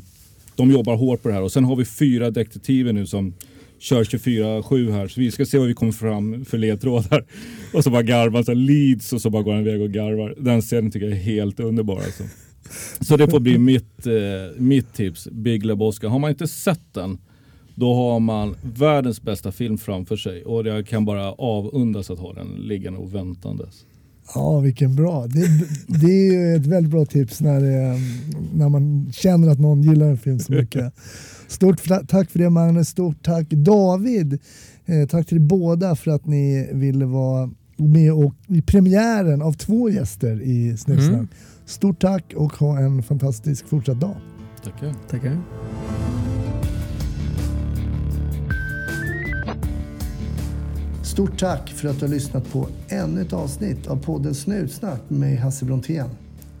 de 0.56 0.70
jobbar 0.70 0.96
hårt 0.96 1.22
på 1.22 1.28
det 1.28 1.34
här 1.34 1.42
och 1.42 1.52
sen 1.52 1.64
har 1.64 1.76
vi 1.76 1.84
fyra 1.84 2.30
detektiver 2.30 2.92
nu 2.92 3.06
som 3.06 3.34
kör 3.78 4.04
24-7 4.04 4.92
här 4.92 5.08
så 5.08 5.20
vi 5.20 5.30
ska 5.30 5.44
se 5.44 5.58
vad 5.58 5.66
vi 5.66 5.74
kommer 5.74 5.92
fram 5.92 6.44
för 6.44 6.58
ledtrådar. 6.58 7.24
Och 7.72 7.84
så 7.84 7.90
bara 7.90 8.02
garvar 8.02 8.44
han, 8.46 8.66
leads 8.66 9.12
och 9.12 9.20
så 9.20 9.30
bara 9.30 9.42
går 9.42 9.52
han 9.52 9.66
iväg 9.66 9.80
och 9.80 9.90
garvar. 9.90 10.34
Den 10.38 10.60
scenen 10.60 10.90
tycker 10.90 11.06
jag 11.06 11.16
är 11.16 11.22
helt 11.22 11.60
underbar 11.60 11.96
alltså. 11.96 12.24
Så 13.00 13.16
det 13.16 13.30
får 13.30 13.40
bli 13.40 13.58
mitt, 13.58 14.06
eh, 14.06 14.12
mitt 14.56 14.94
tips, 14.94 15.28
Big 15.32 15.64
Lebowski. 15.64 16.06
Har 16.06 16.18
man 16.18 16.30
inte 16.30 16.46
sett 16.46 16.94
den, 16.94 17.18
då 17.74 17.94
har 17.94 18.20
man 18.20 18.54
världens 18.62 19.22
bästa 19.22 19.52
film 19.52 19.78
framför 19.78 20.16
sig 20.16 20.44
och 20.44 20.66
jag 20.66 20.86
kan 20.86 21.04
bara 21.04 21.32
avundas 21.32 22.10
att 22.10 22.18
ha 22.18 22.32
den 22.32 22.48
liggande 22.48 22.98
och 22.98 23.14
väntandes. 23.14 23.84
Ja, 24.34 24.60
vilken 24.60 24.96
bra. 24.96 25.26
Det, 25.26 25.46
det 25.86 26.06
är 26.06 26.32
ju 26.32 26.56
ett 26.56 26.66
väldigt 26.66 26.90
bra 26.90 27.04
tips 27.04 27.40
när, 27.40 27.60
det, 27.60 28.00
när 28.54 28.68
man 28.68 29.12
känner 29.12 29.48
att 29.48 29.58
någon 29.58 29.82
gillar 29.82 30.06
en 30.06 30.18
film 30.18 30.38
så 30.38 30.52
mycket. 30.52 30.94
Stort 31.48 32.08
tack 32.08 32.30
för 32.30 32.38
det 32.38 32.50
Magnus, 32.50 32.88
stort 32.88 33.22
tack 33.22 33.50
David. 33.50 34.38
Eh, 34.86 35.08
tack 35.08 35.26
till 35.26 35.36
er 35.36 35.40
båda 35.40 35.96
för 35.96 36.10
att 36.10 36.26
ni 36.26 36.68
ville 36.72 37.04
vara 37.04 37.50
med 37.76 38.12
och, 38.12 38.34
i 38.46 38.62
premiären 38.62 39.42
av 39.42 39.52
två 39.52 39.90
gäster 39.90 40.42
i 40.42 40.76
Snutsnack. 40.76 41.12
Mm. 41.12 41.28
Stort 41.68 42.00
tack 42.00 42.34
och 42.36 42.52
ha 42.52 42.78
en 42.78 43.02
fantastisk 43.02 43.68
fortsatt 43.68 44.00
dag. 44.00 44.16
Tackar. 44.64 44.94
Tackar. 45.10 45.38
Stort 51.02 51.38
tack 51.38 51.70
för 51.70 51.88
att 51.88 52.00
du 52.00 52.06
har 52.06 52.14
lyssnat 52.14 52.52
på 52.52 52.68
ännu 52.88 53.22
ett 53.22 53.32
avsnitt 53.32 53.86
av 53.86 53.96
podden 53.96 54.34
Snutsnack 54.34 55.00
med 55.08 55.38
Hasse 55.38 55.64
Brontén. 55.64 56.08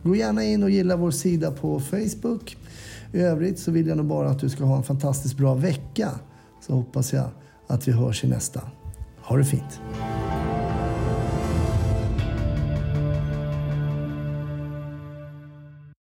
Gå 0.02 0.16
gärna 0.16 0.44
in 0.44 0.62
och 0.62 0.70
gilla 0.70 0.96
vår 0.96 1.10
sida 1.10 1.50
på 1.50 1.80
Facebook. 1.80 2.56
I 3.12 3.20
övrigt 3.20 3.58
så 3.58 3.70
vill 3.70 3.86
jag 3.86 3.96
nog 3.96 4.06
bara 4.06 4.28
att 4.28 4.40
du 4.40 4.48
ska 4.48 4.64
ha 4.64 4.76
en 4.76 4.82
fantastiskt 4.82 5.36
bra 5.36 5.54
vecka. 5.54 6.10
Så 6.66 6.74
hoppas 6.74 7.12
jag 7.12 7.28
att 7.66 7.88
vi 7.88 7.92
hörs 7.92 8.24
i 8.24 8.28
nästa. 8.28 8.60
Ha 9.20 9.36
det 9.36 9.44
fint! 9.44 9.80